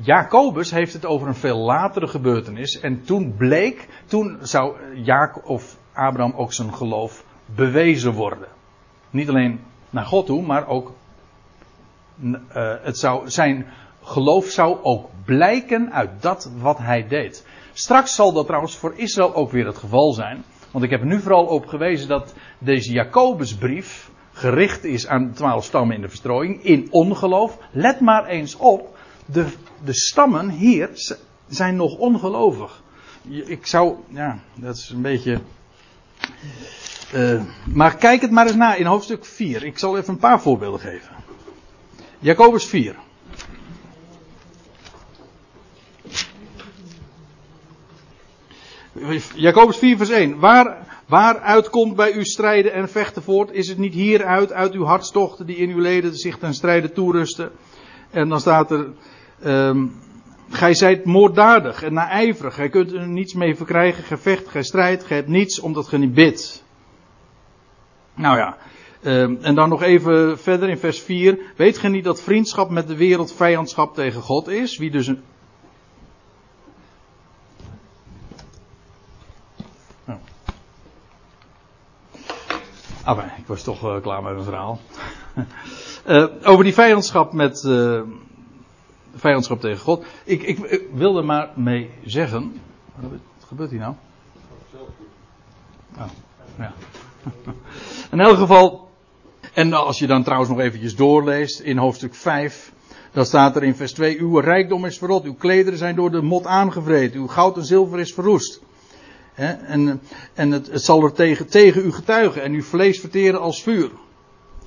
Jacobus 0.01 0.71
heeft 0.71 0.93
het 0.93 1.05
over 1.05 1.27
een 1.27 1.35
veel 1.35 1.57
latere 1.57 2.07
gebeurtenis. 2.07 2.79
En 2.79 3.03
toen 3.03 3.35
bleek, 3.37 3.87
toen 4.05 4.37
zou 4.41 4.75
Jacob, 4.95 5.45
of 5.45 5.77
Abraham 5.93 6.33
ook 6.35 6.53
zijn 6.53 6.73
geloof 6.73 7.23
bewezen 7.45 8.13
worden. 8.13 8.47
Niet 9.09 9.29
alleen 9.29 9.59
naar 9.89 10.05
God 10.05 10.25
toe, 10.25 10.41
maar 10.41 10.67
ook 10.67 10.93
uh, 12.21 12.37
het 12.81 12.97
zou, 12.97 13.29
zijn 13.29 13.65
geloof 14.03 14.45
zou 14.45 14.77
ook 14.81 15.09
blijken 15.25 15.93
uit 15.93 16.21
dat 16.21 16.51
wat 16.57 16.77
hij 16.77 17.07
deed. 17.07 17.47
Straks 17.73 18.15
zal 18.15 18.33
dat 18.33 18.45
trouwens 18.45 18.77
voor 18.77 18.93
Israël 18.95 19.35
ook 19.35 19.51
weer 19.51 19.65
het 19.65 19.77
geval 19.77 20.13
zijn. 20.13 20.43
Want 20.71 20.85
ik 20.85 20.89
heb 20.89 20.99
er 20.99 21.07
nu 21.07 21.19
vooral 21.19 21.45
op 21.45 21.65
gewezen 21.65 22.07
dat 22.07 22.33
deze 22.57 22.91
Jacobusbrief 22.91 24.11
gericht 24.33 24.83
is 24.83 25.07
aan 25.07 25.27
de 25.27 25.33
twaalf 25.33 25.65
stammen 25.65 25.95
in 25.95 26.01
de 26.01 26.09
verstrooiing, 26.09 26.63
in 26.63 26.87
ongeloof. 26.91 27.57
Let 27.71 27.99
maar 27.99 28.25
eens 28.25 28.55
op, 28.55 28.97
de, 29.25 29.45
de 29.83 29.93
stammen 29.93 30.49
hier 30.49 30.89
zijn 31.47 31.75
nog 31.75 31.97
ongelovig. 31.97 32.81
Ik 33.27 33.67
zou, 33.67 33.95
ja, 34.07 34.39
dat 34.55 34.75
is 34.75 34.89
een 34.89 35.01
beetje. 35.01 35.39
Uh, 37.13 37.41
maar 37.65 37.95
kijk 37.95 38.21
het 38.21 38.31
maar 38.31 38.45
eens 38.45 38.55
na 38.55 38.75
in 38.75 38.85
hoofdstuk 38.85 39.25
4. 39.25 39.63
Ik 39.63 39.77
zal 39.77 39.97
even 39.97 40.13
een 40.13 40.19
paar 40.19 40.41
voorbeelden 40.41 40.79
geven. 40.79 41.15
Jacobus 42.19 42.65
4. 42.65 42.95
Jacobus 49.35 49.77
4 49.77 49.97
vers 49.97 50.09
1. 50.09 50.39
Waar, 50.39 50.92
waaruit 51.07 51.69
komt 51.69 51.95
bij 51.95 52.13
u 52.13 52.23
strijden 52.23 52.73
en 52.73 52.89
vechten 52.89 53.23
voort? 53.23 53.51
Is 53.51 53.67
het 53.67 53.77
niet 53.77 53.93
hieruit, 53.93 54.51
uit 54.51 54.73
uw 54.73 54.83
hartstochten 54.83 55.45
die 55.45 55.55
in 55.55 55.69
uw 55.69 55.79
leden 55.79 56.15
zich 56.15 56.37
ten 56.37 56.53
strijde 56.53 56.91
toerusten? 56.91 57.51
En 58.11 58.29
dan 58.29 58.39
staat 58.39 58.71
er, 58.71 58.93
um, 59.45 59.93
gij 60.49 60.73
zijt 60.73 61.05
moorddadig 61.05 61.83
en 61.83 61.93
naijverig. 61.93 62.55
Gij 62.55 62.69
kunt 62.69 62.93
er 62.93 63.07
niets 63.07 63.33
mee 63.33 63.55
verkrijgen. 63.55 64.03
Gij 64.03 64.17
vecht, 64.17 64.47
gij 64.47 64.63
strijdt, 64.63 65.03
gij 65.03 65.17
hebt 65.17 65.29
niets 65.29 65.59
omdat 65.59 65.87
gij 65.87 65.99
niet 65.99 66.13
bidt. 66.13 66.63
Nou 68.15 68.37
ja, 68.37 68.57
um, 69.03 69.37
en 69.41 69.55
dan 69.55 69.69
nog 69.69 69.81
even 69.81 70.39
verder 70.39 70.69
in 70.69 70.77
vers 70.77 70.99
4. 70.99 71.39
Weet 71.55 71.77
gij 71.77 71.89
niet 71.89 72.03
dat 72.03 72.21
vriendschap 72.21 72.69
met 72.69 72.87
de 72.87 72.95
wereld 72.95 73.33
vijandschap 73.33 73.93
tegen 73.93 74.21
God 74.21 74.47
is? 74.47 74.77
Wie 74.77 74.91
dus 74.91 75.07
een 75.07 75.21
Ah, 83.03 83.17
maar 83.17 83.35
ik 83.37 83.47
was 83.47 83.63
toch 83.63 83.83
uh, 83.83 84.01
klaar 84.01 84.23
met 84.23 84.33
mijn 84.33 84.45
verhaal. 84.45 84.79
uh, 86.07 86.25
over 86.51 86.63
die 86.63 86.73
vijandschap 86.73 87.33
met. 87.33 87.63
Uh, 87.67 88.01
vijandschap 89.15 89.59
tegen 89.59 89.79
God. 89.79 90.05
Ik, 90.23 90.43
ik, 90.43 90.59
ik, 90.59 90.81
wilde 90.93 91.21
maar 91.21 91.49
mee 91.55 91.89
zeggen. 92.05 92.61
Wat 92.95 93.19
gebeurt 93.47 93.69
hier 93.69 93.79
nou? 93.79 93.93
Oh, 95.97 96.05
ja. 96.57 96.73
In 98.11 98.19
elk 98.19 98.37
geval. 98.37 98.91
En 99.53 99.73
als 99.73 99.99
je 99.99 100.07
dan 100.07 100.23
trouwens 100.23 100.51
nog 100.51 100.59
eventjes 100.59 100.95
doorleest 100.95 101.59
in 101.59 101.77
hoofdstuk 101.77 102.15
5. 102.15 102.71
Dan 103.11 103.25
staat 103.25 103.55
er 103.55 103.63
in 103.63 103.75
vers 103.75 103.93
2: 103.93 104.19
Uw 104.19 104.39
rijkdom 104.39 104.85
is 104.85 104.97
verrot, 104.97 105.23
uw 105.23 105.33
klederen 105.33 105.77
zijn 105.77 105.95
door 105.95 106.11
de 106.11 106.21
mot 106.21 106.45
aangevreten, 106.45 107.19
uw 107.19 107.27
goud 107.27 107.57
en 107.57 107.65
zilver 107.65 107.99
is 107.99 108.13
verroest 108.13 108.61
en 109.35 110.01
en 110.33 110.51
het, 110.51 110.69
zal 110.73 111.03
er 111.03 111.13
tegen, 111.13 111.47
tegen 111.47 111.85
u 111.85 111.91
getuigen 111.91 112.43
en 112.43 112.53
uw 112.53 112.63
vlees 112.63 112.99
verteren 112.99 113.41
als 113.41 113.63
vuur. 113.63 113.91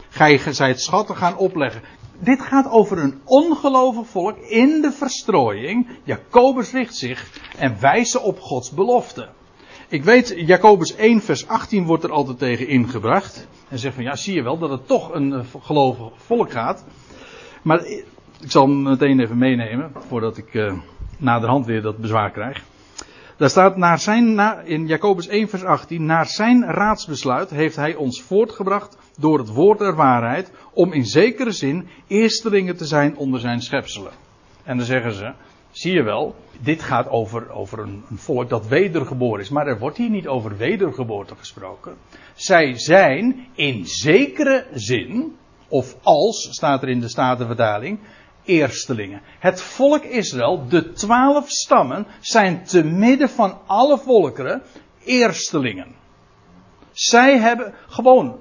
Gij 0.08 0.38
zijt 0.52 0.80
schatten 0.80 1.16
gaan 1.16 1.36
opleggen. 1.36 1.82
Dit 2.18 2.42
gaat 2.42 2.70
over 2.70 2.98
een 2.98 3.20
ongelovig 3.24 4.06
volk 4.06 4.38
in 4.38 4.80
de 4.80 4.92
verstrooiing. 4.92 5.88
Jacobus 6.04 6.72
richt 6.72 6.96
zich 6.96 7.40
en 7.58 7.76
wijst 7.80 8.22
op 8.22 8.40
Gods 8.40 8.70
belofte. 8.70 9.28
Ik 9.88 10.04
weet, 10.04 10.34
Jacobus 10.36 10.94
1 10.94 11.20
vers 11.20 11.48
18 11.48 11.84
wordt 11.84 12.04
er 12.04 12.10
altijd 12.10 12.38
tegen 12.38 12.68
ingebracht. 12.68 13.46
En 13.68 13.78
zegt 13.78 13.94
van 13.94 14.04
ja, 14.04 14.16
zie 14.16 14.34
je 14.34 14.42
wel 14.42 14.58
dat 14.58 14.70
het 14.70 14.86
toch 14.86 15.14
een 15.14 15.32
uh, 15.32 15.40
gelovig 15.60 16.12
volk 16.16 16.50
gaat. 16.50 16.84
Maar 17.62 17.86
ik 18.40 18.50
zal 18.50 18.66
hem 18.66 18.82
meteen 18.82 19.20
even 19.20 19.38
meenemen 19.38 19.92
voordat 20.08 20.36
ik 20.36 20.54
uh, 20.54 20.72
naderhand 21.18 21.66
weer 21.66 21.82
dat 21.82 21.96
bezwaar 21.96 22.30
krijg. 22.30 22.64
Daar 23.36 23.50
staat 23.50 23.76
naar 23.76 23.98
zijn, 23.98 24.38
in 24.64 24.86
Jacobus 24.86 25.26
1 25.26 25.48
vers 25.48 25.64
18, 25.64 26.06
naar 26.06 26.26
zijn 26.26 26.64
raadsbesluit 26.64 27.50
heeft 27.50 27.76
hij 27.76 27.94
ons 27.94 28.22
voortgebracht 28.22 28.98
door 29.18 29.38
het 29.38 29.48
woord 29.48 29.78
der 29.78 29.94
waarheid, 29.94 30.50
om 30.72 30.92
in 30.92 31.04
zekere 31.04 31.52
zin 31.52 31.88
eerstelingen 32.06 32.76
te 32.76 32.84
zijn 32.84 33.16
onder 33.16 33.40
zijn 33.40 33.60
schepselen. 33.60 34.12
En 34.64 34.76
dan 34.76 34.86
zeggen 34.86 35.12
ze, 35.12 35.32
zie 35.70 35.92
je 35.92 36.02
wel, 36.02 36.34
dit 36.60 36.82
gaat 36.82 37.08
over, 37.08 37.50
over 37.50 37.78
een, 37.78 38.04
een 38.10 38.18
volk 38.18 38.48
dat 38.48 38.66
wedergeboren 38.66 39.40
is, 39.40 39.48
maar 39.48 39.66
er 39.66 39.78
wordt 39.78 39.96
hier 39.96 40.10
niet 40.10 40.26
over 40.26 40.56
wedergeboorte 40.56 41.34
gesproken. 41.36 41.96
Zij 42.34 42.78
zijn 42.78 43.46
in 43.54 43.86
zekere 43.86 44.66
zin, 44.72 45.36
of 45.68 45.96
als, 46.02 46.48
staat 46.50 46.82
er 46.82 46.88
in 46.88 47.00
de 47.00 47.08
Statenvertaling, 47.08 47.98
eerstelingen. 48.46 49.22
Het 49.38 49.62
volk 49.62 50.02
Israël, 50.02 50.68
de 50.68 50.92
twaalf 50.92 51.50
stammen, 51.50 52.06
zijn 52.20 52.64
te 52.64 52.84
midden 52.84 53.28
van 53.28 53.58
alle 53.66 53.98
volkeren 53.98 54.62
eerstelingen. 55.04 55.94
Zij 56.92 57.38
hebben 57.38 57.74
gewoon 57.88 58.40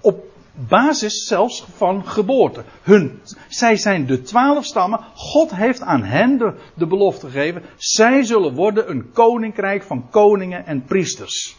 op 0.00 0.24
basis 0.68 1.26
zelfs 1.26 1.66
van 1.76 2.06
geboorte. 2.06 2.64
Hun, 2.82 3.20
zij 3.48 3.76
zijn 3.76 4.06
de 4.06 4.22
twaalf 4.22 4.64
stammen. 4.64 5.00
God 5.14 5.54
heeft 5.54 5.80
aan 5.80 6.02
hen 6.02 6.38
de, 6.38 6.54
de 6.74 6.86
belofte 6.86 7.26
gegeven. 7.26 7.62
Zij 7.76 8.22
zullen 8.22 8.54
worden 8.54 8.90
een 8.90 9.10
koninkrijk 9.12 9.82
van 9.82 10.10
koningen 10.10 10.66
en 10.66 10.84
priesters. 10.84 11.56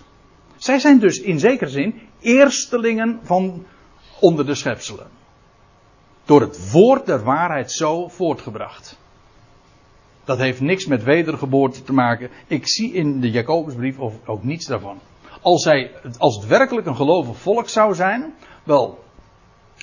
Zij 0.56 0.80
zijn 0.80 1.00
dus 1.00 1.20
in 1.20 1.40
zekere 1.40 1.70
zin 1.70 2.02
eerstelingen 2.20 3.20
van 3.24 3.66
onder 4.20 4.46
de 4.46 4.56
schepselen 4.56 5.18
door 6.28 6.42
het 6.42 6.72
woord 6.72 7.06
der 7.06 7.24
waarheid 7.24 7.72
zo 7.72 8.08
voortgebracht. 8.08 8.98
Dat 10.24 10.38
heeft 10.38 10.62
niks 10.62 10.86
met 10.86 11.04
wedergeboorte 11.04 11.84
te 11.84 11.94
maken. 11.94 12.30
Ik 12.48 12.68
zie 12.68 12.94
in 12.94 13.20
de 13.20 13.32
Jacobusbrief 13.32 13.98
ook 14.26 14.44
niets 14.44 14.66
daarvan. 14.66 15.00
Als, 15.42 15.64
zij, 15.64 15.92
als 16.18 16.36
het 16.36 16.48
werkelijk 16.48 16.88
een 16.88 16.96
gelovig 16.96 17.38
volk 17.38 17.70
zou 17.70 17.96
zijn, 17.96 18.34
wel 18.64 19.04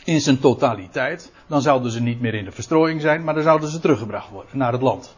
in 0.04 0.20
zijn 0.20 0.38
totaliteit, 0.38 1.32
dan 1.46 1.62
zouden 1.62 1.90
ze 1.90 2.00
niet 2.00 2.20
meer 2.20 2.34
in 2.34 2.44
de 2.44 2.52
verstrooiing 2.52 3.00
zijn, 3.00 3.24
maar 3.24 3.34
dan 3.34 3.42
zouden 3.42 3.68
ze 3.68 3.80
teruggebracht 3.80 4.30
worden 4.30 4.58
naar 4.58 4.72
het 4.72 4.82
land. 4.82 5.16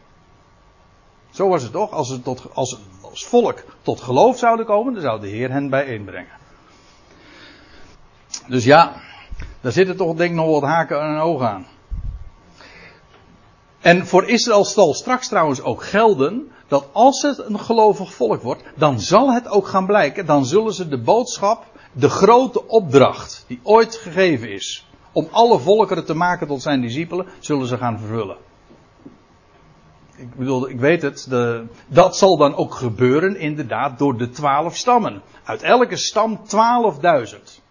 Zo 1.29 1.49
was 1.49 1.63
het 1.63 1.71
toch? 1.71 1.91
Als, 1.91 2.07
ze 2.07 2.21
tot, 2.21 2.47
als, 2.53 2.79
als 3.01 3.25
volk 3.25 3.63
tot 3.81 4.01
geloof 4.01 4.37
zouden 4.37 4.65
komen, 4.65 4.93
dan 4.93 5.01
zou 5.01 5.19
de 5.19 5.27
Heer 5.27 5.51
hen 5.51 5.69
bijeenbrengen. 5.69 6.35
Dus 8.47 8.63
ja, 8.63 9.01
daar 9.61 9.71
zitten 9.71 9.97
toch 9.97 10.15
denk 10.15 10.29
ik 10.29 10.35
nog 10.35 10.59
wat 10.59 10.69
haken 10.69 11.01
en 11.01 11.19
ogen 11.19 11.49
aan. 11.49 11.65
En 13.81 14.07
voor 14.07 14.29
Israël 14.29 14.65
zal 14.65 14.93
straks 14.93 15.27
trouwens 15.27 15.61
ook 15.61 15.83
gelden 15.83 16.51
dat 16.67 16.87
als 16.91 17.21
het 17.21 17.37
een 17.37 17.59
gelovig 17.59 18.13
volk 18.13 18.41
wordt, 18.41 18.63
dan 18.75 18.99
zal 18.99 19.33
het 19.33 19.47
ook 19.47 19.67
gaan 19.67 19.85
blijken, 19.85 20.25
dan 20.25 20.45
zullen 20.45 20.73
ze 20.73 20.87
de 20.87 21.01
boodschap, 21.01 21.65
de 21.91 22.09
grote 22.09 22.67
opdracht 22.67 23.43
die 23.47 23.59
ooit 23.63 23.95
gegeven 23.95 24.51
is, 24.51 24.87
om 25.11 25.27
alle 25.31 25.59
volkeren 25.59 26.05
te 26.05 26.13
maken 26.13 26.47
tot 26.47 26.61
zijn 26.61 26.81
discipelen, 26.81 27.25
zullen 27.39 27.67
ze 27.67 27.77
gaan 27.77 27.99
vervullen. 27.99 28.37
Ik 30.17 30.35
bedoel, 30.35 30.69
ik 30.69 30.79
weet 30.79 31.01
het, 31.01 31.25
de, 31.29 31.65
dat 31.87 32.17
zal 32.17 32.37
dan 32.37 32.55
ook 32.55 32.73
gebeuren 32.73 33.39
inderdaad 33.39 33.97
door 33.97 34.17
de 34.17 34.29
twaalf 34.29 34.75
stammen. 34.75 35.21
Uit 35.43 35.61
elke 35.61 35.95
stam 35.95 36.39
12.000. 36.39 37.66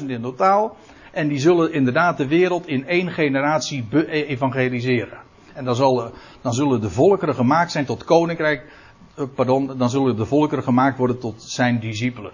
144.000 0.00 0.06
in 0.06 0.22
totaal. 0.22 0.76
En 1.12 1.28
die 1.28 1.38
zullen 1.38 1.72
inderdaad 1.72 2.16
de 2.16 2.28
wereld 2.28 2.66
in 2.66 2.86
één 2.86 3.10
generatie 3.10 3.84
evangeliseren. 4.10 5.18
En 5.54 5.64
dan, 5.64 5.74
zal, 5.74 6.10
dan 6.42 6.54
zullen 6.54 6.80
de 6.80 6.90
volkeren 6.90 7.34
gemaakt 7.34 7.72
zijn 7.72 7.84
tot 7.84 8.04
koninkrijk. 8.04 8.72
Eh, 9.14 9.24
pardon, 9.34 9.78
dan 9.78 9.90
zullen 9.90 10.16
de 10.16 10.26
volkeren 10.26 10.64
gemaakt 10.64 10.98
worden 10.98 11.18
tot 11.18 11.42
zijn 11.42 11.80
discipelen. 11.80 12.32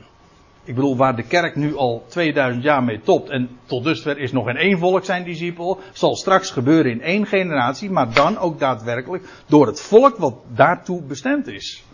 Ik 0.64 0.74
bedoel, 0.74 0.96
waar 0.96 1.16
de 1.16 1.22
kerk 1.22 1.56
nu 1.56 1.76
al 1.76 2.04
2000 2.08 2.62
jaar 2.64 2.82
mee 2.82 3.00
topt 3.00 3.30
en 3.30 3.48
tot 3.64 3.84
dusver 3.84 4.18
is 4.18 4.32
nog 4.32 4.48
in 4.48 4.56
één 4.56 4.78
volk 4.78 5.04
zijn 5.04 5.24
discipel, 5.24 5.78
zal 5.92 6.16
straks 6.16 6.50
gebeuren 6.50 6.92
in 6.92 7.02
één 7.02 7.26
generatie, 7.26 7.90
maar 7.90 8.14
dan 8.14 8.38
ook 8.38 8.58
daadwerkelijk 8.58 9.24
door 9.46 9.66
het 9.66 9.80
volk 9.80 10.16
wat 10.16 10.34
daartoe 10.48 11.02
bestemd 11.02 11.46
is. 11.46 11.84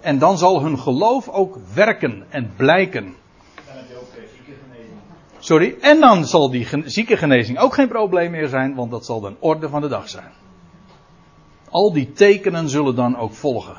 En 0.00 0.18
dan 0.18 0.38
zal 0.38 0.62
hun 0.62 0.78
geloof 0.78 1.28
ook 1.28 1.58
werken 1.74 2.24
en 2.28 2.52
blijken. 2.56 3.14
Sorry. 5.42 5.76
En 5.80 6.00
dan 6.00 6.26
zal 6.26 6.50
die 6.50 6.68
ziekengenezing 6.84 7.58
ook 7.58 7.74
geen 7.74 7.88
probleem 7.88 8.30
meer 8.30 8.48
zijn, 8.48 8.74
want 8.74 8.90
dat 8.90 9.04
zal 9.04 9.20
dan 9.20 9.36
orde 9.38 9.68
van 9.68 9.80
de 9.80 9.88
dag 9.88 10.08
zijn. 10.08 10.32
Al 11.70 11.92
die 11.92 12.12
tekenen 12.12 12.68
zullen 12.68 12.94
dan 12.94 13.16
ook 13.16 13.32
volgen. 13.32 13.76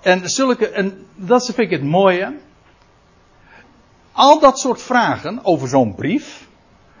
En, 0.00 0.30
zulke, 0.30 0.68
en 0.68 1.06
dat 1.14 1.44
vind 1.44 1.58
ik 1.58 1.70
het 1.70 1.82
mooie. 1.82 2.36
Al 4.12 4.40
dat 4.40 4.58
soort 4.58 4.82
vragen 4.82 5.44
over 5.44 5.68
zo'n 5.68 5.94
brief, 5.94 6.48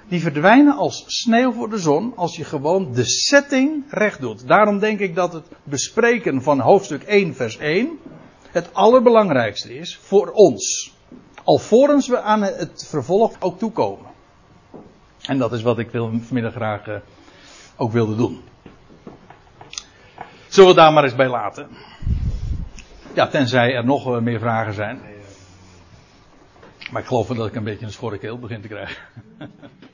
die 0.08 0.20
verdwijnen 0.20 0.76
als 0.76 1.04
sneeuw 1.06 1.52
voor 1.52 1.70
de 1.70 1.78
zon 1.78 2.12
als 2.16 2.36
je 2.36 2.44
gewoon 2.44 2.92
de 2.92 3.04
setting 3.04 3.84
recht 3.88 4.20
doet. 4.20 4.48
Daarom 4.48 4.78
denk 4.78 4.98
ik 4.98 5.14
dat 5.14 5.32
het 5.32 5.44
bespreken 5.64 6.42
van 6.42 6.60
hoofdstuk 6.60 7.02
1 7.02 7.34
vers 7.34 7.56
1 7.56 7.98
het 8.50 8.74
allerbelangrijkste 8.74 9.74
is 9.74 9.96
voor 10.02 10.30
ons. 10.30 10.92
Alvorens 11.44 12.08
we 12.08 12.20
aan 12.20 12.42
het 12.42 12.86
vervolg 12.88 13.36
ook 13.40 13.58
toekomen. 13.58 14.10
En 15.22 15.38
dat 15.38 15.52
is 15.52 15.62
wat 15.62 15.78
ik 15.78 15.90
vanmiddag 15.90 16.52
graag 16.52 16.86
uh, 16.86 16.96
ook 17.76 17.92
wilde 17.92 18.16
doen. 18.16 18.42
Zullen 20.48 20.70
we 20.70 20.76
daar 20.76 20.92
maar 20.92 21.04
eens 21.04 21.14
bij 21.14 21.28
laten? 21.28 21.68
Ja, 23.14 23.26
tenzij 23.26 23.74
er 23.74 23.84
nog 23.84 24.20
meer 24.20 24.38
vragen 24.38 24.74
zijn. 24.74 25.00
Maar 26.90 27.02
ik 27.02 27.08
geloof 27.08 27.26
dat 27.26 27.46
ik 27.46 27.54
een 27.54 27.64
beetje 27.64 27.86
een 27.86 27.92
schorre 27.92 28.18
keel 28.18 28.38
begin 28.38 28.60
te 28.60 28.68
krijgen. 28.68 29.02